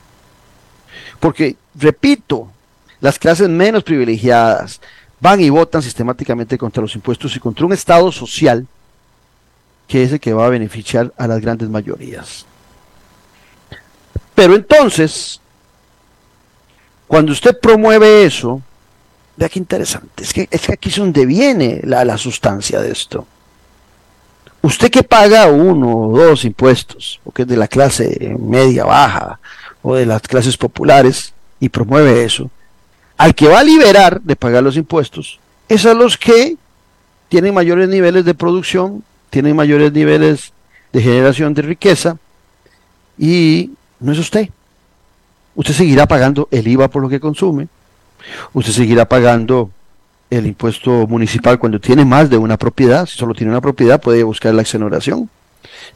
Porque, 1.20 1.56
repito, 1.76 2.50
las 3.00 3.20
clases 3.20 3.50
menos 3.50 3.84
privilegiadas 3.84 4.82
van 5.20 5.42
y 5.42 5.50
votan 5.50 5.82
sistemáticamente 5.82 6.58
contra 6.58 6.82
los 6.82 6.96
impuestos 6.96 7.36
y 7.36 7.40
contra 7.40 7.66
un 7.66 7.74
Estado 7.74 8.12
social 8.12 8.68
que 9.88 10.04
es 10.04 10.12
el 10.12 10.20
que 10.20 10.34
va 10.34 10.46
a 10.46 10.50
beneficiar 10.50 11.14
a 11.18 11.28
las 11.28 11.40
grandes 11.40 11.70
mayorías. 11.70 12.46
Pero 14.36 14.54
entonces, 14.54 15.40
cuando 17.08 17.32
usted 17.32 17.58
promueve 17.60 18.26
eso, 18.26 18.62
vea 19.38 19.50
qué 19.50 19.60
interesante, 19.60 20.24
es 20.24 20.34
que, 20.34 20.48
es 20.52 20.62
que 20.68 20.74
aquí 20.74 20.90
es 20.90 20.98
donde 20.98 21.26
viene 21.26 21.80
la, 21.84 22.04
la 22.04 22.18
sustancia 22.18 22.82
de 22.82 22.92
esto. 22.92 23.26
Usted 24.62 24.92
que 24.92 25.04
paga 25.04 25.48
uno 25.48 26.10
o 26.10 26.18
dos 26.18 26.44
impuestos, 26.44 27.22
o 27.24 27.32
que 27.32 27.44
es 27.44 27.48
de 27.48 27.56
la 27.56 27.68
clase 27.68 28.36
media, 28.38 28.84
baja, 28.84 29.40
o 29.88 29.96
de 29.96 30.06
las 30.06 30.22
clases 30.22 30.58
populares, 30.58 31.34
y 31.62 31.70
promueve 31.70 32.26
eso, 32.26 32.52
al 33.18 33.34
que 33.34 33.48
va 33.48 33.60
a 33.62 33.64
liberar 33.64 34.22
de 34.22 34.36
pagar 34.36 34.62
los 34.62 34.76
impuestos 34.76 35.40
es 35.70 35.86
a 35.86 35.94
los 35.94 36.18
que 36.18 36.58
tienen 37.30 37.54
mayores 37.54 37.88
niveles 37.88 38.26
de 38.26 38.34
producción, 38.34 39.04
tienen 39.30 39.56
mayores 39.56 39.94
niveles 39.94 40.52
de 40.92 41.02
generación 41.02 41.54
de 41.54 41.62
riqueza 41.62 42.18
y 43.18 43.72
no 44.00 44.12
es 44.12 44.20
usted. 44.20 44.50
Usted 45.56 45.74
seguirá 45.74 46.06
pagando 46.06 46.48
el 46.52 46.68
IVA 46.68 46.90
por 46.90 47.02
lo 47.02 47.10
que 47.10 47.20
consume, 47.20 47.70
usted 48.54 48.74
seguirá 48.74 49.08
pagando 49.08 49.72
el 50.30 50.46
impuesto 50.46 51.08
municipal 51.08 51.60
cuando 51.60 51.80
tiene 51.80 52.04
más 52.04 52.30
de 52.30 52.38
una 52.38 52.58
propiedad, 52.58 53.06
si 53.06 53.18
solo 53.18 53.34
tiene 53.34 53.52
una 53.52 53.62
propiedad 53.62 54.02
puede 54.02 54.24
buscar 54.24 54.54
la 54.54 54.64
exoneración, 54.64 55.30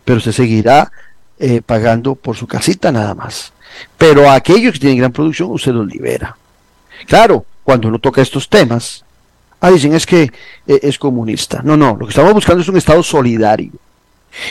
pero 0.05 0.17
usted 0.17 0.31
seguirá 0.31 0.91
eh, 1.39 1.61
pagando 1.65 2.15
por 2.15 2.37
su 2.37 2.47
casita 2.47 2.91
nada 2.91 3.15
más. 3.15 3.53
Pero 3.97 4.29
a 4.29 4.35
aquellos 4.35 4.73
que 4.73 4.79
tienen 4.79 4.99
gran 4.99 5.11
producción 5.11 5.51
usted 5.51 5.71
los 5.71 5.87
libera. 5.87 6.37
Claro, 7.07 7.45
cuando 7.63 7.87
uno 7.87 7.99
toca 7.99 8.21
estos 8.21 8.49
temas, 8.49 9.03
ah, 9.59 9.71
dicen 9.71 9.93
es 9.93 10.05
que 10.05 10.31
eh, 10.67 10.79
es 10.81 10.97
comunista. 10.97 11.61
No, 11.63 11.77
no, 11.77 11.95
lo 11.95 12.05
que 12.05 12.11
estamos 12.11 12.33
buscando 12.33 12.61
es 12.61 12.67
un 12.67 12.77
Estado 12.77 13.03
solidario. 13.03 13.73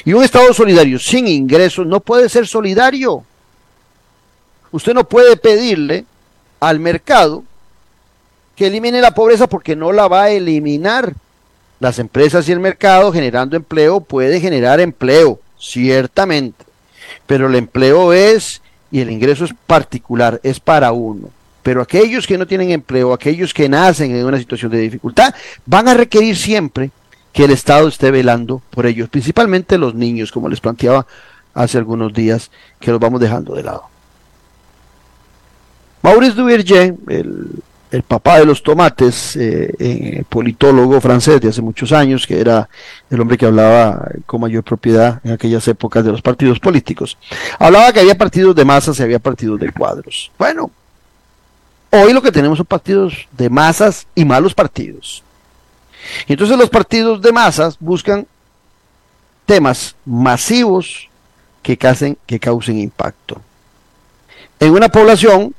Y 0.05 0.13
un 0.13 0.23
Estado 0.23 0.53
solidario 0.53 0.99
sin 0.99 1.27
ingresos 1.27 1.87
no 1.87 2.01
puede 2.01 2.29
ser 2.29 2.47
solidario. 2.47 3.25
Usted 4.73 4.95
no 4.95 5.05
puede 5.05 5.37
pedirle 5.37 6.05
al 6.61 6.79
mercado 6.79 7.45
que 8.55 8.67
elimine 8.67 9.01
la 9.01 9.15
pobreza 9.15 9.49
porque 9.49 9.75
no 9.75 9.93
la 9.93 10.07
va 10.07 10.25
a 10.25 10.31
eliminar. 10.31 11.15
Las 11.81 11.99
empresas 11.99 12.47
y 12.47 12.53
el 12.53 12.61
mercado 12.61 13.11
generando 13.11 13.57
empleo 13.57 14.01
puede 14.01 14.39
generar 14.39 14.81
empleo, 14.81 15.41
ciertamente, 15.59 16.67
pero 17.27 17.47
el 17.49 17.55
empleo 17.55 18.13
es 18.13 18.61
y 18.91 19.01
el 19.01 19.11
ingreso 19.11 19.45
es 19.45 19.55
particular, 19.67 20.41
es 20.43 20.61
para 20.61 20.93
uno. 20.93 21.29
Pero 21.63 21.83
aquellos 21.83 22.27
que 22.27 22.39
no 22.39 22.47
tienen 22.47 22.71
empleo, 22.71 23.13
aquellos 23.13 23.53
que 23.53 23.69
nacen 23.69 24.15
en 24.15 24.25
una 24.25 24.39
situación 24.39 24.71
de 24.71 24.79
dificultad, 24.79 25.35
van 25.67 25.89
a 25.89 25.95
requerir 25.95 26.37
siempre 26.37 26.91
que 27.33 27.45
el 27.45 27.51
Estado 27.51 27.89
esté 27.89 28.11
velando 28.11 28.63
por 28.71 28.87
ellos, 28.87 29.09
principalmente 29.09 29.79
los 29.79 29.95
niños, 29.95 30.33
como 30.33 30.49
les 30.49 30.61
planteaba 30.61 31.07
hace 31.55 31.79
algunos 31.79 32.13
días, 32.13 32.51
que 32.81 32.91
los 32.91 32.99
vamos 32.99 33.21
dejando 33.21 33.55
de 33.55 33.63
lado. 33.63 33.85
Maurice 36.03 36.33
Duverger, 36.33 36.95
el, 37.09 37.63
el 37.91 38.03
papá 38.03 38.39
de 38.39 38.47
los 38.47 38.63
tomates, 38.63 39.37
eh, 39.37 40.25
politólogo 40.29 41.01
francés 41.01 41.41
de 41.41 41.49
hace 41.49 41.63
muchos 41.63 41.93
años, 41.93 42.27
que 42.27 42.41
era 42.41 42.69
el 43.11 43.21
hombre 43.21 43.37
que 43.37 43.47
hablaba 43.47 44.09
con 44.27 44.41
mayor 44.41 44.63
propiedad 44.63 45.21
en 45.25 45.33
aquellas 45.33 45.67
épocas 45.69 46.05
de 46.05 46.13
los 46.13 46.23
partidos 46.23 46.61
políticos, 46.61 47.19
hablaba 47.59 47.93
que 47.93 48.01
había 48.01 48.17
partidos 48.17 48.55
de 48.55 48.65
masas 48.65 48.99
y 49.01 49.03
había 49.03 49.19
partidos 49.19 49.59
de 49.59 49.73
cuadros. 49.73 50.31
Bueno, 50.39 50.71
Hoy 51.93 52.13
lo 52.13 52.23
que 52.23 52.31
tenemos 52.31 52.57
son 52.57 52.67
partidos 52.67 53.27
de 53.33 53.51
masas 53.51 54.07
y 54.15 54.25
malos 54.25 54.55
partidos. 54.55 55.25
Y 56.29 56.33
entonces 56.33 56.57
los 56.57 56.71
partidos 56.71 57.21
de 57.21 57.33
masas 57.33 57.77
buscan 57.81 58.27
temas 59.45 59.97
masivos 60.05 61.09
que, 61.63 61.77
que 61.77 62.39
causen 62.39 62.79
impacto. 62.79 63.43
En 64.61 64.73
una 64.73 64.89
población, 64.89 65.53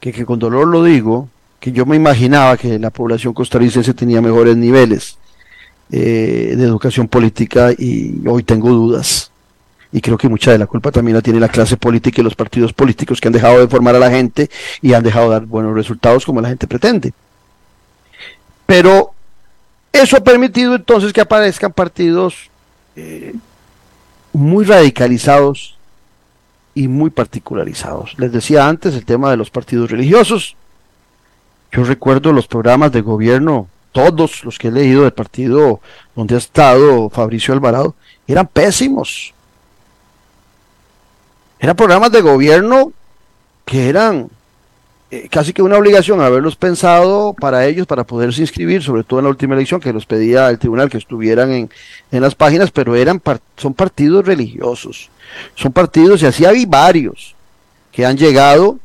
que, 0.00 0.24
con 0.24 0.38
dolor 0.38 0.66
lo 0.68 0.84
digo, 0.84 1.28
que 1.60 1.72
yo 1.72 1.86
me 1.86 1.96
imaginaba 1.96 2.56
que 2.56 2.78
la 2.78 2.90
población 2.90 3.32
costarricense 3.34 3.94
tenía 3.94 4.20
mejores 4.20 4.56
niveles 4.56 5.18
eh, 5.90 6.54
de 6.56 6.64
educación 6.64 7.08
política 7.08 7.72
y 7.72 8.20
hoy 8.26 8.42
tengo 8.42 8.70
dudas 8.70 9.30
y 9.92 10.00
creo 10.00 10.18
que 10.18 10.28
mucha 10.28 10.52
de 10.52 10.58
la 10.58 10.66
culpa 10.66 10.90
también 10.90 11.16
la 11.16 11.22
tiene 11.22 11.40
la 11.40 11.48
clase 11.48 11.76
política 11.76 12.20
y 12.20 12.24
los 12.24 12.34
partidos 12.34 12.72
políticos 12.72 13.20
que 13.20 13.28
han 13.28 13.32
dejado 13.32 13.60
de 13.60 13.68
formar 13.68 13.94
a 13.94 13.98
la 13.98 14.10
gente 14.10 14.50
y 14.82 14.92
han 14.92 15.02
dejado 15.02 15.30
de 15.30 15.32
dar 15.36 15.46
buenos 15.46 15.74
resultados 15.74 16.26
como 16.26 16.40
la 16.40 16.48
gente 16.48 16.66
pretende. 16.66 17.12
Pero 18.66 19.12
eso 19.92 20.16
ha 20.16 20.24
permitido 20.24 20.74
entonces 20.74 21.12
que 21.12 21.20
aparezcan 21.20 21.72
partidos 21.72 22.50
eh, 22.96 23.34
muy 24.32 24.64
radicalizados 24.64 25.75
y 26.76 26.86
muy 26.86 27.10
particularizados. 27.10 28.14
Les 28.18 28.30
decía 28.30 28.68
antes 28.68 28.94
el 28.94 29.04
tema 29.04 29.32
de 29.32 29.36
los 29.36 29.50
partidos 29.50 29.90
religiosos. 29.90 30.54
Yo 31.72 31.82
recuerdo 31.82 32.32
los 32.32 32.46
programas 32.46 32.92
de 32.92 33.00
gobierno, 33.00 33.66
todos 33.90 34.44
los 34.44 34.58
que 34.58 34.68
he 34.68 34.70
leído 34.70 35.02
del 35.02 35.12
partido 35.12 35.80
donde 36.14 36.36
ha 36.36 36.38
estado 36.38 37.10
Fabricio 37.10 37.52
Alvarado, 37.52 37.96
eran 38.28 38.46
pésimos 38.46 39.34
eran 41.58 41.76
programas 41.76 42.12
de 42.12 42.20
gobierno 42.20 42.92
que 43.64 43.88
eran 43.88 44.30
eh, 45.10 45.28
casi 45.30 45.52
que 45.52 45.62
una 45.62 45.78
obligación 45.78 46.20
haberlos 46.20 46.56
pensado 46.56 47.32
para 47.32 47.66
ellos, 47.66 47.86
para 47.86 48.04
poderse 48.04 48.40
inscribir, 48.40 48.82
sobre 48.82 49.04
todo 49.04 49.20
en 49.20 49.24
la 49.24 49.30
última 49.30 49.54
elección 49.54 49.80
que 49.80 49.92
los 49.92 50.04
pedía 50.04 50.48
el 50.48 50.58
tribunal 50.58 50.90
que 50.90 50.98
estuvieran 50.98 51.52
en, 51.52 51.70
las 52.10 52.34
páginas, 52.34 52.70
pero 52.70 52.96
eran 52.96 53.22
son 53.56 53.74
partidos 53.74 54.26
religiosos, 54.26 55.10
son 55.54 55.72
partidos, 55.72 56.22
y 56.22 56.26
así 56.26 56.44
hay 56.44 56.66
varios, 56.66 57.34
que 57.92 58.04
han 58.04 58.16
llegado 58.16 58.78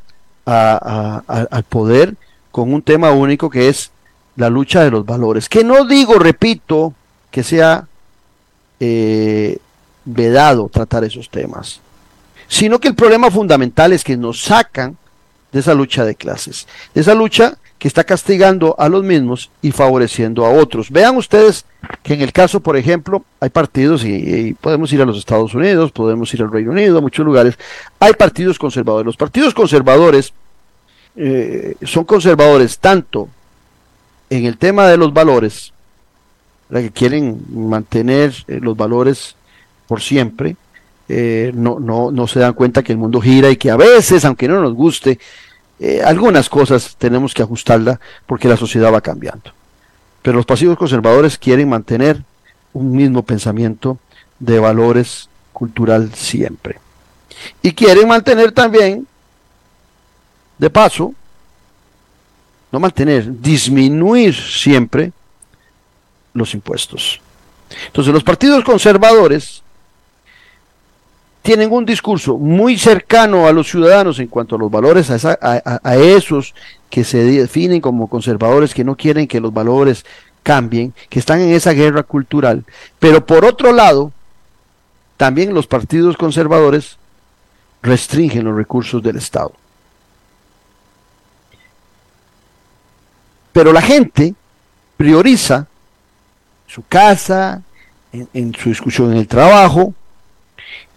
al 0.46 1.64
poder 1.70 2.16
con 2.52 2.74
un 2.74 2.82
tema 2.82 3.12
único 3.12 3.50
que 3.50 3.70
es 3.70 3.92
la 4.36 4.50
lucha 4.50 4.84
de 4.84 4.92
los 4.92 5.06
valores. 5.06 5.50
Que 5.50 5.64
no 5.64 5.86
digo, 5.86 6.20
repito, 6.20 6.94
que 7.32 7.44
sea 7.44 7.88
eh, 8.80 9.58
vedado 10.06 10.70
tratar 10.70 11.04
esos 11.04 11.30
temas 11.30 11.82
sino 12.52 12.82
que 12.82 12.90
el 12.90 12.96
problema 12.96 13.32
fundamental 13.32 13.94
es 13.94 14.04
que 14.04 14.18
nos 14.18 14.42
sacan 14.42 14.98
de 15.52 15.60
esa 15.60 15.74
lucha 15.74 16.06
de 16.06 16.16
clases, 16.16 16.68
de 16.94 17.02
esa 17.02 17.14
lucha 17.14 17.58
que 17.82 17.88
está 17.88 18.04
castigando 18.04 18.76
a 18.78 18.88
los 18.90 19.04
mismos 19.04 19.50
y 19.62 19.72
favoreciendo 19.72 20.46
a 20.46 20.52
otros. 20.52 20.92
Vean 20.92 21.18
ustedes 21.18 21.66
que 22.04 22.14
en 22.14 22.22
el 22.22 22.32
caso, 22.32 22.60
por 22.60 22.78
ejemplo, 22.78 23.26
hay 23.40 23.50
partidos, 23.50 24.06
y, 24.06 24.54
podemos 24.62 24.94
ir 24.94 25.02
a 25.02 25.06
los 25.06 25.18
Estados 25.18 25.56
Unidos, 25.56 25.92
podemos 25.92 26.32
ir 26.34 26.44
al 26.44 26.52
Reino 26.52 26.72
Unido, 26.72 27.00
a 27.00 27.02
muchos 27.02 27.26
lugares, 27.26 27.58
hay 28.00 28.14
partidos 28.14 28.60
conservadores. 28.60 29.08
Los 29.08 29.18
partidos 29.18 29.56
conservadores 29.56 30.32
eh, 31.16 31.76
son 31.84 32.04
conservadores 32.04 32.78
tanto 32.78 33.30
en 34.30 34.46
el 34.46 34.58
tema 34.58 34.88
de 34.88 34.98
los 34.98 35.12
valores, 35.12 35.74
la 36.70 36.82
que 36.82 36.92
quieren 36.92 37.42
mantener 37.50 38.32
eh, 38.48 38.60
los 38.62 38.78
valores 38.78 39.36
por 39.88 40.02
siempre, 40.02 40.56
eh, 41.10 41.52
no, 41.54 41.80
no, 41.80 42.12
no 42.12 42.28
se 42.28 42.40
dan 42.40 42.54
cuenta 42.54 42.84
que 42.84 42.92
el 42.92 42.98
mundo 42.98 43.22
gira 43.22 43.50
y 43.50 43.58
que 43.58 43.72
a 43.72 43.76
veces, 43.76 44.24
aunque 44.26 44.48
no 44.48 44.62
nos 44.62 44.74
guste, 44.74 45.20
eh, 45.80 46.02
algunas 46.06 46.48
cosas 46.48 46.96
tenemos 46.98 47.34
que 47.34 47.42
ajustarla 47.42 48.00
porque 48.26 48.48
la 48.48 48.58
sociedad 48.58 48.94
va 48.94 49.02
cambiando. 49.02 49.52
Pero 50.22 50.38
los 50.38 50.46
pasivos 50.46 50.78
conservadores 50.78 51.38
quieren 51.38 51.70
mantener 51.70 52.24
un 52.74 52.92
mismo 52.92 53.24
pensamiento 53.24 53.98
de 54.40 54.60
valores 54.60 55.28
cultural 55.54 56.14
siempre. 56.14 56.80
Y 57.62 57.74
quieren 57.74 58.08
mantener 58.08 58.52
también 58.52 59.08
De 60.58 60.70
paso, 60.70 61.16
no 62.72 62.80
mantener, 62.80 63.42
disminuir 63.42 64.36
siempre 64.36 65.12
los 66.36 66.54
impuestos. 66.54 67.20
Entonces 67.88 68.14
los 68.14 68.24
partidos 68.24 68.64
conservadores 68.64 69.64
tienen 71.42 71.72
un 71.72 71.86
discurso 71.86 72.38
muy 72.38 72.78
cercano 72.78 73.48
a 73.48 73.52
los 73.52 73.70
ciudadanos 73.70 74.20
en 74.20 74.28
cuanto 74.28 74.56
a 74.56 74.60
los 74.60 74.70
valores, 74.70 75.10
a, 75.10 75.96
esos 75.96 76.54
que 76.90 77.04
se 77.04 77.24
definen 77.24 77.82
como 77.82 78.08
conservadores, 78.08 78.74
que 78.74 78.84
no 78.84 78.96
quieren 78.96 79.28
que 79.28 79.40
los 79.40 79.54
valores 79.54 80.06
cambien, 80.44 80.94
que 81.10 81.20
están 81.20 81.42
en 81.42 81.52
esa 81.52 81.72
guerra 81.72 82.04
cultural. 82.04 82.64
Pero 83.00 83.26
por 83.26 83.46
otro 83.46 83.72
lado, 83.74 84.12
también 85.18 85.54
los 85.54 85.68
partidos 85.68 86.18
conservadores 86.18 86.98
restringen 87.82 88.46
los 88.46 88.56
recursos 88.56 89.02
del 89.02 89.18
Estado. 89.18 89.54
Pero 93.52 93.74
la 93.74 93.82
gente 93.82 94.36
prioriza 94.96 95.68
su 96.68 96.84
casa, 96.88 97.64
en, 98.14 98.54
su 98.56 98.70
discusión 98.70 99.12
en 99.12 99.18
el 99.18 99.28
trabajo, 99.28 99.94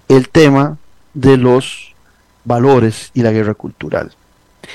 el 0.09 0.28
tema 0.28 0.78
de 1.14 1.36
los 1.36 1.94
valores 2.44 3.11
y 3.14 3.22
la 3.22 3.32
guerra 3.32 3.55
cultural. 3.55 4.12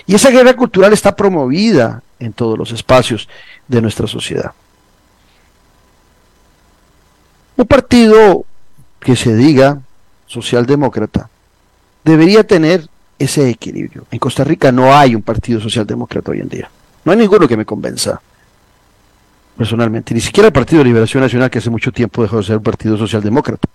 Y 0.06 0.16
esa 0.16 0.30
guerra 0.30 0.56
cultural 0.56 0.94
está 0.94 1.16
promovida 1.16 2.02
en 2.20 2.34
todos 2.34 2.58
los 2.58 2.72
espacios 2.72 3.28
de 3.68 3.82
nuestra 3.82 4.08
sociedad. 4.08 4.54
Un 7.58 7.66
partido 7.66 8.46
que 9.00 9.16
se 9.16 9.36
diga 9.36 9.80
socialdemócrata 10.28 11.30
debería 12.04 12.46
tener 12.46 12.88
ese 13.18 13.50
equilibrio. 13.50 14.06
En 14.12 14.20
Costa 14.20 14.44
Rica 14.44 14.72
no 14.72 14.96
hay 14.96 15.16
un 15.16 15.22
partido 15.22 15.60
socialdemócrata 15.60 16.32
hoy 16.32 16.40
en 16.40 16.50
día. 16.50 16.70
No 17.04 17.12
hay 17.12 17.18
ninguno 17.18 17.48
que 17.48 17.58
me 17.58 17.66
convenza 17.66 18.22
personalmente. 19.58 20.14
Ni 20.14 20.22
siquiera 20.22 20.48
el 20.48 20.54
Partido 20.54 20.80
de 20.80 20.86
Liberación 20.86 21.22
Nacional, 21.22 21.50
que 21.50 21.60
hace 21.60 21.70
mucho 21.70 21.92
tiempo 21.92 22.22
dejó 22.22 22.38
de 22.38 22.44
ser 22.44 22.58
un 22.58 22.64
partido 22.64 22.98
socialdemócrata. 22.98 23.68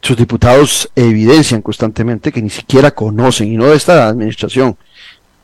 Sus 0.00 0.16
diputados 0.16 0.90
evidencian 0.94 1.60
constantemente 1.60 2.32
que 2.32 2.40
ni 2.40 2.50
siquiera 2.50 2.90
conocen, 2.90 3.52
y 3.52 3.56
no 3.56 3.66
de 3.66 3.76
esta 3.76 4.08
administración. 4.08 4.76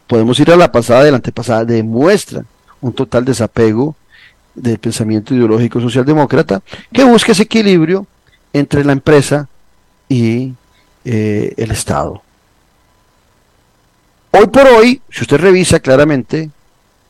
Podemos 0.06 0.38
ir 0.38 0.50
a 0.50 0.56
la 0.56 0.70
pasada 0.70 1.06
y 1.06 1.10
la 1.10 1.16
antepasada, 1.16 1.64
demuestran 1.64 2.46
un 2.80 2.92
total 2.92 3.24
desapego 3.24 3.96
del 4.54 4.78
pensamiento 4.78 5.34
ideológico 5.34 5.80
socialdemócrata 5.80 6.62
que 6.92 7.04
busca 7.04 7.32
ese 7.32 7.42
equilibrio 7.44 8.06
entre 8.52 8.84
la 8.84 8.92
empresa 8.92 9.48
y 10.08 10.52
eh, 11.04 11.54
el 11.56 11.70
Estado. 11.70 12.22
Hoy 14.30 14.46
por 14.46 14.66
hoy, 14.66 15.00
si 15.10 15.22
usted 15.22 15.38
revisa 15.38 15.80
claramente 15.80 16.50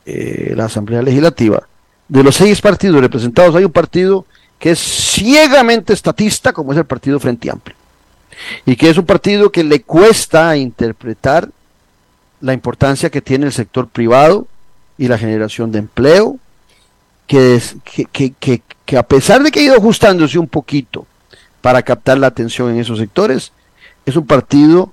eh, 0.05 0.53
la 0.55 0.65
Asamblea 0.65 1.01
Legislativa, 1.01 1.67
de 2.07 2.23
los 2.23 2.35
seis 2.35 2.61
partidos 2.61 3.01
representados 3.01 3.55
hay 3.55 3.65
un 3.65 3.71
partido 3.71 4.25
que 4.65 4.71
es 4.71 4.79
ciegamente 4.79 5.93
estatista, 5.93 6.51
como 6.51 6.71
es 6.71 6.79
el 6.79 6.85
Partido 6.85 7.19
Frente 7.19 7.51
Amplio, 7.51 7.77
y 8.65 8.75
que 8.75 8.89
es 8.89 8.97
un 8.97 9.05
partido 9.05 9.51
que 9.51 9.63
le 9.63 9.83
cuesta 9.83 10.57
interpretar 10.57 11.51
la 12.41 12.51
importancia 12.51 13.11
que 13.11 13.21
tiene 13.21 13.45
el 13.45 13.51
sector 13.51 13.87
privado 13.87 14.47
y 14.97 15.07
la 15.07 15.19
generación 15.19 15.71
de 15.71 15.77
empleo, 15.77 16.39
que, 17.27 17.61
que, 18.11 18.33
que 18.85 18.97
a 18.97 19.03
pesar 19.03 19.43
de 19.43 19.51
que 19.51 19.59
ha 19.59 19.65
ido 19.65 19.77
ajustándose 19.77 20.39
un 20.39 20.47
poquito 20.47 21.05
para 21.61 21.83
captar 21.83 22.17
la 22.17 22.25
atención 22.25 22.71
en 22.71 22.79
esos 22.79 22.97
sectores, 22.97 23.51
es 24.07 24.15
un 24.15 24.25
partido 24.25 24.91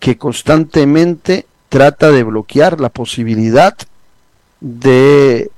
que 0.00 0.16
constantemente 0.16 1.44
trata 1.68 2.10
de 2.10 2.22
bloquear 2.22 2.80
la 2.80 2.88
posibilidad 2.88 3.76
de 4.60 5.50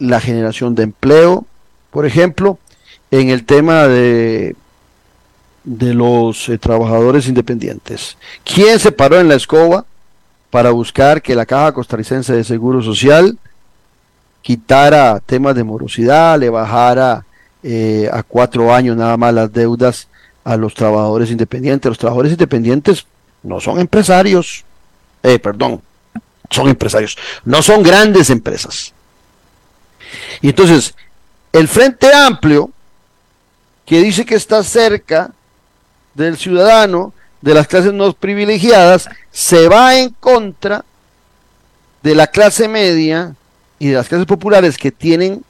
la 0.00 0.18
generación 0.18 0.74
de 0.74 0.82
empleo, 0.82 1.46
por 1.92 2.04
ejemplo, 2.04 2.58
en 3.10 3.28
el 3.30 3.44
tema 3.44 3.86
de, 3.88 4.56
de 5.64 5.94
los 5.94 6.48
eh, 6.48 6.58
trabajadores 6.58 7.28
independientes. 7.28 8.16
¿Quién 8.44 8.78
se 8.78 8.92
paró 8.92 9.18
en 9.20 9.28
la 9.28 9.34
escoba 9.34 9.84
para 10.50 10.70
buscar 10.70 11.22
que 11.22 11.34
la 11.34 11.46
Caja 11.46 11.72
Costarricense 11.72 12.32
de 12.32 12.44
Seguro 12.44 12.82
Social 12.82 13.38
quitara 14.42 15.20
temas 15.20 15.54
de 15.54 15.64
morosidad, 15.64 16.38
le 16.38 16.50
bajara 16.50 17.24
eh, 17.62 18.08
a 18.12 18.22
cuatro 18.22 18.74
años 18.74 18.96
nada 18.96 19.16
más 19.16 19.34
las 19.34 19.52
deudas 19.52 20.08
a 20.44 20.56
los 20.56 20.74
trabajadores 20.74 21.30
independientes? 21.30 21.88
Los 21.88 21.98
trabajadores 21.98 22.32
independientes 22.32 23.06
no 23.42 23.60
son 23.60 23.78
empresarios, 23.78 24.64
eh, 25.22 25.38
perdón, 25.38 25.82
son 26.48 26.68
empresarios, 26.68 27.16
no 27.44 27.62
son 27.62 27.82
grandes 27.82 28.30
empresas 28.30 28.92
y 30.40 30.48
entonces, 30.48 30.94
el 31.52 31.68
Frente 31.68 32.12
Amplio, 32.12 32.70
que 33.90 34.00
dice 34.00 34.24
que 34.24 34.36
está 34.36 34.62
cerca 34.62 35.32
del 36.14 36.38
ciudadano, 36.38 37.12
de 37.40 37.54
las 37.54 37.66
clases 37.66 37.92
no 37.92 38.12
privilegiadas, 38.12 39.08
se 39.32 39.66
va 39.66 39.98
en 39.98 40.10
contra 40.10 40.84
de 42.00 42.14
la 42.14 42.28
clase 42.28 42.68
media 42.68 43.34
y 43.80 43.88
de 43.88 43.94
las 43.96 44.08
clases 44.08 44.28
populares 44.28 44.78
que 44.78 44.92
tienen 44.92 45.42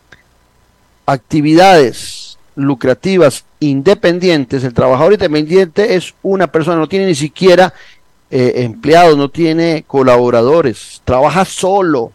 actividades 1.05 2.39
lucrativas 2.55 3.45
independientes. 3.59 4.65
El 4.65 4.73
trabajador 4.73 5.13
independiente 5.13 5.95
es 5.97 6.15
una 6.23 6.47
persona, 6.47 6.79
no 6.79 6.89
tiene 6.89 7.05
ni 7.05 7.15
siquiera 7.15 7.75
eh, 8.31 8.53
empleados, 8.65 9.19
no 9.19 9.29
tiene 9.29 9.85
colaboradores, 9.87 11.03
trabaja 11.05 11.45
solo, 11.45 12.11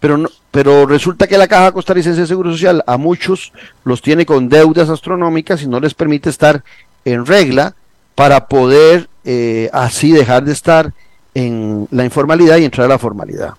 pero 0.00 0.16
no, 0.16 0.30
pero 0.58 0.86
resulta 0.86 1.28
que 1.28 1.38
la 1.38 1.46
Caja 1.46 1.70
Costarricense 1.70 2.22
de 2.22 2.26
Seguro 2.26 2.50
Social 2.50 2.82
a 2.84 2.96
muchos 2.96 3.52
los 3.84 4.02
tiene 4.02 4.26
con 4.26 4.48
deudas 4.48 4.88
astronómicas 4.88 5.62
y 5.62 5.68
no 5.68 5.78
les 5.78 5.94
permite 5.94 6.30
estar 6.30 6.64
en 7.04 7.24
regla 7.24 7.76
para 8.16 8.48
poder 8.48 9.08
eh, 9.24 9.70
así 9.72 10.10
dejar 10.10 10.42
de 10.42 10.50
estar 10.50 10.92
en 11.32 11.86
la 11.92 12.04
informalidad 12.04 12.56
y 12.56 12.64
entrar 12.64 12.86
a 12.86 12.88
la 12.88 12.98
formalidad. 12.98 13.54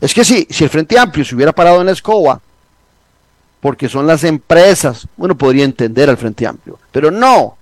Es 0.00 0.14
que 0.14 0.24
si, 0.24 0.46
si 0.48 0.62
el 0.62 0.70
Frente 0.70 0.96
Amplio 0.96 1.24
se 1.24 1.34
hubiera 1.34 1.50
parado 1.50 1.80
en 1.80 1.86
la 1.86 1.92
escoba, 1.92 2.40
porque 3.60 3.88
son 3.88 4.06
las 4.06 4.22
empresas, 4.22 5.08
bueno, 5.16 5.36
podría 5.36 5.64
entender 5.64 6.08
al 6.08 6.16
Frente 6.16 6.46
Amplio, 6.46 6.78
pero 6.92 7.10
no. 7.10 7.56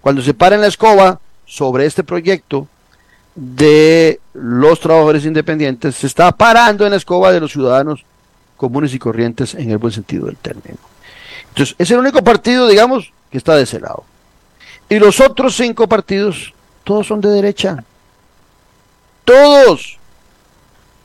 Cuando 0.00 0.22
se 0.22 0.34
para 0.34 0.54
en 0.54 0.60
la 0.60 0.68
escoba 0.68 1.18
sobre 1.44 1.84
este 1.84 2.04
proyecto, 2.04 2.68
de 3.40 4.20
los 4.34 4.80
trabajadores 4.80 5.24
independientes 5.24 5.94
se 5.94 6.08
está 6.08 6.32
parando 6.32 6.84
en 6.84 6.90
la 6.90 6.96
escoba 6.96 7.30
de 7.30 7.38
los 7.38 7.52
ciudadanos 7.52 8.04
comunes 8.56 8.92
y 8.92 8.98
corrientes 8.98 9.54
en 9.54 9.70
el 9.70 9.78
buen 9.78 9.92
sentido 9.92 10.26
del 10.26 10.36
término. 10.36 10.78
Entonces, 11.50 11.76
es 11.78 11.88
el 11.92 11.98
único 11.98 12.24
partido, 12.24 12.66
digamos, 12.66 13.12
que 13.30 13.38
está 13.38 13.54
de 13.54 13.62
ese 13.62 13.78
lado. 13.78 14.04
Y 14.88 14.98
los 14.98 15.20
otros 15.20 15.54
cinco 15.54 15.86
partidos, 15.88 16.52
todos 16.82 17.06
son 17.06 17.20
de 17.20 17.28
derecha. 17.28 17.84
Todos. 19.24 19.98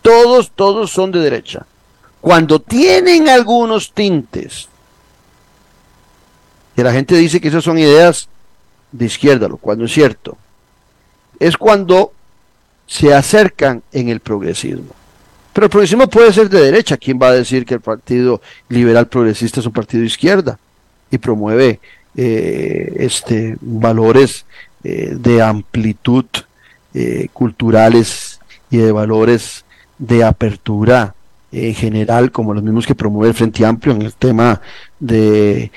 Todos, 0.01 0.51
todos 0.55 0.89
son 0.89 1.11
de 1.11 1.19
derecha. 1.19 1.67
Cuando 2.19 2.59
tienen 2.59 3.29
algunos 3.29 3.93
tintes, 3.93 4.67
que 6.75 6.83
la 6.83 6.93
gente 6.93 7.15
dice 7.15 7.39
que 7.39 7.49
esas 7.49 7.63
son 7.63 7.77
ideas 7.77 8.27
de 8.91 9.05
izquierda, 9.05 9.47
lo 9.47 9.57
cual 9.57 9.77
no 9.77 9.85
es 9.85 9.93
cierto, 9.93 10.37
es 11.39 11.57
cuando 11.57 12.13
se 12.87 13.13
acercan 13.13 13.81
en 13.91 14.09
el 14.09 14.19
progresismo. 14.19 14.93
Pero 15.53 15.65
el 15.65 15.69
progresismo 15.69 16.07
puede 16.07 16.33
ser 16.33 16.49
de 16.49 16.61
derecha. 16.61 16.97
¿Quién 16.97 17.19
va 17.21 17.27
a 17.27 17.33
decir 17.33 17.65
que 17.65 17.75
el 17.75 17.81
Partido 17.81 18.41
Liberal 18.69 19.07
Progresista 19.07 19.59
es 19.59 19.65
un 19.65 19.73
partido 19.73 20.01
de 20.01 20.07
izquierda 20.07 20.57
y 21.11 21.19
promueve 21.19 21.79
eh, 22.15 22.95
este, 22.99 23.55
valores 23.61 24.45
eh, 24.83 25.15
de 25.15 25.41
amplitud 25.41 26.25
eh, 26.93 27.27
culturales 27.33 28.39
y 28.71 28.77
de 28.77 28.91
valores 28.91 29.63
de 29.99 30.23
apertura 30.23 31.13
en 31.51 31.75
general, 31.75 32.31
como 32.31 32.53
los 32.53 32.63
mismos 32.63 32.87
que 32.87 32.95
promueve 32.95 33.29
el 33.29 33.35
Frente 33.35 33.63
Amplio 33.63 33.93
en 33.93 34.01
el 34.01 34.13
tema 34.13 34.59
de 34.99 35.71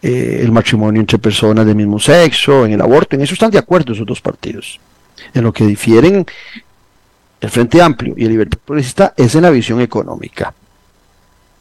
el 0.00 0.52
matrimonio 0.52 1.00
entre 1.00 1.18
personas 1.18 1.66
del 1.66 1.74
mismo 1.74 1.98
sexo, 1.98 2.64
en 2.64 2.72
el 2.72 2.80
aborto, 2.80 3.16
en 3.16 3.22
eso 3.22 3.34
están 3.34 3.50
de 3.50 3.58
acuerdo 3.58 3.92
esos 3.92 4.06
dos 4.06 4.20
partidos. 4.20 4.78
En 5.34 5.44
lo 5.44 5.52
que 5.52 5.66
difieren 5.66 6.26
el 7.40 7.50
Frente 7.50 7.80
Amplio 7.80 8.14
y 8.16 8.24
el 8.24 8.30
Liberal 8.30 8.50
Progresista 8.64 9.14
es 9.16 9.34
en 9.34 9.42
la 9.42 9.50
visión 9.50 9.80
económica, 9.80 10.52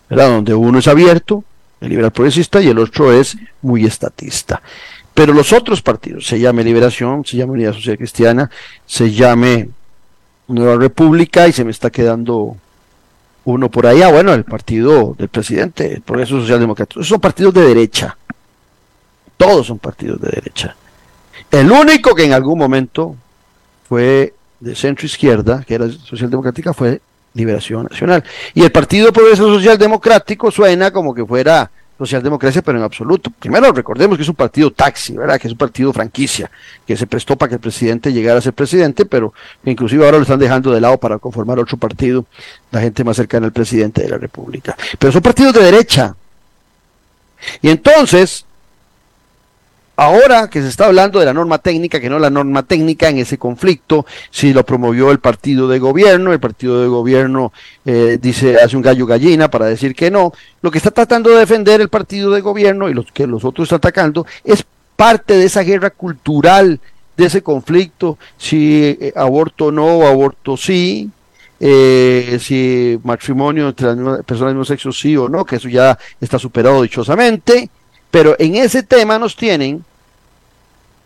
¿verdad? 0.09 0.29
Donde 0.29 0.53
uno 0.53 0.79
es 0.79 0.87
abierto, 0.87 1.43
el 1.81 1.89
Liberal 1.89 2.11
Progresista, 2.11 2.61
y 2.61 2.67
el 2.67 2.79
otro 2.79 3.11
es 3.11 3.37
muy 3.61 3.85
estatista. 3.85 4.61
Pero 5.13 5.33
los 5.33 5.53
otros 5.53 5.81
partidos, 5.81 6.27
se 6.27 6.39
llame 6.39 6.63
Liberación, 6.63 7.25
se 7.25 7.37
llame 7.37 7.53
Unidad 7.53 7.73
Social 7.73 7.97
Cristiana, 7.97 8.49
se 8.85 9.11
llame 9.11 9.69
Nueva 10.47 10.77
República, 10.77 11.47
y 11.47 11.51
se 11.51 11.63
me 11.63 11.71
está 11.71 11.89
quedando 11.89 12.57
uno 13.45 13.71
por 13.71 13.87
ahí, 13.87 14.01
ah, 14.01 14.11
bueno, 14.11 14.33
el 14.33 14.43
partido 14.43 15.15
del 15.17 15.29
presidente, 15.29 15.93
el 15.93 16.01
Progreso 16.01 16.41
Social 16.41 16.59
Democrático, 16.59 17.03
son 17.03 17.21
partidos 17.21 17.53
de 17.53 17.61
derecha. 17.61 18.17
Todos 19.37 19.67
son 19.67 19.79
partidos 19.79 20.19
de 20.19 20.29
derecha. 20.29 20.75
El 21.49 21.71
único 21.71 22.13
que 22.13 22.25
en 22.25 22.33
algún 22.33 22.57
momento 22.57 23.15
fue 23.87 24.33
de 24.59 24.75
centro 24.75 25.05
izquierda, 25.05 25.63
que 25.65 25.75
era 25.75 25.89
socialdemocrática, 25.89 26.73
fue 26.73 27.01
Liberación 27.33 27.87
Nacional. 27.89 28.23
Y 28.53 28.63
el 28.63 28.71
Partido 28.71 29.13
Progreso 29.13 29.47
Social 29.47 29.77
Democrático 29.77 30.51
suena 30.51 30.91
como 30.91 31.13
que 31.13 31.25
fuera 31.25 31.69
socialdemocracia, 31.97 32.61
pero 32.61 32.77
en 32.77 32.83
absoluto. 32.83 33.31
Primero, 33.39 33.71
recordemos 33.71 34.17
que 34.17 34.23
es 34.23 34.29
un 34.29 34.35
partido 34.35 34.71
taxi, 34.71 35.13
¿verdad? 35.13 35.39
Que 35.39 35.47
es 35.47 35.51
un 35.53 35.57
partido 35.57 35.91
franquicia, 35.91 36.49
que 36.85 36.95
se 36.95 37.07
prestó 37.07 37.35
para 37.35 37.49
que 37.49 37.55
el 37.55 37.61
presidente 37.61 38.13
llegara 38.13 38.39
a 38.39 38.41
ser 38.41 38.53
presidente, 38.53 39.05
pero 39.05 39.33
que 39.63 39.71
inclusive 39.71 40.05
ahora 40.05 40.17
lo 40.17 40.23
están 40.23 40.39
dejando 40.39 40.71
de 40.71 40.81
lado 40.81 40.97
para 40.97 41.17
conformar 41.17 41.57
otro 41.59 41.77
partido, 41.77 42.25
la 42.71 42.81
gente 42.81 43.03
más 43.03 43.15
cercana 43.15 43.47
al 43.47 43.53
presidente 43.53 44.03
de 44.03 44.09
la 44.09 44.17
República. 44.17 44.75
Pero 44.99 45.11
son 45.11 45.21
partidos 45.21 45.53
de 45.53 45.63
derecha. 45.63 46.15
Y 47.61 47.69
entonces, 47.69 48.45
ahora 49.97 50.49
que 50.49 50.61
se 50.61 50.69
está 50.69 50.85
hablando 50.85 51.19
de 51.19 51.25
la 51.25 51.33
norma 51.33 51.57
técnica, 51.57 51.99
que 51.99 52.09
no 52.09 52.19
la 52.19 52.29
norma 52.29 52.63
técnica 52.63 53.09
en 53.09 53.17
ese 53.17 53.37
conflicto, 53.37 54.05
si 54.29 54.53
lo 54.53 54.63
promovió 54.63 55.11
el 55.11 55.19
partido 55.19 55.67
de 55.67 55.79
gobierno, 55.79 56.31
el 56.31 56.39
partido 56.39 56.81
de 56.81 56.87
gobierno 56.87 57.51
eh, 57.83 58.19
dice, 58.21 58.57
hace 58.57 58.77
un 58.77 58.83
gallo 58.83 59.05
gallina 59.07 59.49
para 59.49 59.65
decir 59.65 59.95
que 59.95 60.11
no, 60.11 60.31
lo 60.61 60.71
que 60.71 60.77
está 60.77 60.91
tratando 60.91 61.31
de 61.31 61.39
defender 61.39 61.81
el 61.81 61.89
partido 61.89 62.31
de 62.31 62.41
gobierno 62.41 62.89
y 62.89 62.93
los 62.93 63.11
que 63.11 63.25
los 63.25 63.43
otros 63.43 63.65
están 63.65 63.77
atacando 63.77 64.25
es 64.43 64.63
parte 64.95 65.35
de 65.35 65.45
esa 65.45 65.63
guerra 65.63 65.89
cultural, 65.89 66.79
de 67.17 67.25
ese 67.25 67.41
conflicto, 67.41 68.19
si 68.37 68.95
eh, 69.01 69.13
aborto 69.15 69.71
no, 69.71 70.05
aborto 70.05 70.55
sí, 70.55 71.09
eh, 71.59 72.37
si 72.39 72.99
matrimonio 73.03 73.69
entre 73.69 73.95
las 73.95 74.23
personas 74.23 74.51
del 74.51 74.57
mismo 74.57 74.65
sexo 74.65 74.91
sí 74.91 75.17
o 75.17 75.27
no, 75.27 75.43
que 75.43 75.55
eso 75.55 75.67
ya 75.67 75.97
está 76.21 76.37
superado 76.37 76.83
dichosamente, 76.83 77.71
pero 78.17 78.35
en 78.39 78.55
ese 78.55 78.81
tema 78.81 79.19
nos 79.19 79.35
tienen, 79.35 79.85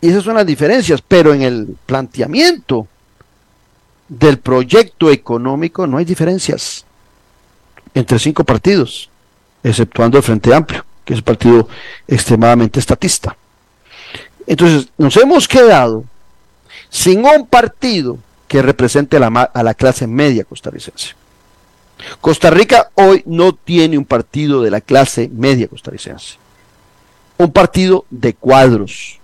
y 0.00 0.08
esas 0.08 0.24
son 0.24 0.34
las 0.34 0.46
diferencias, 0.46 1.02
pero 1.06 1.34
en 1.34 1.42
el 1.42 1.76
planteamiento 1.84 2.88
del 4.08 4.38
proyecto 4.38 5.10
económico 5.10 5.86
no 5.86 5.98
hay 5.98 6.06
diferencias 6.06 6.86
entre 7.92 8.18
cinco 8.18 8.44
partidos, 8.44 9.10
exceptuando 9.62 10.16
el 10.16 10.24
Frente 10.24 10.54
Amplio, 10.54 10.86
que 11.04 11.12
es 11.12 11.18
un 11.18 11.24
partido 11.24 11.68
extremadamente 12.08 12.80
estatista. 12.80 13.36
Entonces, 14.46 14.88
nos 14.96 15.14
hemos 15.18 15.46
quedado 15.46 16.04
sin 16.88 17.26
un 17.26 17.46
partido 17.46 18.16
que 18.48 18.62
represente 18.62 19.18
a 19.18 19.20
la, 19.20 19.50
a 19.52 19.62
la 19.62 19.74
clase 19.74 20.06
media 20.06 20.44
costarricense. 20.44 21.08
Costa 22.22 22.48
Rica 22.48 22.88
hoy 22.94 23.22
no 23.26 23.54
tiene 23.54 23.98
un 23.98 24.06
partido 24.06 24.62
de 24.62 24.70
la 24.70 24.80
clase 24.80 25.28
media 25.30 25.68
costarricense 25.68 26.40
un 27.44 27.52
partido 27.52 28.04
de 28.10 28.34
cuadros. 28.34 29.18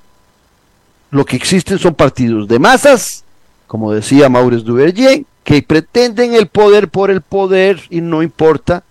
Lo 1.10 1.24
que 1.24 1.36
existen 1.36 1.78
son 1.78 1.94
partidos 1.94 2.48
de 2.48 2.58
masas, 2.58 3.24
como 3.66 3.92
decía 3.92 4.28
Maurice 4.28 4.64
Duvergier, 4.64 5.24
que 5.44 5.62
pretenden 5.62 6.34
el 6.34 6.48
poder 6.48 6.88
por 6.88 7.10
el 7.10 7.22
poder 7.22 7.80
y 7.90 8.00
no 8.00 8.22
importa 8.22 8.82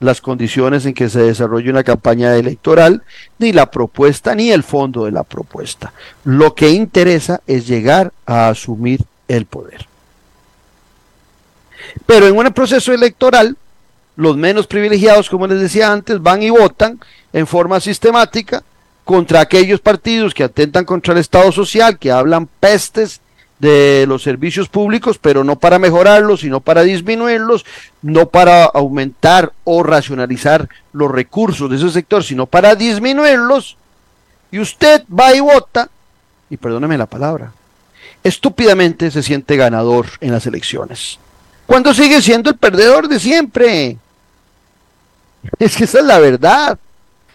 las 0.00 0.20
condiciones 0.20 0.84
en 0.84 0.94
que 0.94 1.08
se 1.08 1.20
desarrolle 1.20 1.70
una 1.70 1.84
campaña 1.84 2.34
electoral, 2.34 3.02
ni 3.38 3.52
la 3.52 3.70
propuesta, 3.70 4.34
ni 4.34 4.50
el 4.50 4.64
fondo 4.64 5.04
de 5.04 5.12
la 5.12 5.22
propuesta. 5.22 5.92
Lo 6.24 6.54
que 6.54 6.70
interesa 6.70 7.40
es 7.46 7.66
llegar 7.66 8.12
a 8.26 8.48
asumir 8.48 9.00
el 9.28 9.46
poder. 9.46 9.86
Pero 12.04 12.26
en 12.26 12.36
un 12.36 12.52
proceso 12.52 12.92
electoral, 12.92 13.56
los 14.16 14.36
menos 14.36 14.66
privilegiados, 14.66 15.30
como 15.30 15.46
les 15.46 15.60
decía 15.60 15.92
antes, 15.92 16.20
van 16.20 16.42
y 16.42 16.50
votan 16.50 17.00
en 17.32 17.46
forma 17.46 17.80
sistemática 17.80 18.62
contra 19.04 19.40
aquellos 19.40 19.80
partidos 19.80 20.34
que 20.34 20.44
atentan 20.44 20.84
contra 20.84 21.12
el 21.12 21.20
Estado 21.20 21.50
social, 21.52 21.98
que 21.98 22.12
hablan 22.12 22.46
pestes 22.46 23.20
de 23.58 24.06
los 24.08 24.22
servicios 24.22 24.68
públicos, 24.68 25.18
pero 25.18 25.44
no 25.44 25.56
para 25.56 25.78
mejorarlos, 25.78 26.40
sino 26.40 26.60
para 26.60 26.82
disminuirlos, 26.82 27.64
no 28.02 28.28
para 28.28 28.64
aumentar 28.64 29.52
o 29.64 29.84
racionalizar 29.84 30.68
los 30.92 31.10
recursos 31.10 31.70
de 31.70 31.76
ese 31.76 31.90
sector, 31.90 32.24
sino 32.24 32.46
para 32.46 32.74
disminuirlos. 32.74 33.76
Y 34.50 34.58
usted 34.58 35.04
va 35.08 35.32
y 35.34 35.40
vota, 35.40 35.88
y 36.50 36.56
perdóneme 36.56 36.98
la 36.98 37.06
palabra, 37.06 37.52
estúpidamente 38.24 39.10
se 39.10 39.22
siente 39.22 39.56
ganador 39.56 40.06
en 40.20 40.32
las 40.32 40.44
elecciones. 40.46 41.18
Cuando 41.66 41.94
sigue 41.94 42.20
siendo 42.20 42.50
el 42.50 42.56
perdedor 42.56 43.08
de 43.08 43.20
siempre. 43.20 43.96
Es 45.58 45.76
que 45.76 45.84
esa 45.84 46.00
es 46.00 46.04
la 46.04 46.18
verdad 46.18 46.78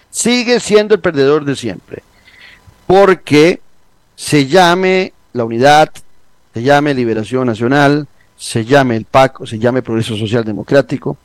sigue 0.10 0.60
siendo 0.60 0.96
el 0.96 1.02
perdedor 1.02 1.46
de 1.46 1.56
siempre. 1.56 2.04
Porque 2.86 3.60
se 4.16 4.48
llame 4.48 5.14
la 5.34 5.46
unidad, 5.46 5.92
se 6.54 6.64
llame 6.64 6.94
Liberación 6.94 7.48
Nacional, 7.48 8.08
se 8.38 8.66
llame 8.66 8.96
el 8.96 9.06
PAC 9.06 9.46
se 9.46 9.58
llame 9.58 9.82
Progreso 9.82 10.16
Social 10.16 10.44
Democrático, 10.44 11.18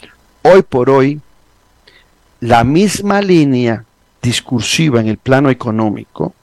hoy 0.42 0.62
por 0.62 0.88
hoy 0.88 1.20
la 2.40 2.64
misma 2.64 3.20
línea 3.20 3.84
discursiva 4.22 5.00
en 5.00 5.08
el 5.08 5.18
plano 5.18 5.50
económico 5.50 6.34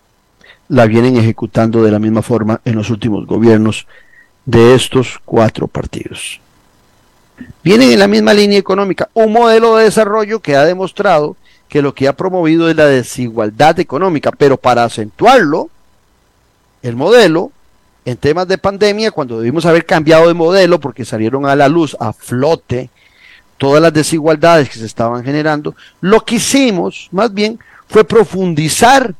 la 0.67 0.85
vienen 0.85 1.17
ejecutando 1.17 1.83
de 1.83 1.91
la 1.91 1.99
misma 1.99 2.21
forma 2.21 2.61
en 2.63 2.75
los 2.75 2.89
últimos 2.91 3.25
gobiernos 3.25 3.87
de 4.45 4.75
estos 4.75 5.19
cuatro 5.25 5.67
partidos. 5.67 6.39
Vienen 7.63 7.91
en 7.91 7.99
la 7.99 8.07
misma 8.07 8.33
línea 8.33 8.59
económica, 8.59 9.09
un 9.13 9.33
modelo 9.33 9.77
de 9.77 9.85
desarrollo 9.85 10.39
que 10.39 10.55
ha 10.55 10.65
demostrado 10.65 11.35
que 11.69 11.81
lo 11.83 11.93
que 11.93 12.07
ha 12.07 12.13
promovido 12.13 12.69
es 12.69 12.75
la 12.75 12.87
desigualdad 12.87 13.79
económica, 13.79 14.31
pero 14.31 14.57
para 14.57 14.83
acentuarlo, 14.83 15.69
el 16.81 16.95
modelo, 16.95 17.51
en 18.05 18.17
temas 18.17 18.47
de 18.47 18.57
pandemia, 18.57 19.11
cuando 19.11 19.37
debimos 19.37 19.65
haber 19.65 19.85
cambiado 19.85 20.27
de 20.27 20.33
modelo 20.33 20.79
porque 20.79 21.05
salieron 21.05 21.45
a 21.45 21.55
la 21.55 21.69
luz, 21.69 21.95
a 21.99 22.11
flote, 22.11 22.89
todas 23.57 23.81
las 23.81 23.93
desigualdades 23.93 24.69
que 24.69 24.79
se 24.79 24.85
estaban 24.85 25.23
generando, 25.23 25.75
lo 26.01 26.25
que 26.25 26.35
hicimos 26.35 27.07
más 27.11 27.31
bien 27.33 27.59
fue 27.87 28.03
profundizar 28.03 29.13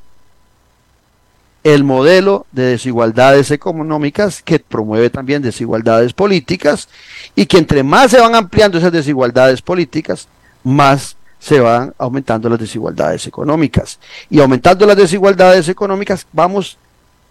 el 1.64 1.84
modelo 1.84 2.48
de 2.52 2.64
desigualdades 2.64 3.52
económicas 3.52 4.42
que 4.42 4.60
promueve 4.60 5.10
también 5.10 5.42
desigualdades 5.42 6.14
políticas 6.14 6.88
y 7.36 7.46
que 7.46 7.58
entre 7.58 7.84
más 7.84 8.12
se 8.12 8.20
van 8.20 8.34
ampliando 8.34 8.78
esas 8.78 8.94
desigualdades 8.94 9.62
políticas, 9.62 10.28
más 10.64 11.16
se 11.40 11.60
van 11.60 11.94
aumentando 11.98 12.50
las 12.50 12.60
desigualdades 12.60 13.26
económicas. 13.26 14.00
Y 14.30 14.40
aumentando 14.40 14.86
las 14.86 14.98
desigualdades 14.98 15.70
económicas 15.70 16.28
vamos 16.34 16.78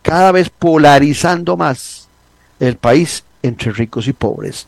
cada 0.03 0.33
vez 0.33 0.51
polarizando 0.51 1.57
más 1.57 2.09
el 2.59 2.77
país 2.77 3.25
entre 3.43 3.73
ricos 3.73 4.09
y 4.09 4.13
pobres. 4.13 4.67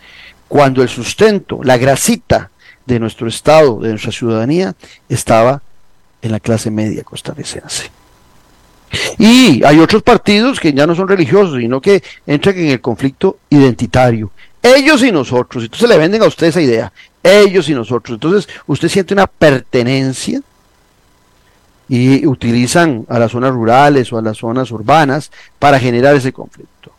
Cuando 0.49 0.83
el 0.83 0.89
sustento, 0.89 1.61
la 1.63 1.79
grasita 1.79 2.51
de 2.85 3.01
nuestro 3.01 3.29
Estado, 3.29 3.79
de 3.81 3.91
nuestra 3.91 4.13
ciudadanía, 4.13 4.75
estaba 5.09 5.63
en 6.23 6.33
la 6.33 6.41
clase 6.41 6.71
media 6.71 7.03
costarricense. 7.03 7.91
Y 9.19 9.63
hay 9.65 9.79
otros 9.79 10.03
partidos 10.03 10.59
que 10.59 10.73
ya 10.73 10.87
no 10.87 10.95
son 10.95 11.09
religiosos, 11.09 11.59
sino 11.59 11.81
que 11.81 12.03
entran 12.27 12.59
en 12.59 12.69
el 12.69 12.81
conflicto 12.81 13.39
identitario. 13.49 14.31
Ellos 14.63 15.03
y 15.03 15.13
nosotros. 15.13 15.65
Entonces 15.65 15.89
le 15.89 15.97
venden 15.97 16.23
a 16.23 16.27
usted 16.27 16.49
esa 16.49 16.61
idea 16.61 16.93
ellos 17.23 17.69
y 17.69 17.75
nosotros. 17.75 18.17
Entonces, 18.17 18.49
usted 18.67 18.89
siente 18.89 19.15
una 19.15 19.27
pertenencia 19.27 20.41
y 21.89 22.27
utilizan 22.27 23.05
a 23.09 23.19
las 23.19 23.33
zonas 23.33 23.53
rurales 23.53 24.13
o 24.13 24.19
a 24.19 24.23
las 24.23 24.39
zonas 24.39 24.71
urbanas 24.71 25.31
para 25.59 25.81
generar 25.81 26.15
ese 26.15 26.33
conflicto. 26.33 26.93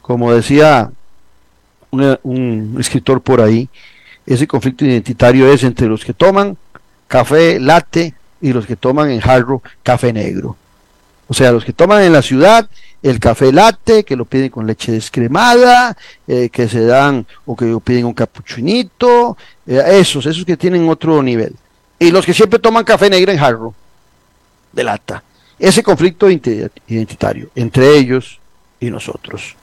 Como 0.00 0.32
decía 0.32 0.90
un 1.90 2.76
escritor 2.78 3.20
por 3.20 3.40
ahí, 3.40 3.68
ese 4.24 4.46
conflicto 4.46 4.84
identitario 4.84 5.52
es 5.52 5.64
entre 5.64 5.88
los 5.88 6.04
que 6.04 6.14
toman 6.14 6.56
café 7.08 7.58
latte 7.58 8.14
y 8.40 8.52
los 8.52 8.66
que 8.66 8.76
toman 8.76 9.10
en 9.10 9.20
jarro 9.20 9.62
café 9.82 10.12
negro. 10.12 10.56
O 11.26 11.34
sea, 11.34 11.50
los 11.50 11.64
que 11.64 11.72
toman 11.72 12.02
en 12.02 12.12
la 12.12 12.22
ciudad 12.22 12.68
el 13.02 13.18
café 13.18 13.52
latte, 13.52 14.04
que 14.04 14.16
lo 14.16 14.24
piden 14.24 14.50
con 14.50 14.66
leche 14.66 14.92
descremada, 14.92 15.96
eh, 16.26 16.50
que 16.50 16.68
se 16.68 16.84
dan 16.84 17.26
o 17.46 17.56
que 17.56 17.78
piden 17.82 18.04
un 18.04 18.12
capuchinito, 18.12 19.36
eh, 19.66 19.82
esos, 19.92 20.26
esos 20.26 20.44
que 20.44 20.56
tienen 20.56 20.88
otro 20.88 21.22
nivel. 21.22 21.54
Y 21.98 22.10
los 22.10 22.26
que 22.26 22.34
siempre 22.34 22.58
toman 22.58 22.84
café 22.84 23.08
negro 23.08 23.32
en 23.32 23.38
jarro, 23.38 23.74
de 24.72 24.84
lata. 24.84 25.22
Ese 25.58 25.82
conflicto 25.82 26.30
identitario 26.30 27.50
entre 27.54 27.96
ellos 27.96 28.38
y 28.78 28.90
nosotros. 28.90 29.56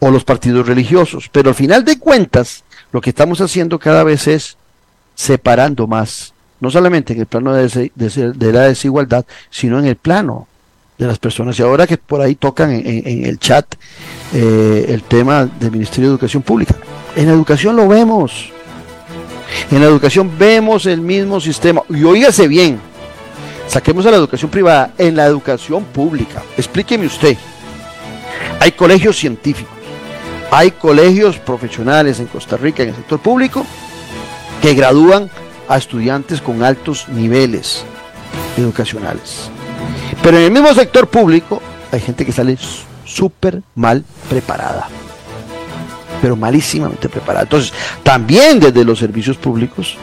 O 0.00 0.10
los 0.10 0.24
partidos 0.24 0.66
religiosos. 0.66 1.28
Pero 1.30 1.50
al 1.50 1.54
final 1.54 1.84
de 1.84 1.98
cuentas, 1.98 2.64
lo 2.92 3.00
que 3.00 3.10
estamos 3.10 3.40
haciendo 3.40 3.78
cada 3.78 4.02
vez 4.02 4.26
es 4.26 4.56
separando 5.14 5.86
más, 5.86 6.34
no 6.60 6.70
solamente 6.70 7.12
en 7.12 7.20
el 7.20 7.26
plano 7.26 7.54
de, 7.54 7.90
de 7.94 8.52
la 8.52 8.62
desigualdad, 8.62 9.24
sino 9.50 9.78
en 9.78 9.86
el 9.86 9.96
plano 9.96 10.48
de 10.98 11.06
las 11.06 11.18
personas. 11.18 11.58
Y 11.58 11.62
ahora 11.62 11.86
que 11.86 11.96
por 11.96 12.20
ahí 12.20 12.34
tocan 12.34 12.72
en, 12.72 13.24
el 13.24 13.38
chat 13.38 13.66
eh, 14.32 14.86
el 14.88 15.02
tema 15.02 15.46
del 15.46 15.70
Ministerio 15.70 16.08
de 16.10 16.14
Educación 16.14 16.42
Pública, 16.42 16.74
en 17.16 17.26
la 17.26 17.32
educación 17.32 17.76
lo 17.76 17.88
vemos. 17.88 18.50
En 19.70 19.80
la 19.80 19.86
educación 19.86 20.32
vemos 20.38 20.86
el 20.86 21.00
mismo 21.00 21.40
sistema. 21.40 21.82
Y 21.88 22.02
oígase 22.04 22.48
bien, 22.48 22.80
saquemos 23.68 24.04
a 24.06 24.10
la 24.10 24.16
educación 24.16 24.50
privada, 24.50 24.92
en 24.98 25.16
la 25.16 25.26
educación 25.26 25.84
pública. 25.84 26.42
Explíqueme 26.56 27.06
usted. 27.06 27.36
Hay 28.60 28.72
colegios 28.72 29.16
científicos, 29.16 29.74
hay 30.50 30.70
colegios 30.70 31.38
profesionales 31.38 32.20
en 32.20 32.26
Costa 32.26 32.56
Rica 32.56 32.82
en 32.82 32.90
el 32.90 32.94
sector 32.96 33.20
público 33.20 33.64
que 34.62 34.74
gradúan 34.74 35.30
a 35.68 35.76
estudiantes 35.76 36.40
con 36.40 36.62
altos 36.62 37.08
niveles 37.08 37.84
educacionales. 38.56 39.50
Pero 40.22 40.38
en 40.38 40.44
el 40.44 40.50
mismo 40.50 40.72
sector 40.74 41.08
público 41.08 41.60
hay 41.92 42.00
gente 42.00 42.24
que 42.24 42.32
sale 42.32 42.56
súper 43.04 43.62
mal 43.74 44.04
preparada. 44.28 44.88
Pero 46.20 46.36
malísimamente 46.36 47.08
preparada. 47.08 47.44
Entonces, 47.44 47.72
también 48.02 48.60
desde 48.60 48.84
los 48.84 48.98
servicios 48.98 49.36
públicos 49.36 49.96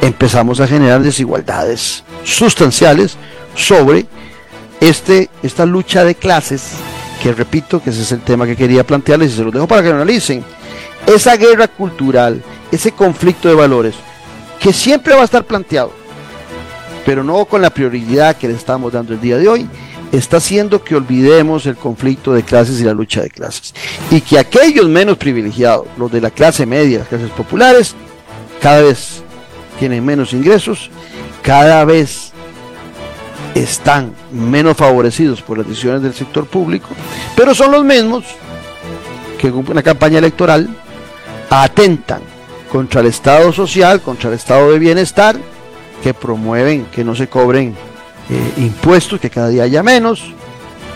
empezamos 0.00 0.60
a 0.60 0.66
generar 0.66 1.02
desigualdades 1.02 2.04
sustanciales 2.24 3.16
sobre 3.54 4.06
este, 4.80 5.30
esta 5.42 5.66
lucha 5.66 6.04
de 6.04 6.14
clases, 6.14 6.72
que 7.22 7.32
repito 7.32 7.82
que 7.82 7.90
ese 7.90 8.02
es 8.02 8.12
el 8.12 8.20
tema 8.20 8.46
que 8.46 8.56
quería 8.56 8.86
plantearles 8.86 9.32
y 9.32 9.36
se 9.36 9.44
los 9.44 9.52
dejo 9.52 9.66
para 9.66 9.82
que 9.82 9.88
lo 9.88 9.96
analicen. 9.96 10.44
Esa 11.06 11.36
guerra 11.36 11.68
cultural, 11.68 12.42
ese 12.70 12.92
conflicto 12.92 13.48
de 13.48 13.54
valores, 13.54 13.94
que 14.60 14.72
siempre 14.72 15.14
va 15.14 15.22
a 15.22 15.24
estar 15.24 15.44
planteado, 15.44 15.92
pero 17.04 17.22
no 17.22 17.44
con 17.44 17.62
la 17.62 17.70
prioridad 17.70 18.36
que 18.36 18.48
le 18.48 18.54
estamos 18.54 18.92
dando 18.92 19.12
el 19.12 19.20
día 19.20 19.36
de 19.36 19.48
hoy, 19.48 19.68
está 20.12 20.38
haciendo 20.38 20.82
que 20.82 20.94
olvidemos 20.94 21.66
el 21.66 21.76
conflicto 21.76 22.32
de 22.32 22.42
clases 22.42 22.80
y 22.80 22.84
la 22.84 22.94
lucha 22.94 23.22
de 23.22 23.30
clases. 23.30 23.74
Y 24.10 24.20
que 24.20 24.38
aquellos 24.38 24.88
menos 24.88 25.18
privilegiados, 25.18 25.86
los 25.96 26.10
de 26.10 26.20
la 26.20 26.30
clase 26.30 26.66
media, 26.66 27.00
las 27.00 27.08
clases 27.08 27.30
populares, 27.30 27.94
cada 28.60 28.82
vez 28.82 29.22
tienen 29.78 30.04
menos 30.04 30.32
ingresos, 30.32 30.90
cada 31.42 31.84
vez 31.84 32.32
están 33.54 34.12
menos 34.32 34.76
favorecidos 34.76 35.42
por 35.42 35.58
las 35.58 35.66
decisiones 35.66 36.02
del 36.02 36.14
sector 36.14 36.46
público, 36.46 36.88
pero 37.36 37.54
son 37.54 37.72
los 37.72 37.84
mismos 37.84 38.24
que 39.38 39.48
en 39.48 39.54
una 39.54 39.82
campaña 39.82 40.18
electoral 40.18 40.68
atentan 41.50 42.20
contra 42.70 43.00
el 43.00 43.06
Estado 43.06 43.52
social, 43.52 44.00
contra 44.00 44.30
el 44.30 44.36
Estado 44.36 44.72
de 44.72 44.78
bienestar, 44.78 45.36
que 46.04 46.12
promueven 46.12 46.84
que 46.92 47.02
no 47.02 47.16
se 47.16 47.28
cobren 47.28 47.74
eh, 48.28 48.52
impuestos, 48.58 49.18
que 49.18 49.30
cada 49.30 49.48
día 49.48 49.62
haya 49.62 49.82
menos, 49.82 50.22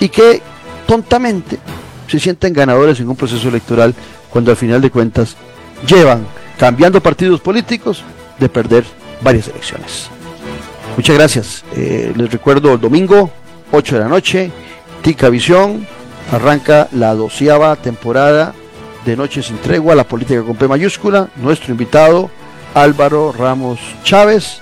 y 0.01 0.11
que 0.11 0.43
tontamente 0.87 1.59
se 2.07 2.21
sienten 2.21 2.53
ganadores 2.53 3.01
en 3.01 3.09
un 3.09 3.17
proceso 3.17 3.49
electoral 3.49 3.95
cuando 4.29 4.51
al 4.51 4.59
final 4.59 4.83
de 4.83 4.91
cuentas 4.91 5.35
llevan, 5.87 6.27
cambiando 6.59 7.01
partidos 7.01 7.41
políticos, 7.41 8.05
de 8.39 8.51
perder 8.51 8.85
varias 9.23 9.49
elecciones. 9.49 10.11
Muchas 10.95 11.17
gracias. 11.17 11.65
Eh, 11.75 12.13
les 12.15 12.31
recuerdo 12.31 12.75
el 12.75 12.81
domingo, 12.81 13.31
8 13.73 13.95
de 13.95 14.01
la 14.03 14.09
noche, 14.09 14.51
Tica 15.01 15.31
Visión, 15.31 15.87
arranca 16.31 16.87
la 16.93 17.15
doceava 17.15 17.77
temporada 17.77 18.53
de 19.07 19.17
Noche 19.17 19.43
sin 19.43 19.57
Tregua, 19.57 19.95
la 19.95 20.05
política 20.05 20.43
con 20.43 20.57
P 20.57 20.69
mayúscula. 20.69 21.29
Nuestro 21.37 21.73
invitado, 21.73 22.29
Álvaro 22.75 23.33
Ramos 23.33 23.81
Chávez. 24.05 24.61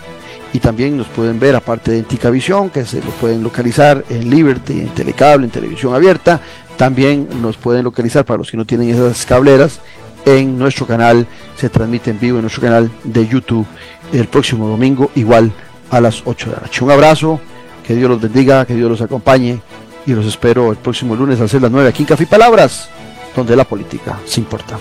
Y 0.52 0.60
también 0.60 0.96
nos 0.96 1.08
pueden 1.08 1.38
ver, 1.38 1.54
aparte 1.54 1.90
de 1.90 2.02
Tica 2.02 2.30
Visión, 2.30 2.70
que 2.70 2.84
se 2.84 3.02
lo 3.02 3.10
pueden 3.10 3.42
localizar 3.42 4.04
en 4.08 4.30
Liberty, 4.30 4.80
en 4.80 4.88
Telecable, 4.88 5.46
en 5.46 5.50
televisión 5.50 5.94
abierta. 5.94 6.40
También 6.76 7.28
nos 7.42 7.56
pueden 7.56 7.84
localizar 7.84 8.24
para 8.24 8.38
los 8.38 8.50
que 8.50 8.56
no 8.56 8.64
tienen 8.64 8.90
esas 8.90 9.26
cableras 9.26 9.80
en 10.26 10.58
nuestro 10.58 10.86
canal, 10.86 11.26
se 11.56 11.70
transmite 11.70 12.10
en 12.10 12.18
vivo 12.18 12.38
en 12.38 12.42
nuestro 12.42 12.60
canal 12.60 12.90
de 13.04 13.26
YouTube 13.26 13.66
el 14.12 14.26
próximo 14.26 14.68
domingo, 14.68 15.10
igual 15.14 15.52
a 15.90 16.00
las 16.00 16.22
8 16.24 16.50
de 16.50 16.56
la 16.56 16.62
noche. 16.62 16.84
Un 16.84 16.90
abrazo, 16.90 17.40
que 17.86 17.94
Dios 17.94 18.10
los 18.10 18.20
bendiga, 18.20 18.66
que 18.66 18.74
Dios 18.74 18.90
los 18.90 19.00
acompañe 19.00 19.60
y 20.04 20.12
los 20.12 20.26
espero 20.26 20.72
el 20.72 20.78
próximo 20.78 21.14
lunes 21.14 21.38
a 21.40 21.44
las 21.44 21.70
9 21.70 21.88
aquí 21.88 22.02
en 22.02 22.08
Café 22.08 22.26
Palabras, 22.26 22.88
donde 23.34 23.54
la 23.54 23.64
política 23.64 24.18
se 24.26 24.40
importa. 24.40 24.78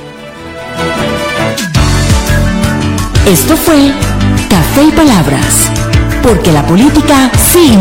Esto 3.27 3.55
fue 3.55 3.91
Café 4.55 4.85
y 4.85 4.91
Palabras, 4.93 5.69
porque 6.23 6.53
la 6.53 6.65
política 6.65 7.29
sí 7.35 7.73